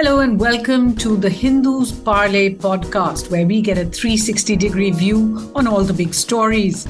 Hello 0.00 0.20
and 0.20 0.38
welcome 0.38 0.94
to 0.94 1.16
the 1.16 1.28
Hindu's 1.28 1.90
Parley 1.90 2.54
podcast, 2.54 3.32
where 3.32 3.44
we 3.44 3.60
get 3.60 3.78
a 3.78 3.84
360 3.84 4.54
degree 4.54 4.92
view 4.92 5.50
on 5.56 5.66
all 5.66 5.82
the 5.82 5.92
big 5.92 6.14
stories. 6.14 6.86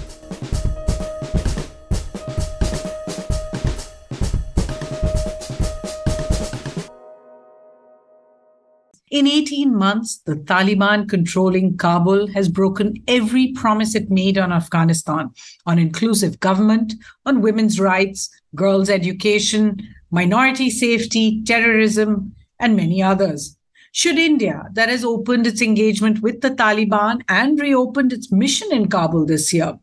In 9.11 9.27
18 9.27 9.75
months, 9.75 10.19
the 10.27 10.35
Taliban 10.35 11.09
controlling 11.09 11.79
Kabul 11.79 12.27
has 12.35 12.51
broken 12.51 12.93
every 13.09 13.53
promise 13.53 13.95
it 13.95 14.11
made 14.11 14.37
on 14.37 14.53
Afghanistan 14.53 15.31
on 15.65 15.79
inclusive 15.79 16.41
government, 16.41 16.93
on 17.25 17.41
women's 17.41 17.81
rights, 17.81 18.29
girls' 18.55 18.91
education, 18.91 19.81
minority 20.11 20.69
safety, 20.69 21.43
terrorism, 21.45 22.35
and 22.59 22.77
many 22.77 23.03
others. 23.03 23.57
Should 23.93 24.19
India, 24.19 24.65
that 24.75 24.89
has 24.91 25.05
opened 25.05 25.47
its 25.47 25.63
engagement 25.63 26.21
with 26.21 26.41
the 26.41 26.51
Taliban 26.51 27.23
and 27.29 27.59
reopened 27.59 28.13
its 28.13 28.31
mission 28.31 28.69
in 28.71 28.89
Kabul 28.89 29.25
this 29.25 29.53
year, 29.53 29.79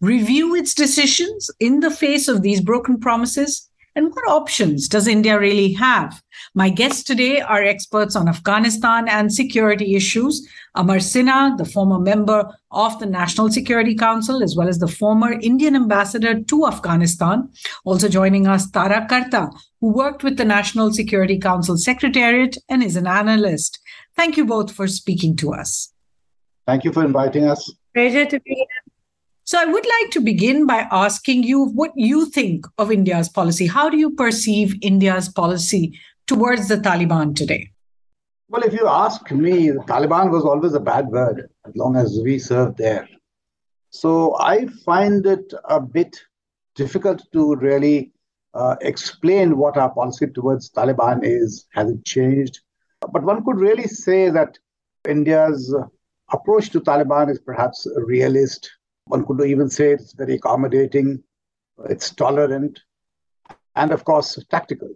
review 0.00 0.54
its 0.54 0.74
decisions 0.74 1.50
in 1.60 1.80
the 1.80 1.90
face 1.90 2.26
of 2.26 2.42
these 2.42 2.60
broken 2.60 2.98
promises? 2.98 3.68
And 3.96 4.14
what 4.14 4.28
options 4.28 4.88
does 4.88 5.08
India 5.08 5.38
really 5.38 5.72
have? 5.72 6.22
My 6.54 6.70
guests 6.70 7.02
today 7.02 7.40
are 7.40 7.62
experts 7.62 8.14
on 8.14 8.28
Afghanistan 8.28 9.08
and 9.08 9.32
security 9.32 9.96
issues. 9.96 10.48
Amar 10.76 10.98
Sinha, 10.98 11.58
the 11.58 11.64
former 11.64 11.98
member 11.98 12.48
of 12.70 12.98
the 13.00 13.06
National 13.06 13.50
Security 13.50 13.96
Council, 13.96 14.44
as 14.44 14.54
well 14.56 14.68
as 14.68 14.78
the 14.78 14.86
former 14.86 15.32
Indian 15.32 15.74
ambassador 15.74 16.40
to 16.40 16.66
Afghanistan. 16.66 17.50
Also 17.84 18.08
joining 18.08 18.46
us, 18.46 18.70
Tara 18.70 19.06
Kartha, 19.10 19.50
who 19.80 19.92
worked 19.92 20.22
with 20.22 20.36
the 20.36 20.44
National 20.44 20.92
Security 20.92 21.38
Council 21.38 21.76
Secretariat 21.76 22.56
and 22.68 22.82
is 22.82 22.96
an 22.96 23.06
analyst. 23.06 23.78
Thank 24.16 24.36
you 24.36 24.44
both 24.44 24.72
for 24.72 24.86
speaking 24.86 25.36
to 25.36 25.54
us. 25.54 25.92
Thank 26.66 26.84
you 26.84 26.92
for 26.92 27.04
inviting 27.04 27.44
us. 27.46 27.72
Pleasure 27.94 28.26
to 28.26 28.40
be 28.40 28.54
here. 28.54 28.66
So 29.44 29.58
I 29.58 29.64
would 29.64 29.84
like 29.84 30.12
to 30.12 30.20
begin 30.20 30.66
by 30.66 30.86
asking 30.92 31.42
you 31.42 31.64
what 31.64 31.90
you 31.96 32.26
think 32.30 32.66
of 32.78 32.92
India's 32.92 33.28
policy. 33.28 33.66
How 33.66 33.90
do 33.90 33.96
you 33.96 34.10
perceive 34.14 34.76
India's 34.80 35.28
policy 35.28 35.98
towards 36.26 36.68
the 36.68 36.76
Taliban 36.76 37.34
today? 37.34 37.72
Well, 38.48 38.62
if 38.62 38.72
you 38.72 38.86
ask 38.86 39.28
me, 39.30 39.70
the 39.70 39.80
Taliban 39.80 40.30
was 40.30 40.44
always 40.44 40.74
a 40.74 40.80
bad 40.80 41.08
word 41.08 41.48
as 41.66 41.74
long 41.74 41.96
as 41.96 42.20
we 42.22 42.38
served 42.38 42.78
there. 42.78 43.08
So 43.90 44.38
I 44.38 44.66
find 44.84 45.26
it 45.26 45.52
a 45.64 45.80
bit 45.80 46.20
difficult 46.76 47.22
to 47.32 47.56
really 47.56 48.12
uh, 48.54 48.76
explain 48.80 49.56
what 49.56 49.76
our 49.76 49.90
policy 49.90 50.26
towards 50.26 50.70
Taliban 50.70 51.20
is. 51.22 51.66
Has 51.74 51.90
it 51.90 52.04
changed? 52.04 52.60
But 53.12 53.22
one 53.22 53.44
could 53.44 53.56
really 53.56 53.86
say 53.86 54.30
that 54.30 54.58
India's 55.08 55.74
approach 56.32 56.70
to 56.70 56.80
Taliban 56.80 57.30
is 57.30 57.38
perhaps 57.40 57.86
realist 57.96 58.70
one 59.10 59.26
could 59.26 59.44
even 59.44 59.68
say 59.68 59.92
it's 59.92 60.12
very 60.12 60.34
accommodating, 60.36 61.22
it's 61.88 62.10
tolerant, 62.10 62.78
and 63.74 63.90
of 63.90 64.04
course, 64.04 64.38
tactical. 64.50 64.88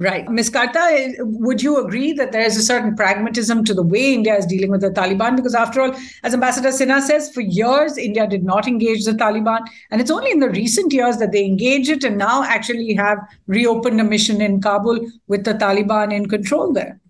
Right. 0.00 0.30
Ms. 0.30 0.50
Kartha, 0.50 1.16
would 1.18 1.60
you 1.60 1.84
agree 1.84 2.12
that 2.12 2.30
there 2.30 2.42
is 2.42 2.56
a 2.56 2.62
certain 2.62 2.94
pragmatism 2.94 3.64
to 3.64 3.74
the 3.74 3.82
way 3.82 4.14
India 4.14 4.36
is 4.36 4.46
dealing 4.46 4.70
with 4.70 4.80
the 4.80 4.90
Taliban? 4.90 5.34
Because 5.34 5.56
after 5.56 5.80
all, 5.80 5.92
as 6.22 6.34
Ambassador 6.34 6.68
Sinha 6.68 7.00
says, 7.00 7.32
for 7.32 7.40
years, 7.40 7.98
India 7.98 8.24
did 8.28 8.44
not 8.44 8.68
engage 8.68 9.04
the 9.04 9.10
Taliban. 9.10 9.66
And 9.90 10.00
it's 10.00 10.12
only 10.12 10.30
in 10.30 10.38
the 10.38 10.50
recent 10.50 10.92
years 10.92 11.16
that 11.16 11.32
they 11.32 11.44
engage 11.44 11.88
it 11.88 12.04
and 12.04 12.16
now 12.16 12.44
actually 12.44 12.94
have 12.94 13.18
reopened 13.48 14.00
a 14.00 14.04
mission 14.04 14.40
in 14.40 14.60
Kabul 14.60 15.04
with 15.26 15.42
the 15.42 15.54
Taliban 15.54 16.14
in 16.14 16.28
control 16.28 16.72
there. 16.72 17.00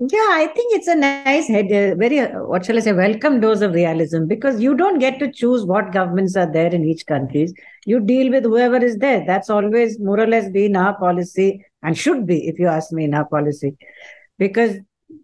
Yeah, 0.00 0.28
I 0.30 0.46
think 0.54 0.76
it's 0.76 0.86
a 0.86 0.94
nice 0.94 1.48
head, 1.48 1.72
uh, 1.72 1.96
very, 1.96 2.20
uh, 2.20 2.44
what 2.44 2.64
shall 2.64 2.76
I 2.76 2.80
say, 2.80 2.92
welcome 2.92 3.40
dose 3.40 3.62
of 3.62 3.72
realism 3.72 4.26
because 4.26 4.60
you 4.60 4.76
don't 4.76 5.00
get 5.00 5.18
to 5.18 5.32
choose 5.32 5.64
what 5.64 5.90
governments 5.90 6.36
are 6.36 6.48
there 6.52 6.72
in 6.72 6.84
each 6.84 7.04
country. 7.06 7.48
You 7.84 7.98
deal 7.98 8.30
with 8.30 8.44
whoever 8.44 8.76
is 8.76 8.98
there. 8.98 9.24
That's 9.26 9.50
always 9.50 9.98
more 9.98 10.20
or 10.20 10.26
less 10.28 10.50
been 10.50 10.76
our 10.76 10.96
policy 10.96 11.64
and 11.82 11.96
should 11.96 12.26
be, 12.26 12.48
if 12.48 12.58
you 12.58 12.66
ask 12.66 12.92
me, 12.92 13.04
in 13.04 13.14
our 13.14 13.24
policy. 13.24 13.76
Because, 14.38 14.76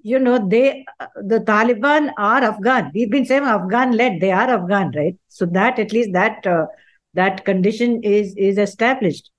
you 0.03 0.19
know, 0.19 0.49
they, 0.49 0.85
the 1.17 1.41
Taliban 1.41 2.13
are 2.17 2.43
Afghan. 2.43 2.91
We've 2.95 3.11
been 3.11 3.27
saying 3.27 3.43
Afghan 3.43 3.93
led, 3.93 4.21
they 4.21 4.31
are 4.33 4.49
Afghan, 4.49 4.93
right? 4.97 5.17
So 5.29 5.47
that, 5.47 5.79
at 5.79 5.93
least 5.93 6.13
that, 6.13 6.47
uh, 6.47 6.67
that 7.15 7.45
condition 7.45 8.03
is, 8.03 8.35
is 8.37 8.59
established. 8.59 9.31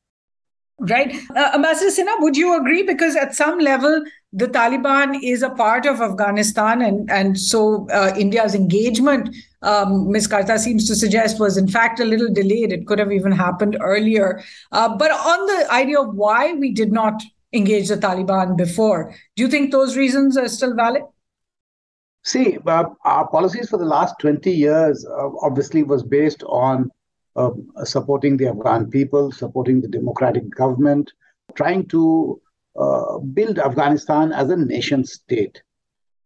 Right. 0.78 1.16
Uh, 1.34 1.52
Ambassador 1.56 1.90
Sinha, 1.90 2.20
would 2.20 2.36
you 2.36 2.59
agree? 2.59 2.84
Because 2.84 3.16
at 3.16 3.34
some 3.34 3.59
level, 3.59 4.03
the 4.34 4.47
Taliban 4.47 5.18
is 5.24 5.42
a 5.42 5.50
part 5.50 5.86
of 5.86 6.02
Afghanistan, 6.02 6.82
and, 6.82 7.09
and 7.09 7.40
so 7.40 7.88
uh, 7.92 8.14
India's 8.18 8.56
engagement, 8.56 9.34
um, 9.66 10.12
Ms. 10.12 10.28
Kartha 10.28 10.58
seems 10.59 10.88
to 10.88 10.96
suggest, 10.96 11.40
was 11.40 11.58
in 11.58 11.68
fact 11.68 12.00
a 12.00 12.06
little 12.06 12.31
delayed. 12.31 12.72
It 12.72 12.86
could 12.88 13.00
have 13.00 13.12
even 13.12 13.31
happened 13.31 13.78
earlier. 13.81 14.44
Uh, 14.72 14.96
but 14.96 15.12
on 15.12 15.46
the 15.48 15.68
idea 15.72 16.00
of 16.00 16.14
why 16.14 16.53
we 16.53 16.72
did 16.72 16.92
not 16.92 17.22
engage 17.52 17.88
the 17.88 17.98
Taliban 17.98 18.56
before, 18.56 19.14
do 19.36 19.44
you 19.44 19.50
think 19.50 19.72
those 19.72 19.98
reasons 19.98 20.38
are 20.38 20.48
still 20.48 20.76
valid? 20.76 21.03
See, 22.24 22.58
uh, 22.66 22.86
our 23.03 23.28
policies 23.28 23.70
for 23.70 23.78
the 23.78 23.86
last 23.86 24.16
20 24.20 24.52
years 24.52 25.06
uh, 25.06 25.30
obviously 25.42 25.84
was 25.84 26.03
based 26.03 26.44
on 26.44 26.90
um, 27.36 27.68
supporting 27.84 28.38
the 28.38 28.47
Afghan 28.47 28.90
people, 28.90 29.32
supporting 29.32 29.82
the 29.82 29.88
democratic 29.88 30.50
government, 30.50 31.12
trying 31.56 31.88
to 31.88 32.42
uh, 32.80 33.18
build 33.20 33.59
Afghanistan 33.59 34.32
as 34.32 34.50
a 34.50 34.56
nation 34.56 35.03
state. 35.06 35.62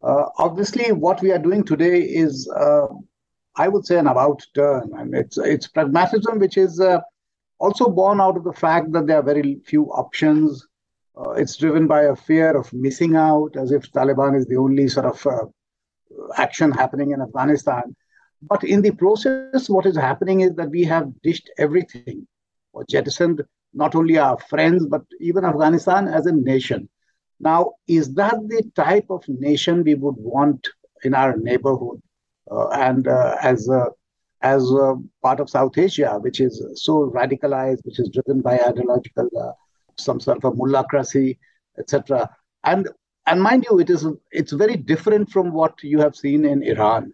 Uh, 0.01 0.25
obviously, 0.37 0.91
what 0.91 1.21
we 1.21 1.31
are 1.31 1.39
doing 1.39 1.63
today 1.63 1.99
is, 2.01 2.49
uh, 2.55 2.87
I 3.55 3.67
would 3.67 3.85
say, 3.85 3.97
an 3.97 4.07
about 4.07 4.41
turn. 4.55 4.91
and 4.97 5.13
it's 5.13 5.37
it's 5.37 5.67
pragmatism, 5.67 6.39
which 6.39 6.57
is 6.57 6.79
uh, 6.79 7.01
also 7.59 7.89
born 7.89 8.21
out 8.21 8.37
of 8.37 8.43
the 8.43 8.53
fact 8.53 8.91
that 8.93 9.07
there 9.07 9.17
are 9.17 9.23
very 9.23 9.59
few 9.65 9.85
options. 9.91 10.65
Uh, 11.17 11.31
it's 11.31 11.57
driven 11.57 11.87
by 11.87 12.03
a 12.03 12.15
fear 12.15 12.55
of 12.55 12.71
missing 12.73 13.15
out, 13.15 13.55
as 13.57 13.71
if 13.71 13.91
Taliban 13.91 14.37
is 14.37 14.45
the 14.45 14.55
only 14.55 14.87
sort 14.87 15.05
of 15.05 15.27
uh, 15.27 15.45
action 16.37 16.71
happening 16.71 17.11
in 17.11 17.21
Afghanistan. 17.21 17.95
But 18.41 18.63
in 18.63 18.81
the 18.81 18.91
process, 18.91 19.69
what 19.69 19.85
is 19.85 19.97
happening 19.97 20.41
is 20.41 20.55
that 20.55 20.69
we 20.69 20.83
have 20.85 21.11
dished 21.21 21.49
everything 21.57 22.25
or 22.71 22.85
jettisoned 22.87 23.43
not 23.73 23.95
only 23.95 24.17
our 24.17 24.37
friends, 24.39 24.85
but 24.85 25.03
even 25.19 25.43
Afghanistan 25.43 26.07
as 26.07 26.25
a 26.25 26.31
nation. 26.31 26.87
Now, 27.39 27.73
is 27.87 28.13
that 28.13 28.35
the 28.47 28.63
type 28.75 29.07
of 29.09 29.27
nation 29.27 29.83
we 29.83 29.95
would 29.95 30.15
want 30.17 30.67
in 31.03 31.13
our 31.13 31.35
neighborhood 31.37 32.01
and 32.71 33.07
uh, 33.07 33.35
as 33.41 33.69
as 34.41 34.71
part 35.21 35.39
of 35.39 35.49
South 35.49 35.77
Asia, 35.77 36.17
which 36.19 36.39
is 36.39 36.63
so 36.75 37.11
radicalized, 37.11 37.83
which 37.83 37.99
is 37.99 38.09
driven 38.09 38.41
by 38.41 38.57
ideological, 38.57 39.29
uh, 39.39 39.51
some 39.97 40.19
sort 40.19 40.37
of 40.37 40.45
a 40.45 40.55
mullahcracy, 40.55 41.37
etc. 41.77 42.29
And 42.63 42.87
and 43.25 43.41
mind 43.41 43.65
you, 43.69 43.79
it 43.79 43.89
is 43.89 44.07
it's 44.31 44.53
very 44.53 44.75
different 44.75 45.29
from 45.29 45.51
what 45.51 45.81
you 45.83 45.99
have 45.99 46.15
seen 46.15 46.45
in 46.45 46.63
Iran. 46.63 47.13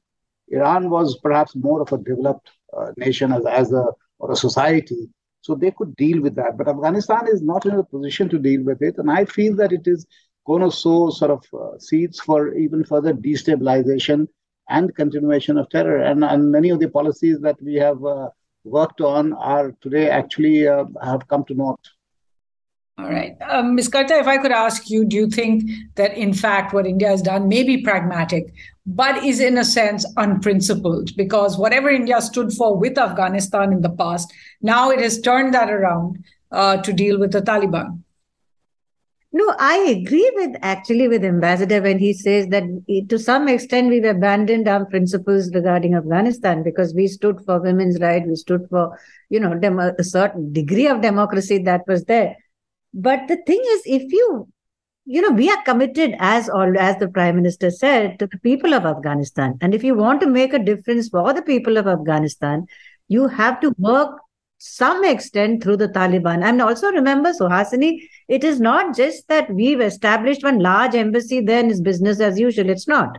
Iran 0.50 0.90
was 0.90 1.18
perhaps 1.20 1.56
more 1.56 1.82
of 1.82 1.92
a 1.92 1.98
developed 1.98 2.52
uh, 2.78 2.92
nation 2.98 3.32
as, 3.34 3.46
as 3.46 3.74
a 3.74 3.86
or 4.20 4.32
a 4.32 4.36
society, 4.36 5.10
so 5.42 5.56
they 5.56 5.72
could 5.72 5.96
deal 5.96 6.22
with 6.22 6.36
that. 6.36 6.58
But 6.58 6.68
Afghanistan 6.68 7.28
is 7.28 7.42
not 7.42 7.66
in 7.66 7.74
a 7.74 7.84
position 7.84 8.30
to 8.30 8.40
deal 8.40 8.64
with 8.64 8.82
it. 8.82 8.98
And 8.98 9.12
I 9.12 9.26
feel 9.26 9.56
that 9.58 9.74
it 9.74 9.88
is 9.88 10.06
going 10.46 10.62
to 10.62 10.72
sow 10.72 11.10
sort 11.10 11.32
of 11.32 11.44
uh, 11.54 11.78
seeds 11.80 12.20
for 12.20 12.54
even 12.54 12.84
further 12.84 13.14
destabilization 13.14 14.28
and 14.70 14.96
continuation 14.96 15.58
of 15.58 15.70
terror. 15.70 16.00
And, 16.00 16.24
and 16.24 16.52
many 16.52 16.70
of 16.70 16.80
the 16.80 16.90
policies 16.90 17.40
that 17.42 17.62
we 17.62 17.76
have 17.76 18.04
uh, 18.04 18.30
worked 18.64 19.02
on 19.02 19.34
are 19.34 19.74
today 19.82 20.10
actually 20.10 20.68
uh, 20.68 20.86
have 21.04 21.28
come 21.28 21.46
to 21.46 21.54
naught. 21.54 21.80
All 22.98 23.10
right. 23.10 23.36
Um, 23.42 23.76
Ms. 23.76 23.90
Kartha, 23.90 24.22
if 24.22 24.28
I 24.28 24.38
could 24.38 24.54
ask 24.54 24.90
you, 24.90 25.04
do 25.04 25.18
you 25.18 25.30
think 25.30 25.70
that 25.96 26.18
in 26.18 26.34
fact 26.34 26.74
what 26.74 26.88
India 26.88 27.10
has 27.10 27.22
done 27.22 27.50
may 27.50 27.62
be 27.62 27.82
pragmatic, 27.82 28.54
but 28.86 29.22
is 29.22 29.42
in 29.42 29.58
a 29.58 29.66
sense 29.66 30.06
unprincipled? 30.16 31.14
Because 31.18 31.58
whatever 31.58 31.90
India 31.90 32.22
stood 32.22 32.54
for 32.54 32.78
with 32.78 32.98
Afghanistan 32.98 33.74
in 33.74 33.82
the 33.82 33.90
past, 33.90 34.32
now 34.62 34.92
it 34.92 35.02
has 35.02 35.20
turned 35.20 35.54
that 35.54 35.70
around 35.70 36.24
uh, 36.54 36.78
to 36.78 36.94
deal 36.94 37.20
with 37.20 37.34
the 37.34 37.42
Taliban. 37.42 38.02
No, 39.38 39.54
I 39.60 39.78
agree 39.98 40.32
with 40.36 40.56
actually 40.62 41.10
with 41.10 41.26
Ambassador 41.26 41.82
when 41.82 42.00
he 42.00 42.14
says 42.14 42.48
that 42.48 42.64
to 43.10 43.20
some 43.20 43.50
extent 43.50 43.90
we've 43.90 44.06
abandoned 44.06 44.68
our 44.68 44.86
principles 44.86 45.54
regarding 45.54 45.94
Afghanistan 45.94 46.64
because 46.64 46.94
we 46.94 47.08
stood 47.08 47.42
for 47.46 47.60
women's 47.62 48.00
rights, 48.00 48.26
we 48.30 48.36
stood 48.36 48.66
for, 48.70 48.98
you 49.30 49.40
know, 49.42 49.54
dem- 49.54 49.80
a 49.80 50.04
certain 50.04 50.54
degree 50.54 50.88
of 50.88 51.02
democracy 51.02 51.58
that 51.64 51.82
was 51.86 52.06
there 52.06 52.36
but 52.96 53.28
the 53.28 53.36
thing 53.46 53.62
is, 53.62 53.82
if 53.86 54.12
you, 54.14 54.48
you 55.04 55.22
know, 55.22 55.32
we 55.32 55.50
are 55.52 55.62
committed, 55.64 56.16
as 56.18 56.48
all 56.50 56.80
as 56.80 56.98
the 56.98 57.10
Prime 57.10 57.36
Minister 57.36 57.70
said, 57.70 58.18
to 58.20 58.28
the 58.28 58.40
people 58.40 58.74
of 58.74 58.86
Afghanistan. 58.86 59.58
And 59.62 59.76
if 59.76 59.84
you 59.84 59.96
want 59.96 60.22
to 60.22 60.28
make 60.28 60.54
a 60.54 60.64
difference 60.64 61.10
for 61.10 61.34
the 61.34 61.42
people 61.42 61.78
of 61.78 61.88
Afghanistan, 61.88 62.66
you 63.10 63.28
have 63.28 63.60
to 63.60 63.76
work 63.78 64.18
some 64.58 65.04
extent 65.04 65.62
through 65.62 65.78
the 65.78 65.90
Taliban. 65.90 66.44
And 66.44 66.62
also 66.62 66.92
remember, 66.92 67.32
Suhasini, 67.32 68.00
it 68.28 68.44
is 68.44 68.60
not 68.60 68.96
just 68.96 69.28
that 69.28 69.50
we've 69.50 69.82
established 69.82 70.44
one 70.44 70.60
large 70.60 70.96
embassy, 70.96 71.42
then 71.42 71.70
is 71.70 71.82
business 71.82 72.20
as 72.20 72.40
usual. 72.40 72.70
It's 72.70 72.88
not. 72.88 73.18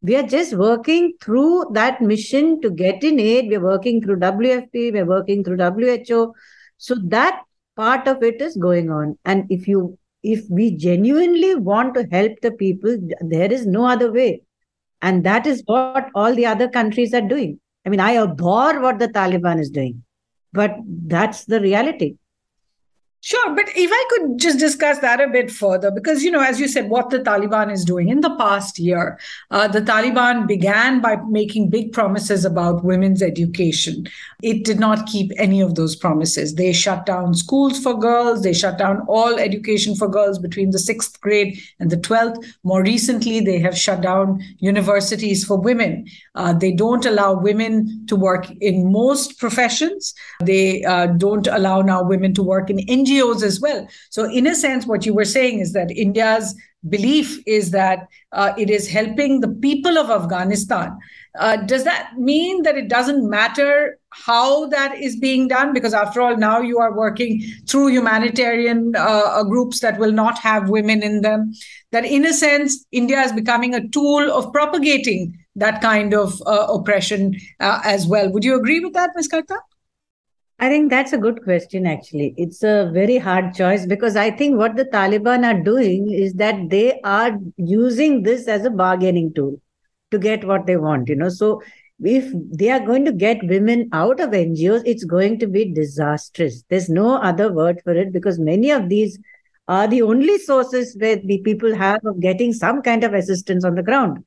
We 0.00 0.14
are 0.14 0.22
just 0.22 0.54
working 0.54 1.14
through 1.20 1.70
that 1.72 2.00
mission 2.00 2.60
to 2.60 2.70
get 2.70 3.02
in 3.02 3.18
aid. 3.18 3.48
We're 3.48 3.60
working 3.60 4.00
through 4.00 4.20
WFP, 4.20 4.92
we're 4.92 5.04
working 5.04 5.42
through 5.42 5.58
WHO. 5.58 6.34
So 6.76 6.94
that 7.06 7.42
part 7.74 8.06
of 8.06 8.22
it 8.22 8.40
is 8.40 8.56
going 8.56 8.90
on. 8.90 9.18
And 9.24 9.44
if 9.50 9.66
you 9.66 9.98
if 10.22 10.44
we 10.50 10.72
genuinely 10.76 11.54
want 11.54 11.94
to 11.94 12.06
help 12.10 12.32
the 12.42 12.50
people, 12.50 12.96
there 13.20 13.52
is 13.52 13.66
no 13.66 13.86
other 13.86 14.10
way. 14.12 14.42
And 15.00 15.24
that 15.24 15.46
is 15.46 15.62
what 15.66 16.10
all 16.14 16.34
the 16.34 16.46
other 16.46 16.68
countries 16.68 17.14
are 17.14 17.20
doing. 17.20 17.60
I 17.86 17.88
mean, 17.88 18.00
I 18.00 18.16
abhor 18.16 18.80
what 18.80 18.98
the 18.98 19.08
Taliban 19.08 19.60
is 19.60 19.70
doing, 19.70 20.02
but 20.52 20.76
that's 20.86 21.44
the 21.44 21.60
reality. 21.60 22.16
Sure, 23.20 23.52
but 23.52 23.64
if 23.74 23.90
I 23.92 24.04
could 24.10 24.38
just 24.38 24.60
discuss 24.60 25.00
that 25.00 25.20
a 25.20 25.26
bit 25.26 25.50
further, 25.50 25.90
because, 25.90 26.22
you 26.22 26.30
know, 26.30 26.40
as 26.40 26.60
you 26.60 26.68
said, 26.68 26.88
what 26.88 27.10
the 27.10 27.18
Taliban 27.18 27.72
is 27.72 27.84
doing 27.84 28.10
in 28.10 28.20
the 28.20 28.34
past 28.36 28.78
year, 28.78 29.18
uh, 29.50 29.66
the 29.66 29.80
Taliban 29.80 30.46
began 30.46 31.00
by 31.00 31.16
making 31.28 31.68
big 31.68 31.92
promises 31.92 32.44
about 32.44 32.84
women's 32.84 33.20
education. 33.20 34.06
It 34.40 34.64
did 34.64 34.78
not 34.78 35.08
keep 35.08 35.32
any 35.36 35.60
of 35.60 35.74
those 35.74 35.96
promises. 35.96 36.54
They 36.54 36.72
shut 36.72 37.06
down 37.06 37.34
schools 37.34 37.80
for 37.80 37.98
girls, 37.98 38.42
they 38.42 38.52
shut 38.52 38.78
down 38.78 39.00
all 39.08 39.36
education 39.36 39.96
for 39.96 40.06
girls 40.06 40.38
between 40.38 40.70
the 40.70 40.78
sixth 40.78 41.20
grade 41.20 41.58
and 41.80 41.90
the 41.90 41.96
12th. 41.96 42.44
More 42.62 42.84
recently, 42.84 43.40
they 43.40 43.58
have 43.58 43.76
shut 43.76 44.00
down 44.00 44.40
universities 44.58 45.44
for 45.44 45.58
women. 45.58 46.06
Uh, 46.36 46.52
they 46.52 46.70
don't 46.70 47.04
allow 47.04 47.34
women 47.34 48.06
to 48.06 48.14
work 48.14 48.48
in 48.60 48.92
most 48.92 49.40
professions, 49.40 50.14
they 50.44 50.84
uh, 50.84 51.06
don't 51.06 51.48
allow 51.48 51.82
now 51.82 52.00
women 52.00 52.32
to 52.34 52.44
work 52.44 52.70
in 52.70 52.78
engineering 52.88 53.07
NGOs 53.08 53.42
as 53.42 53.60
well. 53.60 53.86
So, 54.10 54.24
in 54.24 54.46
a 54.46 54.54
sense, 54.54 54.86
what 54.86 55.06
you 55.06 55.14
were 55.14 55.24
saying 55.24 55.60
is 55.60 55.72
that 55.72 55.90
India's 55.90 56.54
belief 56.88 57.42
is 57.46 57.72
that 57.72 58.06
uh, 58.32 58.52
it 58.56 58.70
is 58.70 58.88
helping 58.88 59.40
the 59.40 59.48
people 59.48 59.98
of 59.98 60.10
Afghanistan. 60.10 60.96
Uh, 61.38 61.56
does 61.56 61.84
that 61.84 62.12
mean 62.16 62.62
that 62.62 62.76
it 62.76 62.88
doesn't 62.88 63.28
matter 63.28 63.98
how 64.10 64.66
that 64.66 64.96
is 64.96 65.16
being 65.16 65.48
done? 65.48 65.72
Because 65.72 65.94
after 65.94 66.20
all, 66.20 66.36
now 66.36 66.60
you 66.60 66.78
are 66.78 66.96
working 66.96 67.42
through 67.68 67.88
humanitarian 67.88 68.92
uh, 68.96 69.42
groups 69.44 69.80
that 69.80 69.98
will 69.98 70.12
not 70.12 70.38
have 70.38 70.68
women 70.68 71.02
in 71.02 71.20
them. 71.22 71.52
That, 71.92 72.04
in 72.04 72.24
a 72.26 72.32
sense, 72.32 72.84
India 72.92 73.20
is 73.20 73.32
becoming 73.32 73.74
a 73.74 73.86
tool 73.88 74.30
of 74.30 74.52
propagating 74.52 75.36
that 75.56 75.80
kind 75.80 76.14
of 76.14 76.40
uh, 76.46 76.66
oppression 76.70 77.34
uh, 77.60 77.80
as 77.84 78.06
well. 78.06 78.30
Would 78.30 78.44
you 78.44 78.56
agree 78.56 78.80
with 78.80 78.92
that, 78.94 79.10
Ms. 79.16 79.28
Kartha? 79.28 79.56
I 80.60 80.68
think 80.68 80.90
that's 80.90 81.12
a 81.12 81.18
good 81.18 81.44
question, 81.44 81.86
actually. 81.86 82.34
It's 82.36 82.64
a 82.64 82.90
very 82.92 83.16
hard 83.16 83.54
choice 83.54 83.86
because 83.86 84.16
I 84.16 84.32
think 84.32 84.56
what 84.56 84.74
the 84.74 84.86
Taliban 84.86 85.44
are 85.44 85.62
doing 85.62 86.10
is 86.10 86.34
that 86.34 86.68
they 86.68 87.00
are 87.02 87.38
using 87.56 88.24
this 88.24 88.48
as 88.48 88.64
a 88.64 88.70
bargaining 88.70 89.32
tool 89.34 89.60
to 90.10 90.18
get 90.18 90.44
what 90.44 90.66
they 90.66 90.76
want, 90.76 91.08
you 91.08 91.14
know. 91.14 91.28
So 91.28 91.62
if 92.00 92.32
they 92.34 92.70
are 92.70 92.80
going 92.80 93.04
to 93.04 93.12
get 93.12 93.38
women 93.44 93.88
out 93.92 94.18
of 94.18 94.30
NGOs, 94.30 94.82
it's 94.84 95.04
going 95.04 95.38
to 95.38 95.46
be 95.46 95.72
disastrous. 95.72 96.64
There's 96.68 96.88
no 96.88 97.16
other 97.16 97.52
word 97.52 97.80
for 97.84 97.94
it 97.94 98.12
because 98.12 98.40
many 98.40 98.72
of 98.72 98.88
these 98.88 99.16
are 99.68 99.86
the 99.86 100.02
only 100.02 100.38
sources 100.38 100.96
where 100.98 101.16
the 101.16 101.40
people 101.44 101.72
have 101.74 102.04
of 102.04 102.20
getting 102.20 102.52
some 102.52 102.82
kind 102.82 103.04
of 103.04 103.14
assistance 103.14 103.64
on 103.64 103.76
the 103.76 103.82
ground. 103.84 104.24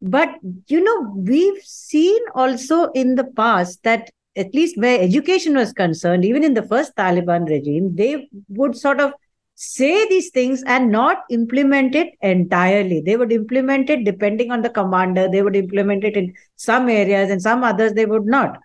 But, 0.00 0.28
you 0.68 0.80
know, 0.80 1.12
we've 1.16 1.62
seen 1.62 2.20
also 2.34 2.90
in 2.92 3.16
the 3.16 3.24
past 3.24 3.82
that 3.82 4.10
at 4.36 4.54
least 4.54 4.78
where 4.78 5.00
education 5.00 5.54
was 5.54 5.72
concerned, 5.72 6.24
even 6.24 6.44
in 6.44 6.54
the 6.54 6.62
first 6.62 6.94
Taliban 6.96 7.48
regime, 7.48 7.94
they 7.96 8.28
would 8.48 8.76
sort 8.76 9.00
of 9.00 9.12
say 9.54 10.06
these 10.08 10.30
things 10.30 10.62
and 10.66 10.92
not 10.92 11.24
implement 11.30 11.94
it 11.94 12.12
entirely. 12.20 13.00
They 13.00 13.16
would 13.16 13.32
implement 13.32 13.88
it 13.88 14.04
depending 14.04 14.52
on 14.52 14.60
the 14.60 14.68
commander. 14.68 15.28
They 15.30 15.42
would 15.42 15.56
implement 15.56 16.04
it 16.04 16.16
in 16.16 16.34
some 16.56 16.90
areas 16.90 17.30
and 17.30 17.40
some 17.40 17.64
others 17.64 17.94
they 17.94 18.04
would 18.04 18.26
not. 18.26 18.58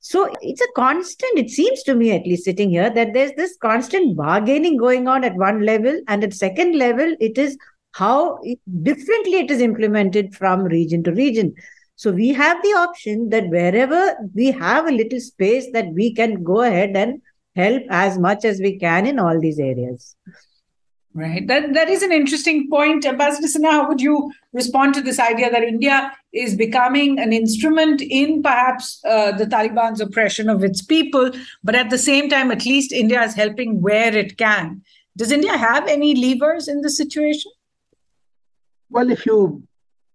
So 0.00 0.32
it's 0.40 0.62
a 0.62 0.72
constant, 0.74 1.38
it 1.38 1.50
seems 1.50 1.82
to 1.82 1.94
me, 1.94 2.12
at 2.12 2.24
least 2.24 2.44
sitting 2.44 2.70
here, 2.70 2.88
that 2.88 3.12
there's 3.12 3.32
this 3.36 3.58
constant 3.60 4.16
bargaining 4.16 4.78
going 4.78 5.06
on 5.06 5.24
at 5.24 5.34
one 5.34 5.60
level. 5.60 6.00
And 6.08 6.24
at 6.24 6.32
second 6.32 6.78
level, 6.78 7.14
it 7.20 7.36
is 7.36 7.58
how 7.92 8.38
differently 8.82 9.40
it 9.40 9.50
is 9.50 9.60
implemented 9.60 10.34
from 10.34 10.64
region 10.64 11.02
to 11.04 11.12
region. 11.12 11.54
So 12.00 12.10
we 12.12 12.28
have 12.28 12.62
the 12.62 12.70
option 12.70 13.28
that 13.28 13.50
wherever 13.50 14.16
we 14.34 14.52
have 14.52 14.86
a 14.86 14.90
little 14.90 15.20
space 15.20 15.66
that 15.74 15.88
we 15.92 16.14
can 16.14 16.42
go 16.42 16.62
ahead 16.62 16.96
and 16.96 17.20
help 17.54 17.82
as 17.90 18.18
much 18.18 18.46
as 18.46 18.58
we 18.58 18.78
can 18.78 19.06
in 19.06 19.18
all 19.18 19.38
these 19.38 19.58
areas. 19.58 20.16
Right. 21.12 21.46
That 21.46 21.74
that 21.74 21.90
is 21.90 22.02
an 22.02 22.10
interesting 22.10 22.70
point. 22.70 23.04
Ambassador 23.04 23.48
Sinha, 23.48 23.72
how 23.72 23.86
would 23.88 24.00
you 24.00 24.32
respond 24.54 24.94
to 24.94 25.02
this 25.02 25.18
idea 25.18 25.50
that 25.50 25.62
India 25.62 26.10
is 26.32 26.56
becoming 26.56 27.18
an 27.18 27.34
instrument 27.34 28.00
in 28.00 28.42
perhaps 28.42 28.98
uh, 29.04 29.32
the 29.32 29.44
Taliban's 29.44 30.00
oppression 30.00 30.48
of 30.48 30.64
its 30.64 30.80
people, 30.80 31.30
but 31.62 31.74
at 31.74 31.90
the 31.90 31.98
same 31.98 32.30
time, 32.30 32.50
at 32.50 32.64
least 32.64 32.92
India 32.92 33.22
is 33.24 33.34
helping 33.34 33.82
where 33.82 34.16
it 34.16 34.38
can. 34.38 34.80
Does 35.18 35.32
India 35.32 35.58
have 35.58 35.86
any 35.86 36.14
levers 36.14 36.66
in 36.66 36.80
this 36.80 36.96
situation? 36.96 37.52
Well, 38.88 39.10
if 39.10 39.26
you 39.26 39.64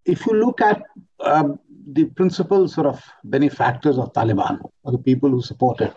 if 0.06 0.26
you 0.26 0.34
look 0.34 0.62
at 0.62 0.82
um, 1.20 1.60
the 1.88 2.06
principal 2.06 2.68
sort 2.68 2.88
of 2.88 3.04
benefactors 3.24 3.98
of 3.98 4.12
Taliban 4.14 4.60
or 4.84 4.92
the 4.92 4.98
people 4.98 5.30
who 5.30 5.42
support 5.42 5.82
it. 5.82 5.94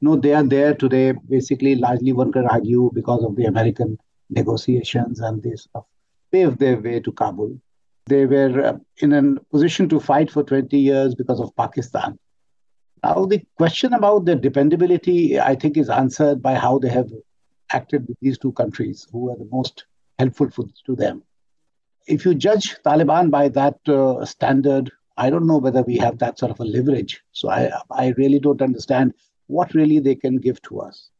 No, 0.00 0.16
they 0.16 0.34
are 0.34 0.42
there 0.42 0.74
today, 0.74 1.12
basically, 1.12 1.76
largely 1.76 2.12
one 2.12 2.32
could 2.32 2.46
argue 2.46 2.90
because 2.92 3.24
of 3.24 3.36
the 3.36 3.44
American 3.44 3.98
negotiations 4.30 5.20
and 5.20 5.42
they 5.42 5.54
sort 5.56 5.76
of 5.76 5.84
paved 6.32 6.58
their 6.58 6.80
way 6.80 7.00
to 7.00 7.12
Kabul. 7.12 7.58
They 8.06 8.26
were 8.26 8.64
uh, 8.64 8.78
in 8.98 9.12
a 9.12 9.40
position 9.50 9.88
to 9.90 10.00
fight 10.00 10.30
for 10.30 10.42
20 10.42 10.76
years 10.76 11.14
because 11.14 11.40
of 11.40 11.54
Pakistan. 11.56 12.18
Now, 13.04 13.26
the 13.26 13.42
question 13.56 13.92
about 13.92 14.24
their 14.24 14.34
dependability, 14.34 15.38
I 15.38 15.54
think, 15.54 15.76
is 15.76 15.88
answered 15.88 16.42
by 16.42 16.54
how 16.54 16.78
they 16.78 16.88
have 16.88 17.10
acted 17.70 18.08
with 18.08 18.16
these 18.20 18.38
two 18.38 18.52
countries 18.52 19.06
who 19.12 19.30
are 19.30 19.36
the 19.36 19.48
most 19.52 19.84
helpful 20.18 20.50
for, 20.50 20.64
to 20.86 20.96
them. 20.96 21.22
If 22.06 22.24
you 22.24 22.34
judge 22.34 22.76
Taliban 22.84 23.30
by 23.30 23.50
that 23.50 23.76
uh, 23.86 24.24
standard, 24.24 24.90
I 25.18 25.30
don't 25.30 25.48
know 25.48 25.58
whether 25.58 25.82
we 25.82 25.96
have 25.98 26.18
that 26.18 26.38
sort 26.38 26.52
of 26.52 26.60
a 26.60 26.64
leverage. 26.64 27.22
So 27.32 27.50
I, 27.50 27.72
I 27.90 28.14
really 28.16 28.38
don't 28.38 28.62
understand 28.62 29.14
what 29.48 29.74
really 29.74 29.98
they 29.98 30.14
can 30.14 30.36
give 30.36 30.62
to 30.62 30.80
us. 30.80 31.10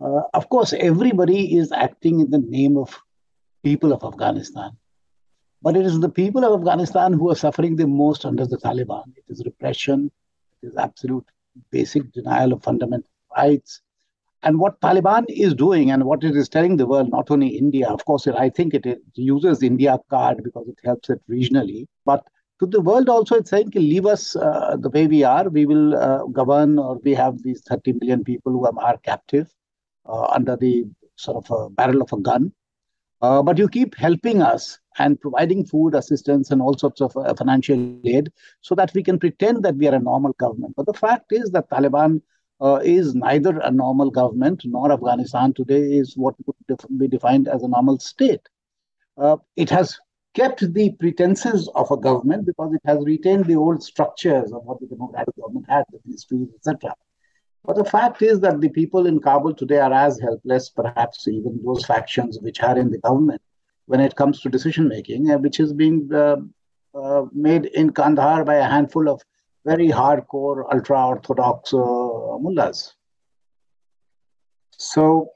Uh, 0.00 0.22
of 0.34 0.48
course, 0.50 0.74
everybody 0.74 1.56
is 1.56 1.72
acting 1.72 2.20
in 2.20 2.30
the 2.30 2.38
name 2.38 2.76
of 2.76 3.00
people 3.64 3.92
of 3.92 4.04
Afghanistan. 4.04 4.72
But 5.62 5.76
it 5.76 5.86
is 5.86 5.98
the 6.00 6.10
people 6.10 6.44
of 6.44 6.60
Afghanistan 6.60 7.14
who 7.14 7.30
are 7.30 7.36
suffering 7.36 7.76
the 7.76 7.86
most 7.86 8.26
under 8.26 8.46
the 8.46 8.58
Taliban. 8.58 9.04
It 9.16 9.24
is 9.28 9.42
repression, 9.46 10.10
it 10.62 10.66
is 10.66 10.76
absolute 10.76 11.24
basic 11.70 12.12
denial 12.12 12.52
of 12.52 12.62
fundamental 12.62 13.08
rights. 13.34 13.80
And 14.42 14.58
what 14.58 14.80
Taliban 14.80 15.24
is 15.28 15.54
doing 15.54 15.90
and 15.92 16.04
what 16.04 16.24
it 16.24 16.36
is 16.36 16.48
telling 16.50 16.76
the 16.76 16.86
world, 16.86 17.10
not 17.10 17.30
only 17.30 17.46
India, 17.46 17.88
of 17.88 18.04
course, 18.04 18.26
I 18.26 18.50
think 18.50 18.74
it, 18.74 18.84
it 18.84 19.00
uses 19.14 19.62
India 19.62 19.98
card 20.10 20.42
because 20.42 20.66
it 20.68 20.78
helps 20.84 21.08
it 21.08 21.22
regionally, 21.30 21.86
but 22.04 22.26
to 22.62 22.66
the 22.68 22.80
world 22.80 23.08
also 23.08 23.34
it's 23.34 23.50
saying 23.50 23.70
leave 23.74 24.06
us 24.06 24.36
uh, 24.36 24.76
the 24.78 24.88
way 24.90 25.08
we 25.08 25.24
are. 25.24 25.48
We 25.48 25.66
will 25.66 25.96
uh, 25.96 26.24
govern 26.26 26.78
or 26.78 27.00
we 27.02 27.12
have 27.14 27.42
these 27.42 27.60
30 27.62 27.94
million 27.94 28.22
people 28.22 28.52
who 28.52 28.64
are 28.64 28.96
captive 28.98 29.52
uh, 30.06 30.26
under 30.26 30.56
the 30.56 30.84
sort 31.16 31.50
of 31.50 31.74
barrel 31.74 32.02
of 32.02 32.12
a 32.12 32.18
gun. 32.18 32.52
Uh, 33.20 33.42
but 33.42 33.58
you 33.58 33.68
keep 33.68 33.96
helping 33.96 34.42
us 34.42 34.78
and 34.98 35.20
providing 35.20 35.64
food 35.64 35.96
assistance 35.96 36.52
and 36.52 36.62
all 36.62 36.78
sorts 36.78 37.00
of 37.00 37.16
uh, 37.16 37.34
financial 37.34 38.00
aid 38.04 38.30
so 38.60 38.76
that 38.76 38.92
we 38.94 39.02
can 39.02 39.18
pretend 39.18 39.64
that 39.64 39.74
we 39.74 39.88
are 39.88 39.96
a 39.96 40.00
normal 40.00 40.32
government. 40.34 40.74
But 40.76 40.86
the 40.86 40.94
fact 40.94 41.32
is 41.32 41.50
that 41.50 41.68
taliban 41.68 42.22
uh, 42.60 42.78
is 42.84 43.12
neither 43.12 43.58
a 43.58 43.72
normal 43.72 44.10
government 44.10 44.62
nor 44.64 44.92
afghanistan 44.92 45.52
today 45.52 45.82
is 45.94 46.16
what 46.16 46.36
would 46.46 46.98
be 46.98 47.08
defined 47.08 47.48
as 47.48 47.64
a 47.64 47.68
normal 47.68 47.98
state. 47.98 48.48
It 49.56 49.70
has 49.70 49.98
kept 50.34 50.72
the 50.72 50.92
pretenses 50.92 51.68
of 51.74 51.90
a 51.90 51.96
government 51.96 52.46
because 52.46 52.72
it 52.74 52.80
has 52.84 53.04
retained 53.04 53.46
the 53.46 53.56
old 53.56 53.82
structures 53.82 54.52
of 54.52 54.64
what 54.64 54.80
the 54.80 54.86
democratic 54.86 55.36
government 55.36 55.66
had, 55.68 55.84
the 55.90 55.98
ministries, 56.04 56.48
etc. 56.56 56.94
But 57.64 57.76
the 57.76 57.84
fact 57.84 58.22
is 58.22 58.40
that 58.40 58.60
the 58.60 58.68
people 58.70 59.06
in 59.06 59.20
Kabul 59.20 59.54
today 59.54 59.78
are 59.78 59.92
as 59.92 60.18
helpless, 60.18 60.70
perhaps 60.70 61.28
even 61.28 61.60
those 61.64 61.84
factions 61.84 62.38
which 62.40 62.60
are 62.62 62.76
in 62.76 62.90
the 62.90 62.98
government, 62.98 63.40
when 63.86 64.00
it 64.00 64.16
comes 64.16 64.40
to 64.40 64.48
decision 64.48 64.88
making, 64.88 65.30
uh, 65.30 65.38
which 65.38 65.60
is 65.60 65.72
being 65.72 66.08
uh, 66.12 66.36
uh, 66.94 67.24
made 67.32 67.66
in 67.66 67.90
Kandahar 67.90 68.44
by 68.44 68.56
a 68.56 68.68
handful 68.68 69.08
of 69.08 69.22
very 69.64 69.88
hardcore, 69.88 70.64
ultra 70.72 71.06
orthodox 71.06 71.72
uh, 71.72 71.76
mullahs. 71.76 72.94
So 74.72 75.28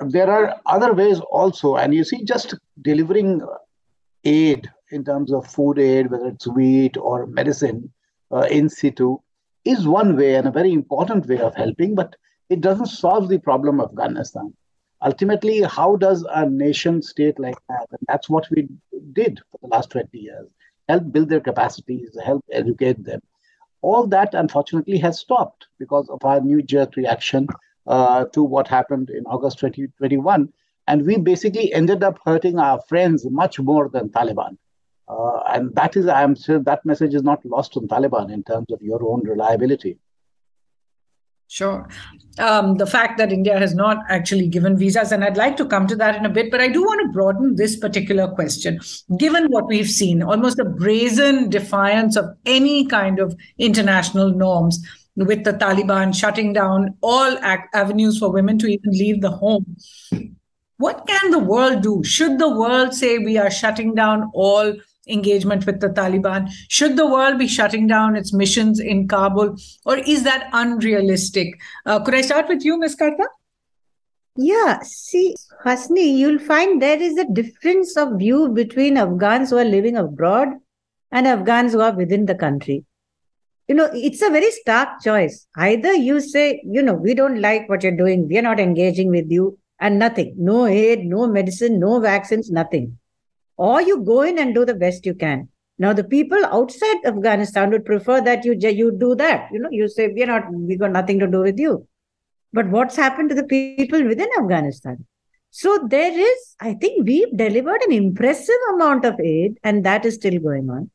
there 0.00 0.30
are 0.30 0.58
other 0.64 0.94
ways 0.94 1.20
also, 1.20 1.76
and 1.76 1.94
you 1.94 2.04
see, 2.04 2.24
just 2.24 2.54
delivering 2.80 3.42
aid 4.26 4.70
in 4.90 5.04
terms 5.04 5.32
of 5.32 5.46
food 5.46 5.78
aid, 5.78 6.10
whether 6.10 6.28
it's 6.28 6.46
wheat 6.46 6.96
or 6.96 7.26
medicine 7.26 7.92
uh, 8.30 8.46
in 8.50 8.68
situ, 8.68 9.18
is 9.64 9.88
one 9.88 10.16
way 10.16 10.34
and 10.34 10.46
a 10.46 10.52
very 10.52 10.72
important 10.72 11.26
way 11.26 11.40
of 11.40 11.54
helping, 11.54 11.94
but 11.94 12.14
it 12.48 12.60
doesn't 12.60 12.86
solve 12.86 13.28
the 13.28 13.38
problem 13.38 13.80
of 13.80 13.90
Afghanistan. 13.90 14.52
Ultimately, 15.02 15.62
how 15.62 15.96
does 15.96 16.24
a 16.30 16.48
nation 16.48 17.02
state 17.02 17.38
like 17.38 17.58
that, 17.68 17.86
and 17.90 18.00
that's 18.08 18.30
what 18.30 18.48
we 18.50 18.68
did 19.12 19.40
for 19.50 19.58
the 19.62 19.68
last 19.68 19.90
20 19.90 20.16
years, 20.18 20.48
help 20.88 21.12
build 21.12 21.28
their 21.28 21.40
capacities, 21.40 22.16
help 22.24 22.44
educate 22.50 23.02
them. 23.04 23.20
All 23.82 24.06
that, 24.06 24.34
unfortunately, 24.34 24.98
has 24.98 25.18
stopped 25.18 25.66
because 25.78 26.08
of 26.08 26.24
our 26.24 26.40
knee 26.40 26.62
jerk 26.62 26.96
reaction 26.96 27.46
uh, 27.86 28.24
to 28.26 28.42
what 28.42 28.68
happened 28.68 29.10
in 29.10 29.24
August 29.26 29.58
2021. 29.58 30.52
And 30.86 31.04
we 31.04 31.18
basically 31.18 31.72
ended 31.72 32.02
up 32.02 32.18
hurting 32.24 32.58
our 32.58 32.80
friends 32.88 33.26
much 33.28 33.58
more 33.58 33.88
than 33.88 34.08
Taliban. 34.08 34.56
Uh, 35.08 35.40
and 35.48 35.74
that 35.74 35.96
is, 35.96 36.06
I'm 36.06 36.34
sure 36.34 36.58
that 36.60 36.84
message 36.84 37.14
is 37.14 37.22
not 37.22 37.44
lost 37.44 37.76
on 37.76 37.86
Taliban 37.88 38.32
in 38.32 38.42
terms 38.42 38.70
of 38.70 38.82
your 38.82 39.04
own 39.08 39.22
reliability. 39.24 39.98
Sure. 41.48 41.88
Um, 42.40 42.76
the 42.76 42.86
fact 42.86 43.18
that 43.18 43.32
India 43.32 43.56
has 43.56 43.72
not 43.72 43.98
actually 44.08 44.48
given 44.48 44.76
visas, 44.76 45.12
and 45.12 45.22
I'd 45.22 45.36
like 45.36 45.56
to 45.58 45.64
come 45.64 45.86
to 45.86 45.94
that 45.96 46.16
in 46.16 46.26
a 46.26 46.28
bit, 46.28 46.50
but 46.50 46.60
I 46.60 46.66
do 46.66 46.82
want 46.82 47.00
to 47.02 47.12
broaden 47.12 47.54
this 47.54 47.76
particular 47.76 48.26
question. 48.26 48.80
Given 49.16 49.46
what 49.46 49.68
we've 49.68 49.88
seen, 49.88 50.24
almost 50.24 50.58
a 50.58 50.64
brazen 50.64 51.48
defiance 51.48 52.16
of 52.16 52.26
any 52.44 52.86
kind 52.86 53.20
of 53.20 53.36
international 53.58 54.30
norms, 54.30 54.84
with 55.16 55.44
the 55.44 55.52
Taliban 55.52 56.14
shutting 56.14 56.52
down 56.52 56.94
all 57.00 57.38
ac- 57.38 57.62
avenues 57.72 58.18
for 58.18 58.30
women 58.30 58.58
to 58.58 58.66
even 58.66 58.90
leave 58.90 59.22
the 59.22 59.30
home. 59.30 59.76
What 60.78 61.06
can 61.06 61.30
the 61.30 61.38
world 61.38 61.82
do? 61.82 62.02
Should 62.04 62.38
the 62.38 62.50
world 62.50 62.92
say 62.94 63.18
we 63.18 63.38
are 63.38 63.50
shutting 63.50 63.94
down 63.94 64.30
all 64.34 64.74
engagement 65.08 65.64
with 65.64 65.80
the 65.80 65.88
Taliban? 65.88 66.50
Should 66.68 66.96
the 66.96 67.06
world 67.06 67.38
be 67.38 67.48
shutting 67.48 67.86
down 67.86 68.16
its 68.16 68.32
missions 68.32 68.78
in 68.78 69.08
Kabul? 69.08 69.56
Or 69.84 69.96
is 69.96 70.24
that 70.24 70.50
unrealistic? 70.52 71.58
Uh, 71.86 72.00
could 72.00 72.14
I 72.14 72.20
start 72.20 72.48
with 72.48 72.64
you, 72.64 72.78
Ms. 72.78 72.96
Kartha? 72.96 73.26
Yeah, 74.36 74.80
see, 74.82 75.34
Hasni, 75.64 76.18
you'll 76.18 76.38
find 76.38 76.82
there 76.82 77.00
is 77.00 77.16
a 77.16 77.24
difference 77.24 77.96
of 77.96 78.18
view 78.18 78.50
between 78.50 78.98
Afghans 78.98 79.48
who 79.48 79.56
are 79.56 79.64
living 79.64 79.96
abroad 79.96 80.48
and 81.10 81.26
Afghans 81.26 81.72
who 81.72 81.80
are 81.80 81.94
within 81.94 82.26
the 82.26 82.34
country. 82.34 82.84
You 83.66 83.76
know, 83.76 83.88
it's 83.94 84.20
a 84.20 84.28
very 84.28 84.50
stark 84.50 85.00
choice. 85.02 85.46
Either 85.56 85.94
you 85.94 86.20
say, 86.20 86.62
you 86.66 86.82
know, 86.82 86.92
we 86.92 87.14
don't 87.14 87.40
like 87.40 87.66
what 87.68 87.82
you're 87.82 87.96
doing, 87.96 88.28
we 88.28 88.36
are 88.36 88.42
not 88.42 88.60
engaging 88.60 89.08
with 89.08 89.30
you, 89.30 89.58
and 89.78 89.98
nothing 89.98 90.34
no 90.38 90.66
aid, 90.66 91.04
no 91.04 91.26
medicine, 91.26 91.78
no 91.78 92.00
vaccines, 92.00 92.50
nothing 92.50 92.98
or 93.56 93.80
you 93.80 94.02
go 94.02 94.22
in 94.22 94.38
and 94.38 94.54
do 94.54 94.64
the 94.64 94.74
best 94.74 95.06
you 95.06 95.14
can. 95.14 95.48
Now, 95.78 95.92
the 95.92 96.04
people 96.04 96.42
outside 96.46 96.96
Afghanistan 97.04 97.70
would 97.70 97.84
prefer 97.84 98.20
that 98.22 98.44
you 98.44 98.54
you 98.54 98.96
do 98.96 99.14
that. 99.16 99.48
You 99.52 99.58
know, 99.60 99.68
you 99.70 99.88
say 99.88 100.08
we're 100.08 100.26
not, 100.26 100.50
we 100.52 100.76
got 100.76 100.92
nothing 100.92 101.18
to 101.18 101.26
do 101.26 101.40
with 101.40 101.58
you. 101.58 101.86
But 102.52 102.70
what's 102.70 102.96
happened 102.96 103.28
to 103.30 103.34
the 103.34 103.44
people 103.44 104.02
within 104.04 104.28
Afghanistan? 104.38 105.04
So 105.50 105.86
there 105.88 106.18
is, 106.18 106.54
I 106.60 106.74
think, 106.74 107.06
we've 107.06 107.34
delivered 107.36 107.82
an 107.82 107.92
impressive 107.92 108.56
amount 108.74 109.04
of 109.04 109.20
aid, 109.20 109.58
and 109.62 109.84
that 109.84 110.04
is 110.04 110.14
still 110.14 110.38
going 110.38 110.70
on. 110.70 110.90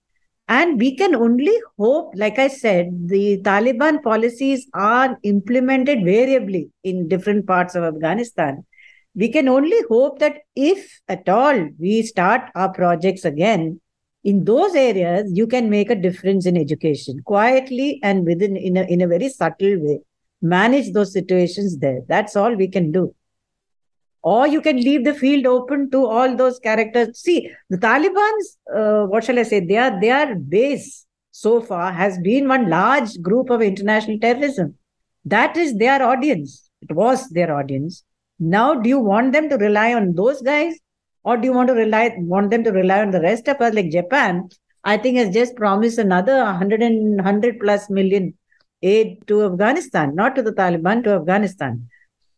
And 0.47 0.79
we 0.79 0.95
can 0.95 1.15
only 1.15 1.55
hope, 1.77 2.13
like 2.15 2.37
I 2.37 2.47
said, 2.47 3.07
the 3.07 3.41
Taliban 3.43 4.03
policies 4.03 4.67
are 4.73 5.17
implemented 5.23 6.03
variably 6.03 6.69
in 6.83 7.07
different 7.07 7.47
parts 7.47 7.75
of 7.75 7.83
Afghanistan 7.83 8.65
we 9.13 9.29
can 9.29 9.47
only 9.47 9.77
hope 9.89 10.19
that 10.19 10.39
if 10.55 11.01
at 11.07 11.27
all 11.27 11.69
we 11.79 12.01
start 12.01 12.49
our 12.55 12.71
projects 12.71 13.25
again 13.25 13.79
in 14.23 14.45
those 14.45 14.75
areas 14.75 15.31
you 15.33 15.47
can 15.47 15.69
make 15.69 15.89
a 15.89 15.95
difference 15.95 16.45
in 16.45 16.55
education 16.55 17.21
quietly 17.25 17.99
and 18.03 18.25
within 18.25 18.55
in 18.55 18.77
a, 18.77 18.83
in 18.83 19.01
a 19.01 19.07
very 19.07 19.29
subtle 19.29 19.79
way. 19.79 19.99
Manage 20.41 20.91
those 20.93 21.13
situations 21.13 21.77
there. 21.77 22.01
That's 22.07 22.35
all 22.35 22.55
we 22.55 22.67
can 22.67 22.91
do. 22.91 23.13
Or 24.23 24.47
you 24.47 24.61
can 24.61 24.77
leave 24.77 25.03
the 25.03 25.13
field 25.13 25.45
open 25.45 25.89
to 25.91 26.05
all 26.05 26.35
those 26.35 26.59
characters. 26.59 27.19
See 27.19 27.49
the 27.69 27.77
taliban's 27.77 28.57
uh, 28.73 29.05
what 29.05 29.23
shall 29.23 29.39
i 29.39 29.43
say? 29.43 29.59
Their 29.59 29.99
their 29.99 30.35
base 30.35 31.05
so 31.31 31.61
far 31.61 31.91
has 31.91 32.17
been 32.19 32.47
one 32.47 32.69
large 32.69 33.19
group 33.21 33.49
of 33.49 33.61
international 33.61 34.19
terrorism. 34.19 34.75
That 35.25 35.57
is 35.57 35.77
their 35.77 36.01
audience. 36.03 36.69
It 36.81 36.93
was 36.95 37.29
their 37.29 37.55
audience 37.55 38.03
now, 38.43 38.73
do 38.73 38.89
you 38.89 38.99
want 38.99 39.33
them 39.33 39.49
to 39.49 39.57
rely 39.57 39.93
on 39.93 40.15
those 40.15 40.41
guys, 40.41 40.73
or 41.23 41.37
do 41.37 41.45
you 41.45 41.53
want 41.53 41.67
to 41.67 41.75
rely 41.75 42.11
want 42.17 42.49
them 42.49 42.63
to 42.63 42.71
rely 42.71 42.99
on 42.99 43.11
the 43.11 43.21
rest 43.21 43.47
of 43.47 43.61
us? 43.61 43.75
Like 43.75 43.91
Japan, 43.91 44.49
I 44.83 44.97
think 44.97 45.17
has 45.17 45.31
just 45.31 45.55
promised 45.55 45.99
another 45.99 46.43
100 46.43 46.81
and 46.81 47.17
100 47.17 47.59
plus 47.59 47.87
million 47.91 48.33
aid 48.81 49.27
to 49.27 49.45
Afghanistan, 49.45 50.15
not 50.15 50.35
to 50.35 50.41
the 50.41 50.53
Taliban, 50.53 51.03
to 51.03 51.11
Afghanistan. 51.11 51.87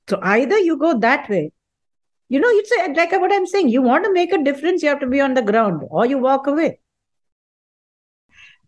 So 0.10 0.20
either 0.22 0.58
you 0.58 0.78
go 0.78 1.00
that 1.00 1.30
way, 1.30 1.54
you 2.28 2.42
know, 2.42 2.50
it's 2.50 2.98
like 2.98 3.14
what 3.14 3.32
I'm 3.32 3.48
saying. 3.48 3.70
You 3.70 3.82
want 3.82 4.04
to 4.04 4.12
make 4.12 4.34
a 4.34 4.44
difference, 4.44 4.84
you 4.84 4.90
have 4.90 5.00
to 5.00 5.08
be 5.08 5.22
on 5.22 5.36
the 5.36 5.42
ground, 5.42 5.84
or 5.90 6.06
you 6.06 6.18
walk 6.18 6.48
away. 6.48 6.80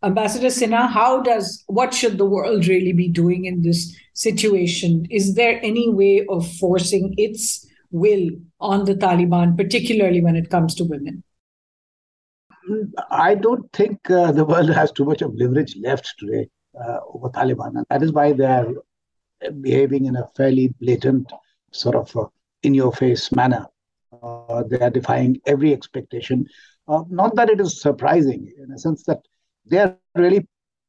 Ambassador 0.04 0.48
Sinha, 0.48 0.90
how 0.90 1.22
does 1.22 1.64
what 1.68 1.94
should 1.94 2.18
the 2.18 2.26
world 2.26 2.68
really 2.68 2.94
be 2.94 3.08
doing 3.08 3.46
in 3.46 3.62
this 3.62 3.96
situation? 4.14 5.08
Is 5.10 5.36
there 5.36 5.60
any 5.64 5.90
way 5.90 6.26
of 6.30 6.48
forcing 6.58 7.16
its 7.18 7.66
will 7.92 8.30
on 8.60 8.86
the 8.86 8.96
Taliban, 8.96 9.58
particularly 9.58 10.22
when 10.22 10.36
it 10.36 10.50
comes 10.50 10.76
to 10.76 10.84
women? 10.84 11.24
I 13.10 13.36
don't 13.36 13.72
think 13.74 14.10
uh, 14.10 14.32
the 14.32 14.46
world 14.46 14.70
has 14.70 14.92
too 14.92 15.06
much 15.06 15.22
of 15.22 15.36
leverage 15.36 15.76
left 15.78 16.14
today 16.18 16.50
uh, 16.80 17.00
over 17.14 17.30
Taliban, 17.30 17.78
and 17.78 17.86
that 17.90 18.04
is 18.04 18.12
why 18.12 18.32
they 18.34 18.46
are 18.46 18.68
behaving 19.62 20.06
in 20.06 20.16
a 20.16 20.28
fairly 20.36 20.74
blatant, 20.82 21.32
sort 21.72 21.96
of 21.96 22.16
uh, 22.18 22.26
in-your-face 22.64 23.32
manner. 23.32 23.68
Uh, 24.24 24.64
they 24.64 24.80
are 24.80 24.90
defying 24.90 25.40
every 25.46 25.74
expectation. 25.74 26.48
Uh, 26.88 27.04
not 27.10 27.36
that 27.36 27.50
it 27.50 27.62
is 27.62 27.82
surprising, 27.82 28.52
in 28.62 28.72
a 28.72 28.80
sense 28.80 29.04
that 29.04 29.20
they're 29.66 29.98
really 30.16 30.48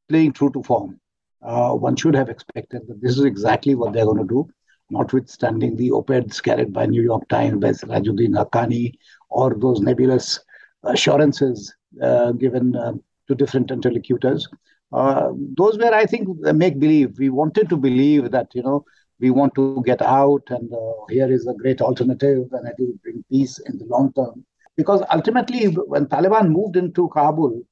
playing 0.09 0.33
true 0.33 0.51
to 0.51 0.63
form. 0.63 1.01
Uh, 1.43 1.73
one 1.73 1.97
should 1.97 2.15
have 2.15 2.29
expected 2.29 2.83
that 2.89 3.01
this 3.01 3.17
is 3.17 3.25
exactly 3.25 3.75
what 3.75 3.93
they're 3.93 4.05
going 4.05 4.19
to 4.19 4.25
do, 4.25 4.49
notwithstanding 4.91 5.77
the 5.77 5.91
op-eds 5.91 6.41
carried 6.41 6.73
by 6.73 6.87
New 6.87 7.03
York 7.03 7.29
Times, 7.29 7.61
by 7.61 7.71
Sirajuddin 7.71 8.35
Haqqani, 8.35 8.95
or 9.31 9.55
those 9.55 9.81
nebulous 9.81 10.41
assurances 10.85 11.75
uh, 12.03 12.33
given 12.33 12.75
uh, 12.77 12.93
to 13.29 13.35
different 13.35 13.71
interlocutors. 13.71 14.49
Uh, 14.93 15.31
those 15.57 15.79
were, 15.79 15.95
I 15.95 16.07
think, 16.07 16.29
make 16.41 16.79
believe. 16.79 17.19
We 17.19 17.29
wanted 17.29 17.69
to 17.69 17.77
believe 17.77 18.31
that, 18.31 18.49
you 18.55 18.63
know, 18.63 18.85
we 19.19 19.31
want 19.31 19.55
to 19.55 19.83
get 19.85 20.03
out 20.03 20.43
and 20.49 20.73
uh, 20.73 20.93
here 21.09 21.31
is 21.31 21.47
a 21.47 21.55
great 21.55 21.81
alternative 21.81 22.47
and 22.53 22.69
it 22.69 22.75
will 22.79 22.95
bring 23.03 23.25
peace 23.31 23.59
in 23.59 23.79
the 23.79 23.87
long 23.87 24.13
term. 24.13 24.45
Because 24.77 25.03
ultimately, 25.13 25.67
when 25.67 26.07
Taliban 26.07 26.51
moved 26.51 26.77
into 26.77 27.09
Kabul, 27.09 27.63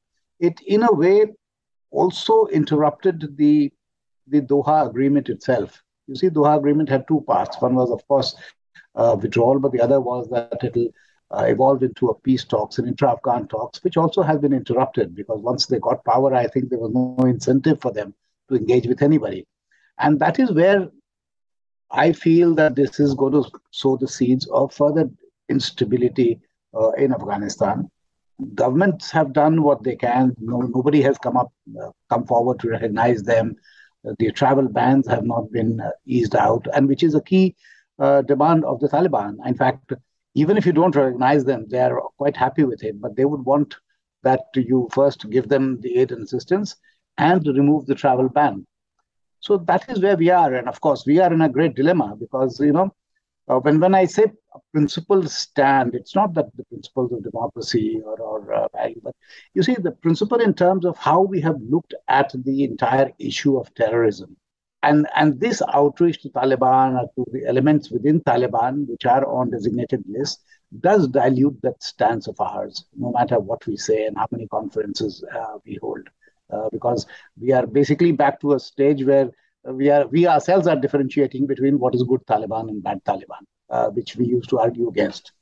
it 0.46 0.60
in 0.60 0.82
a 0.82 0.92
way 0.92 1.26
also 1.90 2.46
interrupted 2.46 3.36
the 3.36 3.72
the 4.26 4.40
Doha 4.40 4.88
agreement 4.88 5.28
itself. 5.28 5.82
You 6.06 6.16
see, 6.16 6.28
Doha 6.28 6.56
agreement 6.58 6.88
had 6.88 7.06
two 7.06 7.20
parts. 7.26 7.60
One 7.60 7.74
was, 7.74 7.90
of 7.90 8.06
course, 8.08 8.34
uh, 8.94 9.16
withdrawal, 9.20 9.58
but 9.58 9.72
the 9.72 9.80
other 9.80 10.00
was 10.00 10.28
that 10.30 10.62
it'll 10.62 10.88
uh, 11.30 11.44
evolve 11.44 11.82
into 11.82 12.08
a 12.08 12.18
peace 12.20 12.44
talks 12.44 12.78
and 12.78 12.88
intra-Afghan 12.88 13.48
talks, 13.48 13.82
which 13.82 13.96
also 13.96 14.22
has 14.22 14.38
been 14.38 14.52
interrupted 14.52 15.14
because 15.14 15.40
once 15.40 15.66
they 15.66 15.78
got 15.78 16.04
power, 16.04 16.34
I 16.34 16.46
think 16.46 16.68
there 16.68 16.78
was 16.78 16.92
no 16.92 17.24
incentive 17.26 17.80
for 17.80 17.92
them 17.92 18.14
to 18.48 18.56
engage 18.56 18.86
with 18.86 19.02
anybody, 19.02 19.46
and 19.98 20.18
that 20.20 20.38
is 20.38 20.52
where 20.52 20.88
I 21.90 22.12
feel 22.12 22.54
that 22.56 22.74
this 22.74 23.00
is 23.00 23.14
going 23.14 23.32
to 23.32 23.50
sow 23.70 23.96
the 23.96 24.08
seeds 24.08 24.46
of 24.48 24.72
further 24.72 25.08
instability 25.48 26.40
uh, 26.74 26.90
in 26.92 27.12
Afghanistan 27.12 27.90
governments 28.54 29.10
have 29.10 29.32
done 29.32 29.62
what 29.62 29.82
they 29.82 29.96
can. 29.96 30.34
No, 30.38 30.60
nobody 30.60 31.00
has 31.02 31.18
come 31.18 31.36
up, 31.36 31.52
uh, 31.80 31.90
come 32.10 32.26
forward 32.26 32.58
to 32.60 32.68
recognize 32.68 33.22
them. 33.22 33.56
Uh, 34.06 34.14
the 34.18 34.30
travel 34.32 34.68
bans 34.68 35.06
have 35.08 35.24
not 35.24 35.50
been 35.52 35.80
uh, 35.80 35.90
eased 36.06 36.34
out, 36.36 36.66
and 36.74 36.88
which 36.88 37.02
is 37.02 37.14
a 37.14 37.22
key 37.22 37.54
uh, 37.98 38.22
demand 38.22 38.64
of 38.64 38.80
the 38.80 38.88
Taliban. 38.88 39.36
In 39.46 39.54
fact, 39.54 39.92
even 40.34 40.56
if 40.56 40.66
you 40.66 40.72
don't 40.72 40.96
recognize 40.96 41.44
them, 41.44 41.66
they 41.68 41.80
are 41.80 42.00
quite 42.18 42.36
happy 42.36 42.64
with 42.64 42.82
it. 42.82 43.00
But 43.00 43.16
they 43.16 43.24
would 43.24 43.44
want 43.44 43.74
that 44.22 44.40
you 44.54 44.88
first 44.92 45.28
give 45.30 45.48
them 45.48 45.80
the 45.80 45.98
aid 45.98 46.12
and 46.12 46.22
assistance 46.22 46.76
and 47.18 47.46
remove 47.46 47.86
the 47.86 47.94
travel 47.94 48.28
ban. 48.28 48.66
So 49.40 49.58
that 49.58 49.88
is 49.90 50.00
where 50.00 50.16
we 50.16 50.30
are, 50.30 50.54
and 50.54 50.68
of 50.68 50.80
course, 50.80 51.04
we 51.06 51.20
are 51.20 51.32
in 51.32 51.42
a 51.42 51.48
great 51.48 51.74
dilemma 51.74 52.16
because 52.18 52.58
you 52.60 52.72
know 52.72 52.92
uh, 53.48 53.58
when 53.60 53.80
when 53.80 53.94
I 53.94 54.04
say 54.06 54.24
principles 54.72 55.36
stand, 55.36 55.94
it's 55.94 56.14
not 56.14 56.34
that 56.34 56.46
the 56.56 56.64
principles 56.64 57.12
of 57.12 57.22
democracy 57.24 58.00
or, 58.04 58.18
or 58.20 58.52
uh, 58.54 58.68
value, 58.72 59.00
but 59.02 59.14
you 59.54 59.62
see 59.62 59.74
the 59.74 59.92
principle 59.92 60.40
in 60.40 60.54
terms 60.54 60.84
of 60.84 60.96
how 60.98 61.20
we 61.20 61.40
have 61.40 61.56
looked 61.60 61.94
at 62.08 62.32
the 62.44 62.64
entire 62.64 63.10
issue 63.18 63.56
of 63.58 63.72
terrorism. 63.74 64.36
And, 64.82 65.06
and 65.16 65.40
this 65.40 65.62
outreach 65.72 66.20
to 66.22 66.28
Taliban 66.30 67.00
or 67.00 67.08
to 67.16 67.30
the 67.32 67.46
elements 67.46 67.90
within 67.90 68.20
Taliban, 68.20 68.86
which 68.88 69.06
are 69.06 69.26
on 69.26 69.50
designated 69.50 70.04
lists, 70.06 70.42
does 70.80 71.08
dilute 71.08 71.58
that 71.62 71.82
stance 71.82 72.26
of 72.28 72.38
ours, 72.40 72.84
no 72.96 73.10
matter 73.12 73.38
what 73.40 73.66
we 73.66 73.76
say 73.76 74.06
and 74.06 74.16
how 74.16 74.26
many 74.30 74.46
conferences 74.48 75.24
uh, 75.34 75.58
we 75.64 75.78
hold. 75.80 76.06
uh, 76.52 76.68
because 76.72 77.06
we 77.40 77.52
are 77.52 77.66
basically 77.66 78.12
back 78.12 78.40
to 78.40 78.52
a 78.54 78.60
stage 78.60 79.04
where 79.04 79.30
we 79.73 79.90
are 79.90 80.06
we 80.09 80.26
ourselves 80.26 80.66
are 80.66 80.76
differentiating 80.76 81.47
between 81.47 81.78
what 81.78 81.94
is 81.94 82.02
good 82.02 82.25
Taliban 82.26 82.68
and 82.68 82.83
bad 82.83 83.02
Taliban, 83.04 83.42
uh, 83.71 83.88
which 83.88 84.16
we 84.16 84.26
used 84.26 84.50
to 84.50 84.59
argue 84.59 84.88
against. 84.88 85.33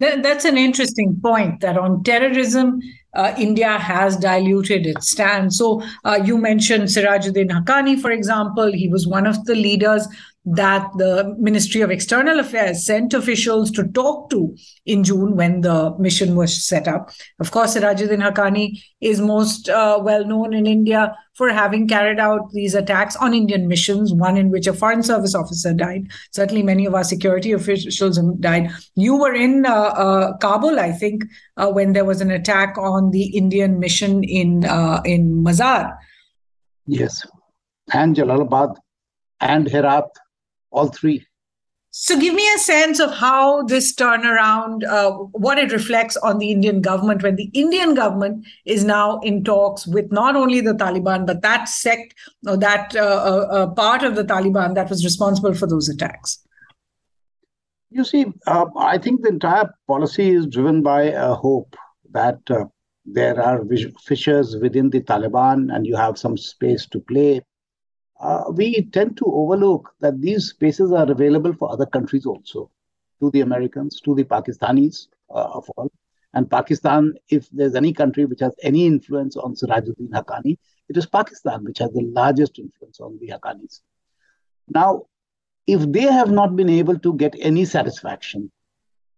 That's 0.00 0.44
an 0.44 0.56
interesting 0.56 1.18
point 1.20 1.60
that 1.60 1.76
on 1.76 2.04
terrorism, 2.04 2.80
uh, 3.14 3.34
India 3.36 3.78
has 3.78 4.16
diluted 4.16 4.86
its 4.86 5.10
stance. 5.10 5.58
So 5.58 5.82
uh, 6.04 6.20
you 6.24 6.38
mentioned 6.38 6.84
Sirajuddin 6.84 7.50
Haqqani, 7.50 8.00
for 8.00 8.12
example. 8.12 8.72
He 8.72 8.88
was 8.88 9.08
one 9.08 9.26
of 9.26 9.44
the 9.46 9.56
leaders 9.56 10.06
that 10.54 10.90
the 10.96 11.34
Ministry 11.38 11.80
of 11.80 11.90
External 11.90 12.40
Affairs 12.40 12.84
sent 12.84 13.14
officials 13.14 13.70
to 13.72 13.86
talk 13.88 14.30
to 14.30 14.56
in 14.86 15.04
June 15.04 15.36
when 15.36 15.60
the 15.60 15.94
mission 15.98 16.36
was 16.36 16.64
set 16.64 16.88
up. 16.88 17.10
Of 17.40 17.50
course, 17.50 17.76
Sirajuddin 17.76 18.22
Haqqani 18.22 18.82
is 19.00 19.20
most 19.20 19.68
uh, 19.68 19.98
well 20.02 20.24
known 20.24 20.54
in 20.54 20.66
India 20.66 21.16
for 21.34 21.50
having 21.50 21.86
carried 21.86 22.18
out 22.18 22.50
these 22.52 22.74
attacks 22.74 23.14
on 23.16 23.34
Indian 23.34 23.68
missions, 23.68 24.12
one 24.12 24.36
in 24.36 24.50
which 24.50 24.66
a 24.66 24.72
foreign 24.72 25.02
service 25.02 25.34
officer 25.34 25.72
died. 25.72 26.08
Certainly, 26.32 26.62
many 26.62 26.86
of 26.86 26.94
our 26.94 27.04
security 27.04 27.52
officials 27.52 28.16
have 28.16 28.40
died. 28.40 28.70
You 28.94 29.16
were 29.16 29.34
in 29.34 29.66
uh, 29.66 29.72
uh, 29.72 30.36
Kabul, 30.38 30.80
I 30.80 30.92
think, 30.92 31.24
uh, 31.56 31.68
when 31.68 31.92
there 31.92 32.04
was 32.04 32.20
an 32.20 32.30
attack 32.30 32.76
on 32.78 33.10
the 33.10 33.36
Indian 33.36 33.78
mission 33.78 34.24
in 34.24 34.64
uh, 34.64 35.00
in 35.04 35.44
Mazar. 35.44 35.96
Yes, 36.86 37.24
and 37.92 38.16
Jalalabad 38.16 38.76
and 39.40 39.68
Herat 39.68 40.08
all 40.70 40.88
three. 40.88 41.26
So, 41.90 42.18
give 42.20 42.34
me 42.34 42.46
a 42.54 42.58
sense 42.58 43.00
of 43.00 43.12
how 43.12 43.62
this 43.62 43.94
turnaround, 43.94 44.84
uh, 44.84 45.10
what 45.32 45.58
it 45.58 45.72
reflects 45.72 46.16
on 46.18 46.38
the 46.38 46.52
Indian 46.52 46.82
government 46.82 47.22
when 47.22 47.36
the 47.36 47.50
Indian 47.54 47.94
government 47.94 48.46
is 48.66 48.84
now 48.84 49.18
in 49.20 49.42
talks 49.42 49.86
with 49.86 50.12
not 50.12 50.36
only 50.36 50.60
the 50.60 50.74
Taliban, 50.74 51.26
but 51.26 51.42
that 51.42 51.68
sect 51.68 52.14
or 52.46 52.56
that 52.58 52.94
uh, 52.94 53.00
uh, 53.00 53.46
uh 53.50 53.66
part 53.70 54.02
of 54.02 54.16
the 54.16 54.22
Taliban 54.22 54.74
that 54.74 54.90
was 54.90 55.02
responsible 55.02 55.54
for 55.54 55.66
those 55.66 55.88
attacks. 55.88 56.38
You 57.90 58.04
see, 58.04 58.26
uh, 58.46 58.66
I 58.76 58.98
think 58.98 59.22
the 59.22 59.30
entire 59.30 59.70
policy 59.86 60.30
is 60.30 60.46
driven 60.46 60.82
by 60.82 61.04
a 61.04 61.34
hope 61.34 61.74
that 62.12 62.38
uh, 62.50 62.66
there 63.06 63.40
are 63.42 63.64
fissures 64.04 64.56
within 64.56 64.90
the 64.90 65.00
Taliban 65.00 65.74
and 65.74 65.86
you 65.86 65.96
have 65.96 66.18
some 66.18 66.36
space 66.36 66.86
to 66.88 67.00
play 67.00 67.40
uh, 68.20 68.44
we 68.52 68.82
tend 68.92 69.16
to 69.16 69.24
overlook 69.26 69.94
that 70.00 70.20
these 70.20 70.48
spaces 70.48 70.92
are 70.92 71.10
available 71.10 71.52
for 71.52 71.70
other 71.70 71.86
countries 71.86 72.26
also, 72.26 72.70
to 73.20 73.30
the 73.30 73.40
Americans, 73.42 74.00
to 74.00 74.14
the 74.14 74.24
Pakistanis 74.24 75.08
uh, 75.30 75.48
of 75.52 75.68
all. 75.76 75.90
And 76.34 76.50
Pakistan, 76.50 77.14
if 77.28 77.48
there's 77.50 77.74
any 77.74 77.92
country 77.92 78.24
which 78.24 78.40
has 78.40 78.54
any 78.62 78.86
influence 78.86 79.36
on 79.36 79.54
Sirajuddin 79.54 80.10
Haqqani, 80.10 80.58
it 80.88 80.96
is 80.96 81.06
Pakistan, 81.06 81.64
which 81.64 81.78
has 81.78 81.92
the 81.92 82.02
largest 82.02 82.58
influence 82.58 83.00
on 83.00 83.18
the 83.20 83.28
Haqqanis. 83.28 83.80
Now, 84.68 85.06
if 85.66 85.80
they 85.92 86.02
have 86.02 86.30
not 86.30 86.56
been 86.56 86.68
able 86.68 86.98
to 86.98 87.14
get 87.14 87.34
any 87.38 87.64
satisfaction 87.64 88.50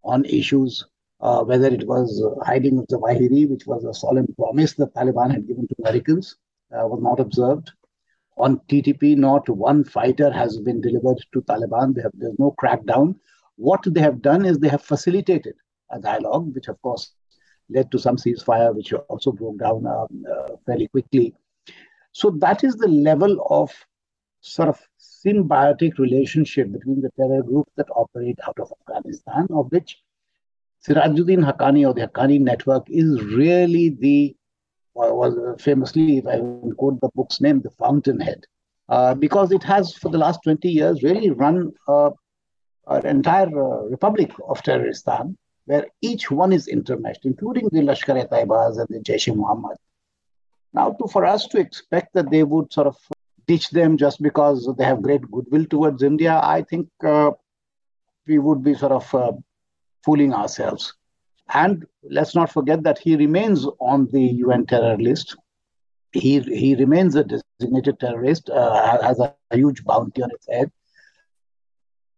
on 0.05 0.25
issues, 0.25 0.85
uh, 1.21 1.43
whether 1.45 1.67
it 1.67 1.87
was 1.87 2.23
uh, 2.23 2.45
hiding 2.45 2.79
of 2.79 2.87
Zawahiri, 2.87 3.49
which 3.49 3.67
was 3.67 3.85
a 3.85 3.95
solemn 3.95 4.27
promise 4.37 4.75
the 4.75 4.89
Taliban 4.89 5.31
had 5.31 5.47
given 5.47 5.67
to 5.69 5.75
Americans, 5.81 6.37
uh, 6.73 6.87
was 6.87 7.01
not 7.03 7.21
observed, 7.21 7.73
on 8.41 8.61
TTP, 8.69 9.17
not 9.17 9.49
one 9.49 9.85
fighter 9.85 10.31
has 10.33 10.59
been 10.59 10.81
delivered 10.81 11.19
to 11.33 11.43
Taliban. 11.43 12.01
Have, 12.03 12.13
there's 12.15 12.39
no 12.39 12.55
crackdown. 12.61 13.15
What 13.57 13.83
they 13.87 14.01
have 14.01 14.23
done 14.23 14.45
is 14.45 14.59
they 14.59 14.69
have 14.69 14.83
facilitated 14.83 15.55
a 15.91 16.01
dialogue, 16.01 16.55
which 16.55 16.69
of 16.69 16.81
course 16.83 17.13
led 17.69 17.91
to 17.93 17.99
some 17.99 18.17
ceasefire, 18.17 18.75
which 18.75 18.93
also 18.93 19.33
broke 19.33 19.59
down 19.59 19.87
um, 19.87 20.25
uh, 20.31 20.57
fairly 20.67 20.89
quickly. 20.89 21.35
So 22.13 22.31
that 22.41 22.65
is 22.65 22.77
the 22.77 22.89
level 22.89 23.47
of 23.51 23.71
sort 24.41 24.69
of 24.69 24.81
symbiotic 24.99 25.99
relationship 25.99 26.73
between 26.73 27.01
the 27.01 27.11
terror 27.17 27.43
groups 27.43 27.71
that 27.77 27.89
operate 27.95 28.39
out 28.47 28.59
of 28.59 28.73
Afghanistan, 28.81 29.47
of 29.51 29.71
which 29.71 29.99
Sirajuddin 30.87 31.45
Haqqani 31.45 31.87
or 31.87 31.93
the 31.93 32.09
Haqqani 32.09 32.41
network 32.41 32.87
is 32.89 33.23
really 33.25 33.91
the 33.91 34.35
was 34.95 35.61
famously, 35.61 36.19
if 36.19 36.27
I 36.27 36.39
quote 36.77 37.01
the 37.01 37.11
book's 37.15 37.41
name, 37.41 37.61
The 37.61 37.71
Fountainhead, 37.71 38.45
uh, 38.89 39.15
because 39.15 39.53
it 39.53 39.63
has, 39.63 39.95
for 39.95 40.11
the 40.11 40.19
last 40.19 40.41
20 40.43 40.69
years, 40.69 41.03
really 41.03 41.31
run 41.31 41.73
uh, 41.87 42.11
an 42.89 43.07
entire 43.07 43.47
uh, 43.47 43.83
republic 43.85 44.33
of 44.49 44.63
Terroristan, 44.63 45.37
where 45.67 45.87
each 46.01 46.31
one 46.31 46.53
is 46.53 46.67
intermeshed, 46.67 47.25
including 47.25 47.69
the 47.71 47.81
Lashkar-e-Taibas 47.81 48.79
and 48.79 48.89
the 48.89 48.99
Jaish-e-Mohammed. 48.99 49.77
Now, 50.73 50.93
to, 50.93 51.07
for 51.07 51.25
us 51.25 51.47
to 51.49 51.59
expect 51.59 52.15
that 52.15 52.31
they 52.31 52.43
would 52.43 52.73
sort 52.73 52.87
of 52.89 52.97
ditch 53.47 53.71
them 53.71 53.97
just 53.97 54.21
because 54.23 54.69
they 54.77 54.85
have 54.85 55.03
great 55.03 55.23
goodwill 55.31 55.67
towards 55.67 56.03
India, 56.03 56.41
I 56.43 56.63
think 56.63 56.89
uh, 57.05 57.31
we 58.27 58.39
would 58.39 58.63
be 58.63 58.75
sort 58.75 58.93
of 58.93 59.15
uh, 59.15 59.33
fooling 60.05 60.33
ourselves. 60.33 60.95
And 61.53 61.85
let's 62.03 62.35
not 62.35 62.53
forget 62.53 62.83
that 62.85 62.99
he 62.99 63.17
remains 63.17 63.67
on 63.81 64.07
the 64.13 64.23
UN 64.23 64.67
terror 64.67 64.97
list. 64.97 65.37
He, 66.13 66.41
he 66.41 66.75
remains 66.75 67.15
a 67.15 67.25
designated 67.25 67.99
terrorist, 68.01 68.51
uh, 68.51 69.01
has 69.03 69.19
a, 69.21 69.35
a 69.51 69.57
huge 69.57 69.85
bounty 69.85 70.23
on 70.23 70.31
his 70.31 70.47
head. 70.49 70.71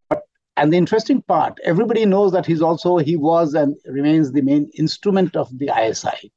But, 0.08 0.22
and 0.56 0.72
the 0.72 0.78
interesting 0.78 1.22
part, 1.22 1.58
everybody 1.64 2.04
knows 2.04 2.32
that 2.32 2.46
he's 2.46 2.62
also, 2.62 2.98
he 2.98 3.16
was 3.16 3.54
and 3.54 3.76
remains 3.86 4.32
the 4.32 4.42
main 4.42 4.70
instrument 4.78 5.36
of 5.36 5.56
the 5.58 5.70
ISI. 5.70 6.32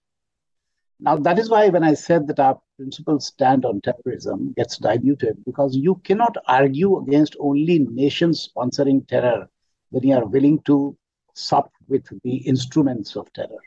Now, 0.99 1.17
that 1.17 1.37
is 1.39 1.49
why 1.49 1.67
when 1.69 1.83
I 1.83 1.93
said 1.93 2.27
that 2.27 2.39
our 2.39 2.59
principal 2.77 3.19
stand 3.19 3.65
on 3.65 3.81
terrorism 3.81 4.53
gets 4.55 4.77
diluted, 4.77 5.43
because 5.45 5.75
you 5.75 5.95
cannot 6.05 6.37
argue 6.47 6.97
against 6.99 7.35
only 7.39 7.79
nations 7.79 8.49
sponsoring 8.49 9.05
terror 9.07 9.49
when 9.89 10.03
you 10.03 10.15
are 10.15 10.25
willing 10.25 10.61
to 10.63 10.97
sup 11.33 11.71
with 11.87 12.07
the 12.23 12.37
instruments 12.37 13.15
of 13.15 13.31
terror. 13.33 13.61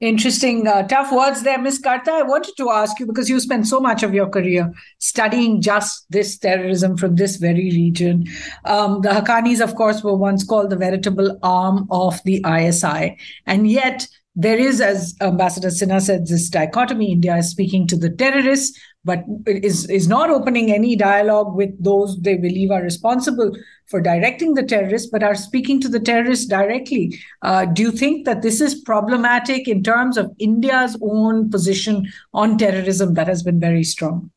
Interesting, 0.00 0.66
uh, 0.66 0.86
tough 0.86 1.12
words 1.12 1.44
there, 1.44 1.58
Ms. 1.58 1.78
Karta. 1.78 2.10
I 2.10 2.22
wanted 2.22 2.54
to 2.58 2.68
ask 2.68 2.98
you 2.98 3.06
because 3.06 3.30
you 3.30 3.38
spent 3.40 3.66
so 3.66 3.80
much 3.80 4.02
of 4.02 4.12
your 4.12 4.28
career 4.28 4.70
studying 4.98 5.62
just 5.62 6.04
this 6.10 6.36
terrorism 6.36 6.96
from 6.96 7.14
this 7.14 7.36
very 7.36 7.70
region. 7.70 8.26
Um, 8.64 9.00
the 9.02 9.10
Haqqanis, 9.10 9.62
of 9.62 9.76
course, 9.76 10.02
were 10.02 10.16
once 10.16 10.44
called 10.44 10.70
the 10.70 10.76
veritable 10.76 11.38
arm 11.42 11.86
of 11.90 12.20
the 12.24 12.44
ISI. 12.44 13.16
And 13.46 13.70
yet, 13.70 14.06
there 14.36 14.58
is, 14.58 14.80
as 14.80 15.14
Ambassador 15.20 15.68
Sinha 15.68 16.02
said, 16.02 16.26
this 16.26 16.48
dichotomy. 16.48 17.12
India 17.12 17.36
is 17.36 17.50
speaking 17.50 17.86
to 17.86 17.96
the 17.96 18.10
terrorists, 18.10 18.78
but 19.04 19.24
is, 19.46 19.88
is 19.90 20.08
not 20.08 20.30
opening 20.30 20.72
any 20.72 20.96
dialogue 20.96 21.54
with 21.54 21.82
those 21.82 22.20
they 22.20 22.36
believe 22.36 22.70
are 22.70 22.82
responsible 22.82 23.52
for 23.86 24.00
directing 24.00 24.54
the 24.54 24.62
terrorists, 24.62 25.10
but 25.10 25.22
are 25.22 25.34
speaking 25.34 25.80
to 25.80 25.88
the 25.88 26.00
terrorists 26.00 26.46
directly. 26.46 27.18
Uh, 27.42 27.66
do 27.66 27.82
you 27.82 27.90
think 27.90 28.24
that 28.24 28.42
this 28.42 28.60
is 28.60 28.74
problematic 28.74 29.68
in 29.68 29.82
terms 29.82 30.16
of 30.16 30.34
India's 30.38 30.96
own 31.02 31.50
position 31.50 32.10
on 32.32 32.56
terrorism 32.56 33.14
that 33.14 33.28
has 33.28 33.42
been 33.42 33.60
very 33.60 33.84
strong? 33.84 34.30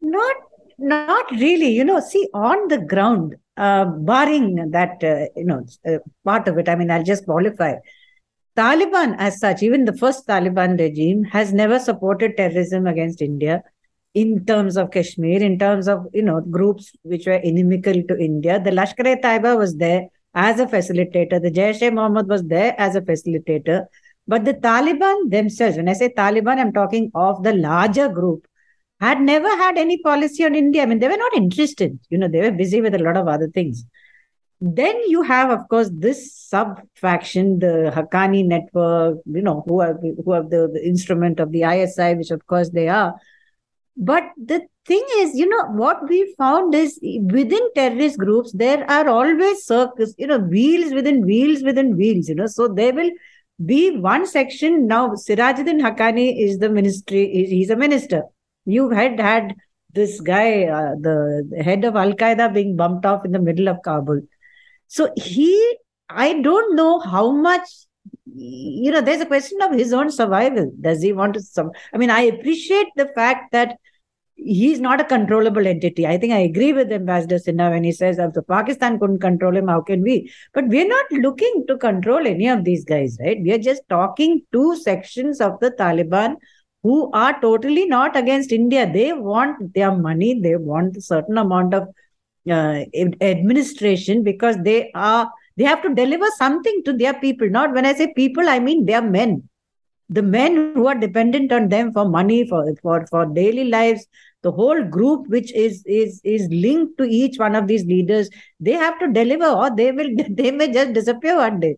Not, 0.00 0.36
not 0.78 1.30
really. 1.30 1.68
You 1.68 1.84
know, 1.84 2.00
see, 2.00 2.28
on 2.34 2.68
the 2.68 2.78
ground, 2.78 3.36
uh, 3.56 3.86
barring 3.86 4.70
that, 4.70 5.02
uh, 5.02 5.26
you 5.34 5.44
know, 5.44 5.64
uh, 5.86 5.98
part 6.24 6.46
of 6.48 6.58
it, 6.58 6.68
I 6.68 6.74
mean, 6.74 6.90
I'll 6.90 7.02
just 7.02 7.24
qualify 7.24 7.76
Taliban, 8.56 9.16
as 9.18 9.40
such, 9.40 9.62
even 9.62 9.84
the 9.84 9.96
first 9.96 10.26
Taliban 10.26 10.78
regime, 10.78 11.24
has 11.24 11.52
never 11.52 11.78
supported 11.78 12.36
terrorism 12.36 12.86
against 12.86 13.22
India 13.22 13.62
in 14.14 14.44
terms 14.44 14.76
of 14.76 14.90
Kashmir, 14.90 15.42
in 15.42 15.58
terms 15.58 15.88
of 15.88 16.06
you 16.12 16.22
know 16.22 16.40
groups 16.40 16.92
which 17.02 17.26
were 17.26 17.40
inimical 17.50 17.94
to 17.94 18.18
India. 18.18 18.60
The 18.60 18.70
Lashkar-e-Taiba 18.70 19.56
was 19.56 19.76
there 19.76 20.08
as 20.34 20.60
a 20.60 20.66
facilitator. 20.66 21.40
The 21.40 21.50
Jaish-e-Mohammed 21.50 22.28
was 22.28 22.42
there 22.44 22.74
as 22.78 22.94
a 22.94 23.00
facilitator. 23.00 23.86
But 24.28 24.44
the 24.44 24.54
Taliban 24.54 25.30
themselves, 25.30 25.76
when 25.76 25.88
I 25.88 25.94
say 25.94 26.10
Taliban, 26.10 26.58
I'm 26.58 26.72
talking 26.72 27.10
of 27.14 27.42
the 27.42 27.54
larger 27.54 28.08
group, 28.08 28.46
had 29.00 29.20
never 29.20 29.48
had 29.48 29.78
any 29.78 29.98
policy 29.98 30.44
on 30.44 30.54
India. 30.54 30.82
I 30.82 30.86
mean, 30.86 31.00
they 31.00 31.08
were 31.08 31.16
not 31.16 31.34
interested. 31.34 31.98
You 32.08 32.18
know, 32.18 32.28
they 32.28 32.40
were 32.40 32.52
busy 32.52 32.80
with 32.80 32.94
a 32.94 33.02
lot 33.02 33.16
of 33.16 33.26
other 33.26 33.48
things. 33.48 33.84
Then 34.64 34.96
you 35.08 35.22
have, 35.22 35.50
of 35.50 35.68
course, 35.68 35.90
this 35.92 36.32
sub 36.36 36.80
faction, 36.94 37.58
the 37.58 37.90
Haqqani 37.92 38.46
network, 38.46 39.18
you 39.26 39.42
know, 39.42 39.64
who 39.66 39.80
are 39.80 39.94
who 39.94 40.30
are 40.30 40.44
the, 40.44 40.70
the 40.72 40.86
instrument 40.86 41.40
of 41.40 41.50
the 41.50 41.62
ISI, 41.64 42.14
which 42.14 42.30
of 42.30 42.46
course 42.46 42.70
they 42.70 42.86
are. 42.86 43.12
But 43.96 44.22
the 44.36 44.60
thing 44.86 45.04
is, 45.16 45.34
you 45.34 45.48
know, 45.48 45.64
what 45.72 46.08
we 46.08 46.32
found 46.38 46.76
is 46.76 46.96
within 47.02 47.74
terrorist 47.74 48.18
groups, 48.18 48.52
there 48.52 48.88
are 48.88 49.08
always 49.08 49.64
circles, 49.64 50.14
you 50.16 50.28
know, 50.28 50.38
wheels 50.38 50.94
within 50.94 51.26
wheels 51.26 51.64
within 51.64 51.96
wheels, 51.96 52.28
you 52.28 52.36
know. 52.36 52.46
So 52.46 52.68
there 52.68 52.92
will 52.92 53.10
be 53.66 53.96
one 53.96 54.28
section. 54.28 54.86
Now, 54.86 55.08
Sirajuddin 55.08 55.80
Haqqani 55.80 56.40
is 56.40 56.58
the 56.58 56.68
ministry, 56.68 57.46
he's 57.48 57.70
a 57.70 57.74
minister. 57.74 58.22
You 58.64 58.90
had 58.90 59.18
had 59.18 59.56
this 59.92 60.20
guy, 60.20 60.66
uh, 60.66 60.94
the 61.00 61.62
head 61.64 61.84
of 61.84 61.96
Al 61.96 62.12
Qaeda, 62.12 62.54
being 62.54 62.76
bumped 62.76 63.04
off 63.04 63.24
in 63.24 63.32
the 63.32 63.40
middle 63.40 63.68
of 63.68 63.82
Kabul. 63.82 64.20
So 64.92 65.10
he, 65.16 65.78
I 66.10 66.40
don't 66.42 66.76
know 66.76 67.00
how 67.00 67.30
much 67.30 67.66
you 68.34 68.90
know, 68.90 69.00
there's 69.00 69.20
a 69.20 69.26
question 69.26 69.60
of 69.62 69.72
his 69.72 69.92
own 69.92 70.10
survival. 70.10 70.70
Does 70.80 71.02
he 71.02 71.12
want 71.12 71.34
to? 71.34 71.40
Some? 71.40 71.70
I 71.94 71.98
mean, 71.98 72.10
I 72.10 72.20
appreciate 72.22 72.88
the 72.96 73.08
fact 73.14 73.52
that 73.52 73.76
he's 74.36 74.80
not 74.80 75.00
a 75.00 75.04
controllable 75.04 75.66
entity. 75.66 76.06
I 76.06 76.18
think 76.18 76.32
I 76.32 76.40
agree 76.40 76.72
with 76.72 76.92
Ambassador 76.92 77.36
Sinha 77.36 77.70
when 77.70 77.84
he 77.84 77.92
says 77.92 78.18
if 78.18 78.34
Pakistan 78.46 78.98
couldn't 78.98 79.20
control 79.20 79.56
him, 79.56 79.68
how 79.68 79.80
can 79.80 80.02
we? 80.02 80.30
But 80.52 80.68
we're 80.68 80.88
not 80.88 81.10
looking 81.10 81.64
to 81.68 81.78
control 81.78 82.26
any 82.26 82.48
of 82.48 82.64
these 82.64 82.84
guys, 82.84 83.18
right? 83.20 83.38
We 83.42 83.52
are 83.52 83.58
just 83.58 83.82
talking 83.88 84.42
two 84.52 84.76
sections 84.76 85.40
of 85.40 85.58
the 85.60 85.70
Taliban 85.70 86.36
who 86.82 87.10
are 87.12 87.40
totally 87.40 87.86
not 87.86 88.16
against 88.16 88.52
India. 88.52 88.90
They 88.90 89.12
want 89.12 89.74
their 89.74 89.94
money, 89.94 90.40
they 90.40 90.56
want 90.56 90.96
a 90.96 91.00
certain 91.00 91.38
amount 91.38 91.74
of 91.74 91.88
uh, 92.50 92.84
administration 93.20 94.22
because 94.22 94.56
they 94.62 94.90
are 94.94 95.30
they 95.56 95.64
have 95.64 95.82
to 95.82 95.94
deliver 95.94 96.26
something 96.38 96.82
to 96.84 96.92
their 96.92 97.14
people. 97.14 97.48
Not 97.48 97.74
when 97.74 97.84
I 97.84 97.92
say 97.92 98.12
people, 98.14 98.48
I 98.48 98.58
mean 98.58 98.86
their 98.86 99.02
men. 99.02 99.48
The 100.08 100.22
men 100.22 100.74
who 100.74 100.86
are 100.86 100.94
dependent 100.94 101.52
on 101.52 101.68
them 101.68 101.92
for 101.92 102.08
money 102.08 102.46
for 102.48 102.74
for 102.82 103.06
for 103.06 103.26
daily 103.26 103.64
lives 103.64 104.06
the 104.42 104.50
whole 104.50 104.82
group 104.82 105.28
which 105.28 105.52
is 105.54 105.82
is 105.86 106.20
is 106.24 106.48
linked 106.50 106.98
to 106.98 107.04
each 107.04 107.38
one 107.38 107.54
of 107.54 107.66
these 107.68 107.84
leaders 107.84 108.28
they 108.60 108.72
have 108.72 108.98
to 108.98 109.06
deliver 109.12 109.46
or 109.46 109.74
they 109.74 109.92
will 109.92 110.10
they 110.30 110.50
may 110.50 110.70
just 110.72 110.92
disappear 110.92 111.36
one 111.36 111.60
day. 111.60 111.76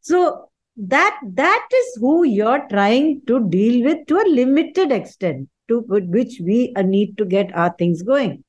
So 0.00 0.50
that 0.76 1.18
that 1.34 1.68
is 1.74 1.98
who 2.00 2.24
you're 2.24 2.66
trying 2.68 3.22
to 3.26 3.48
deal 3.48 3.84
with 3.84 4.06
to 4.08 4.18
a 4.18 4.28
limited 4.28 4.92
extent 4.92 5.48
to 5.68 5.80
which 5.88 6.40
we 6.40 6.72
need 6.84 7.16
to 7.16 7.24
get 7.24 7.54
our 7.56 7.74
things 7.78 8.02
going 8.02 8.44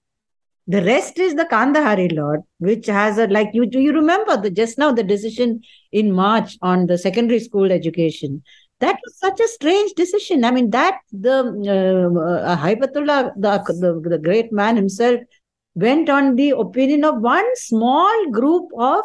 the 0.68 0.82
rest 0.82 1.20
is 1.20 1.36
the 1.36 1.46
Kandahari 1.46 2.16
lot, 2.16 2.40
which 2.58 2.88
has 2.88 3.18
a 3.18 3.28
like 3.28 3.50
you 3.54 3.68
you 3.72 3.94
remember 3.94 4.38
the 4.38 4.50
just 4.50 4.78
now 4.78 4.92
the 4.92 5.04
decision 5.04 5.62
in 5.92 6.12
March 6.12 6.58
on 6.62 6.88
the 6.88 6.98
secondary 6.98 7.40
school 7.40 7.72
education 7.72 8.42
that 8.80 9.00
was 9.06 9.18
such 9.18 9.40
a 9.40 9.48
strange 9.48 9.94
decision. 9.94 10.44
I 10.44 10.52
mean, 10.52 10.70
that 10.72 11.00
the 11.12 11.38
uh, 11.40 12.20
uh, 12.20 12.58
Haibatullah, 12.58 13.34
the, 13.38 13.64
the, 13.80 14.10
the 14.10 14.18
great 14.18 14.52
man 14.52 14.76
himself, 14.76 15.22
went 15.76 16.10
on 16.10 16.36
the 16.36 16.52
opinion 16.52 17.04
of 17.04 17.22
one 17.22 17.46
small 17.56 18.32
group 18.32 18.70
of 18.78 19.04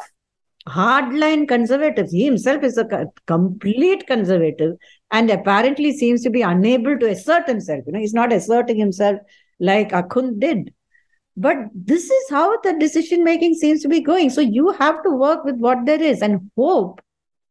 hardline 0.68 1.46
conservatives. 1.48 2.12
He 2.12 2.24
himself 2.24 2.62
is 2.62 2.78
a 2.78 3.06
complete 3.26 4.06
conservative 4.06 4.76
and 5.10 5.30
apparently 5.30 5.96
seems 5.96 6.22
to 6.22 6.30
be 6.30 6.42
unable 6.42 6.98
to 6.98 7.08
assert 7.08 7.48
himself. 7.48 7.84
You 7.86 7.92
know, 7.92 8.00
he's 8.00 8.14
not 8.14 8.32
asserting 8.32 8.76
himself 8.76 9.20
like 9.58 9.90
Akhund 9.90 10.40
did. 10.40 10.72
But 11.40 11.57
this 11.74 12.05
is 12.05 12.31
how 12.31 12.61
the 12.61 12.74
decision 12.79 13.24
making 13.24 13.55
seems 13.55 13.81
to 13.81 13.88
be 13.88 14.00
going. 14.00 14.29
So 14.29 14.42
you 14.42 14.72
have 14.72 15.03
to 15.05 15.11
work 15.11 15.42
with 15.42 15.57
what 15.57 15.87
there 15.87 16.03
is 16.03 16.20
and 16.20 16.50
hope 16.55 17.00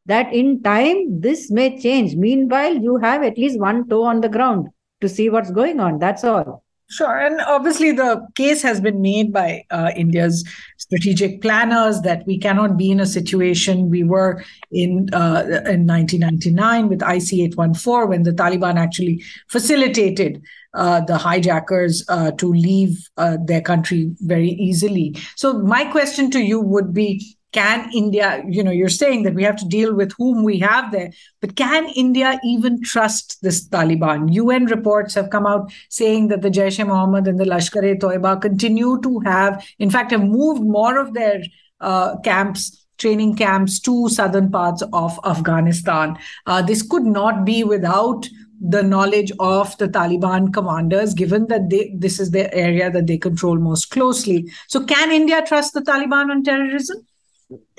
that 0.06 0.32
in 0.32 0.62
time 0.62 1.20
this 1.20 1.50
may 1.50 1.80
change. 1.80 2.16
Meanwhile, 2.16 2.76
you 2.76 2.98
have 2.98 3.24
at 3.24 3.38
least 3.38 3.60
one 3.60 3.90
toe 3.90 4.04
on 4.04 4.22
the 4.22 4.30
ground 4.30 4.68
to 5.02 5.10
see 5.10 5.30
what's 5.30 5.50
going 5.50 5.80
on. 5.80 5.98
That's 5.98 6.24
all. 6.24 6.64
Sure. 6.92 7.20
And 7.20 7.40
obviously, 7.42 7.92
the 7.92 8.28
case 8.36 8.62
has 8.64 8.82
been 8.82 9.02
made 9.02 9.32
by 9.32 9.64
uh, 9.72 9.92
India's 9.96 10.44
strategic 10.78 11.42
planners 11.42 12.02
that 12.02 12.26
we 12.26 12.40
cannot 12.40 12.78
be 12.78 12.90
in 12.90 13.00
a 13.00 13.06
situation 13.06 13.90
we 13.90 14.04
were 14.04 14.44
in 14.72 15.08
uh, 15.14 15.44
in 15.68 15.86
1999 15.86 16.90
with 16.90 17.02
IC 17.04 17.34
814 17.34 18.10
when 18.10 18.24
the 18.24 18.32
Taliban 18.32 18.78
actually 18.78 19.24
facilitated 19.48 20.42
uh, 20.74 21.02
the 21.02 21.18
hijackers 21.18 22.06
uh, 22.10 22.32
to 22.32 22.52
leave 22.52 23.10
uh, 23.18 23.38
their 23.44 23.62
country 23.62 24.12
very 24.20 24.50
easily. 24.50 25.16
So, 25.36 25.54
my 25.60 25.86
question 25.86 26.30
to 26.32 26.40
you 26.40 26.60
would 26.60 26.94
be 26.94 27.38
can 27.52 27.90
India, 27.96 28.44
you 28.48 28.64
know, 28.64 28.72
you're 28.72 28.90
saying 28.90 29.24
that 29.24 29.34
we 29.34 29.44
have 29.44 29.56
to 29.56 29.66
deal 29.66 29.96
with 29.96 30.14
whom 30.20 30.44
we 30.44 30.60
have 30.60 30.92
there, 30.92 31.12
but 31.42 31.56
can 31.56 31.90
India 31.96 32.40
even 32.44 32.82
trust 32.84 33.42
this 33.42 33.68
Taliban? 33.68 34.32
UN 34.32 34.66
reports 34.66 35.16
have 35.16 35.32
come 35.32 35.48
out 35.48 35.72
saying 35.90 36.28
that 36.28 36.44
the 36.44 36.52
Jaish 36.52 36.80
e 36.80 36.84
Mohammed 36.84 37.28
and 37.28 37.40
the 37.40 37.46
Lashkar 37.46 37.84
e 37.84 37.98
Toiba 37.98 38.40
continue 38.40 39.02
to 39.02 39.20
have, 39.22 39.66
in 39.80 39.90
fact, 39.90 40.12
have 40.12 40.24
moved 40.24 40.62
more 40.62 41.00
of 41.00 41.14
their 41.14 41.42
uh, 41.82 42.18
camps 42.20 42.86
training 43.00 43.34
camps 43.34 43.80
to 43.80 44.10
southern 44.10 44.52
parts 44.52 44.84
of 44.92 45.18
Afghanistan. 45.24 46.18
Uh, 46.46 46.62
this 46.62 46.82
could 46.82 47.06
not 47.06 47.46
be 47.46 47.64
without 47.64 48.28
the 48.62 48.84
knowledge 48.84 49.32
of 49.40 49.78
the 49.78 49.88
Taliban 49.88 50.54
commanders, 50.54 51.14
given 51.14 51.48
that 51.48 51.70
they 51.70 51.94
this 51.96 52.20
is 52.20 52.32
the 52.32 52.54
area 52.54 52.92
that 52.92 53.08
they 53.08 53.18
control 53.18 53.58
most 53.58 53.90
closely. 53.92 54.52
So, 54.68 54.84
can 54.84 55.12
India 55.12 55.42
trust 55.46 55.74
the 55.74 55.82
Taliban 55.82 56.30
on 56.30 56.44
terrorism? 56.44 57.06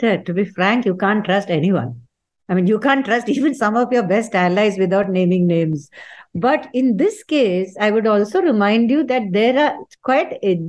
to 0.01 0.33
be 0.35 0.45
frank, 0.45 0.85
you 0.85 0.97
can't 0.97 1.25
trust 1.25 1.51
anyone. 1.51 2.01
I 2.49 2.55
mean, 2.55 2.67
you 2.67 2.79
can't 2.79 3.05
trust 3.05 3.29
even 3.37 3.55
some 3.55 3.77
of 3.77 3.93
your 3.93 4.03
best 4.03 4.35
allies 4.35 4.77
without 4.79 5.11
naming 5.11 5.47
names. 5.47 5.89
But 6.35 6.69
in 6.73 6.97
this 6.97 7.23
case, 7.25 7.77
I 7.81 7.91
would 7.91 8.07
also 8.07 8.41
remind 8.41 8.91
you 8.91 9.05
that 9.05 9.33
there 9.33 9.59
are 9.59 9.77
quite 10.03 10.39
a, 10.43 10.61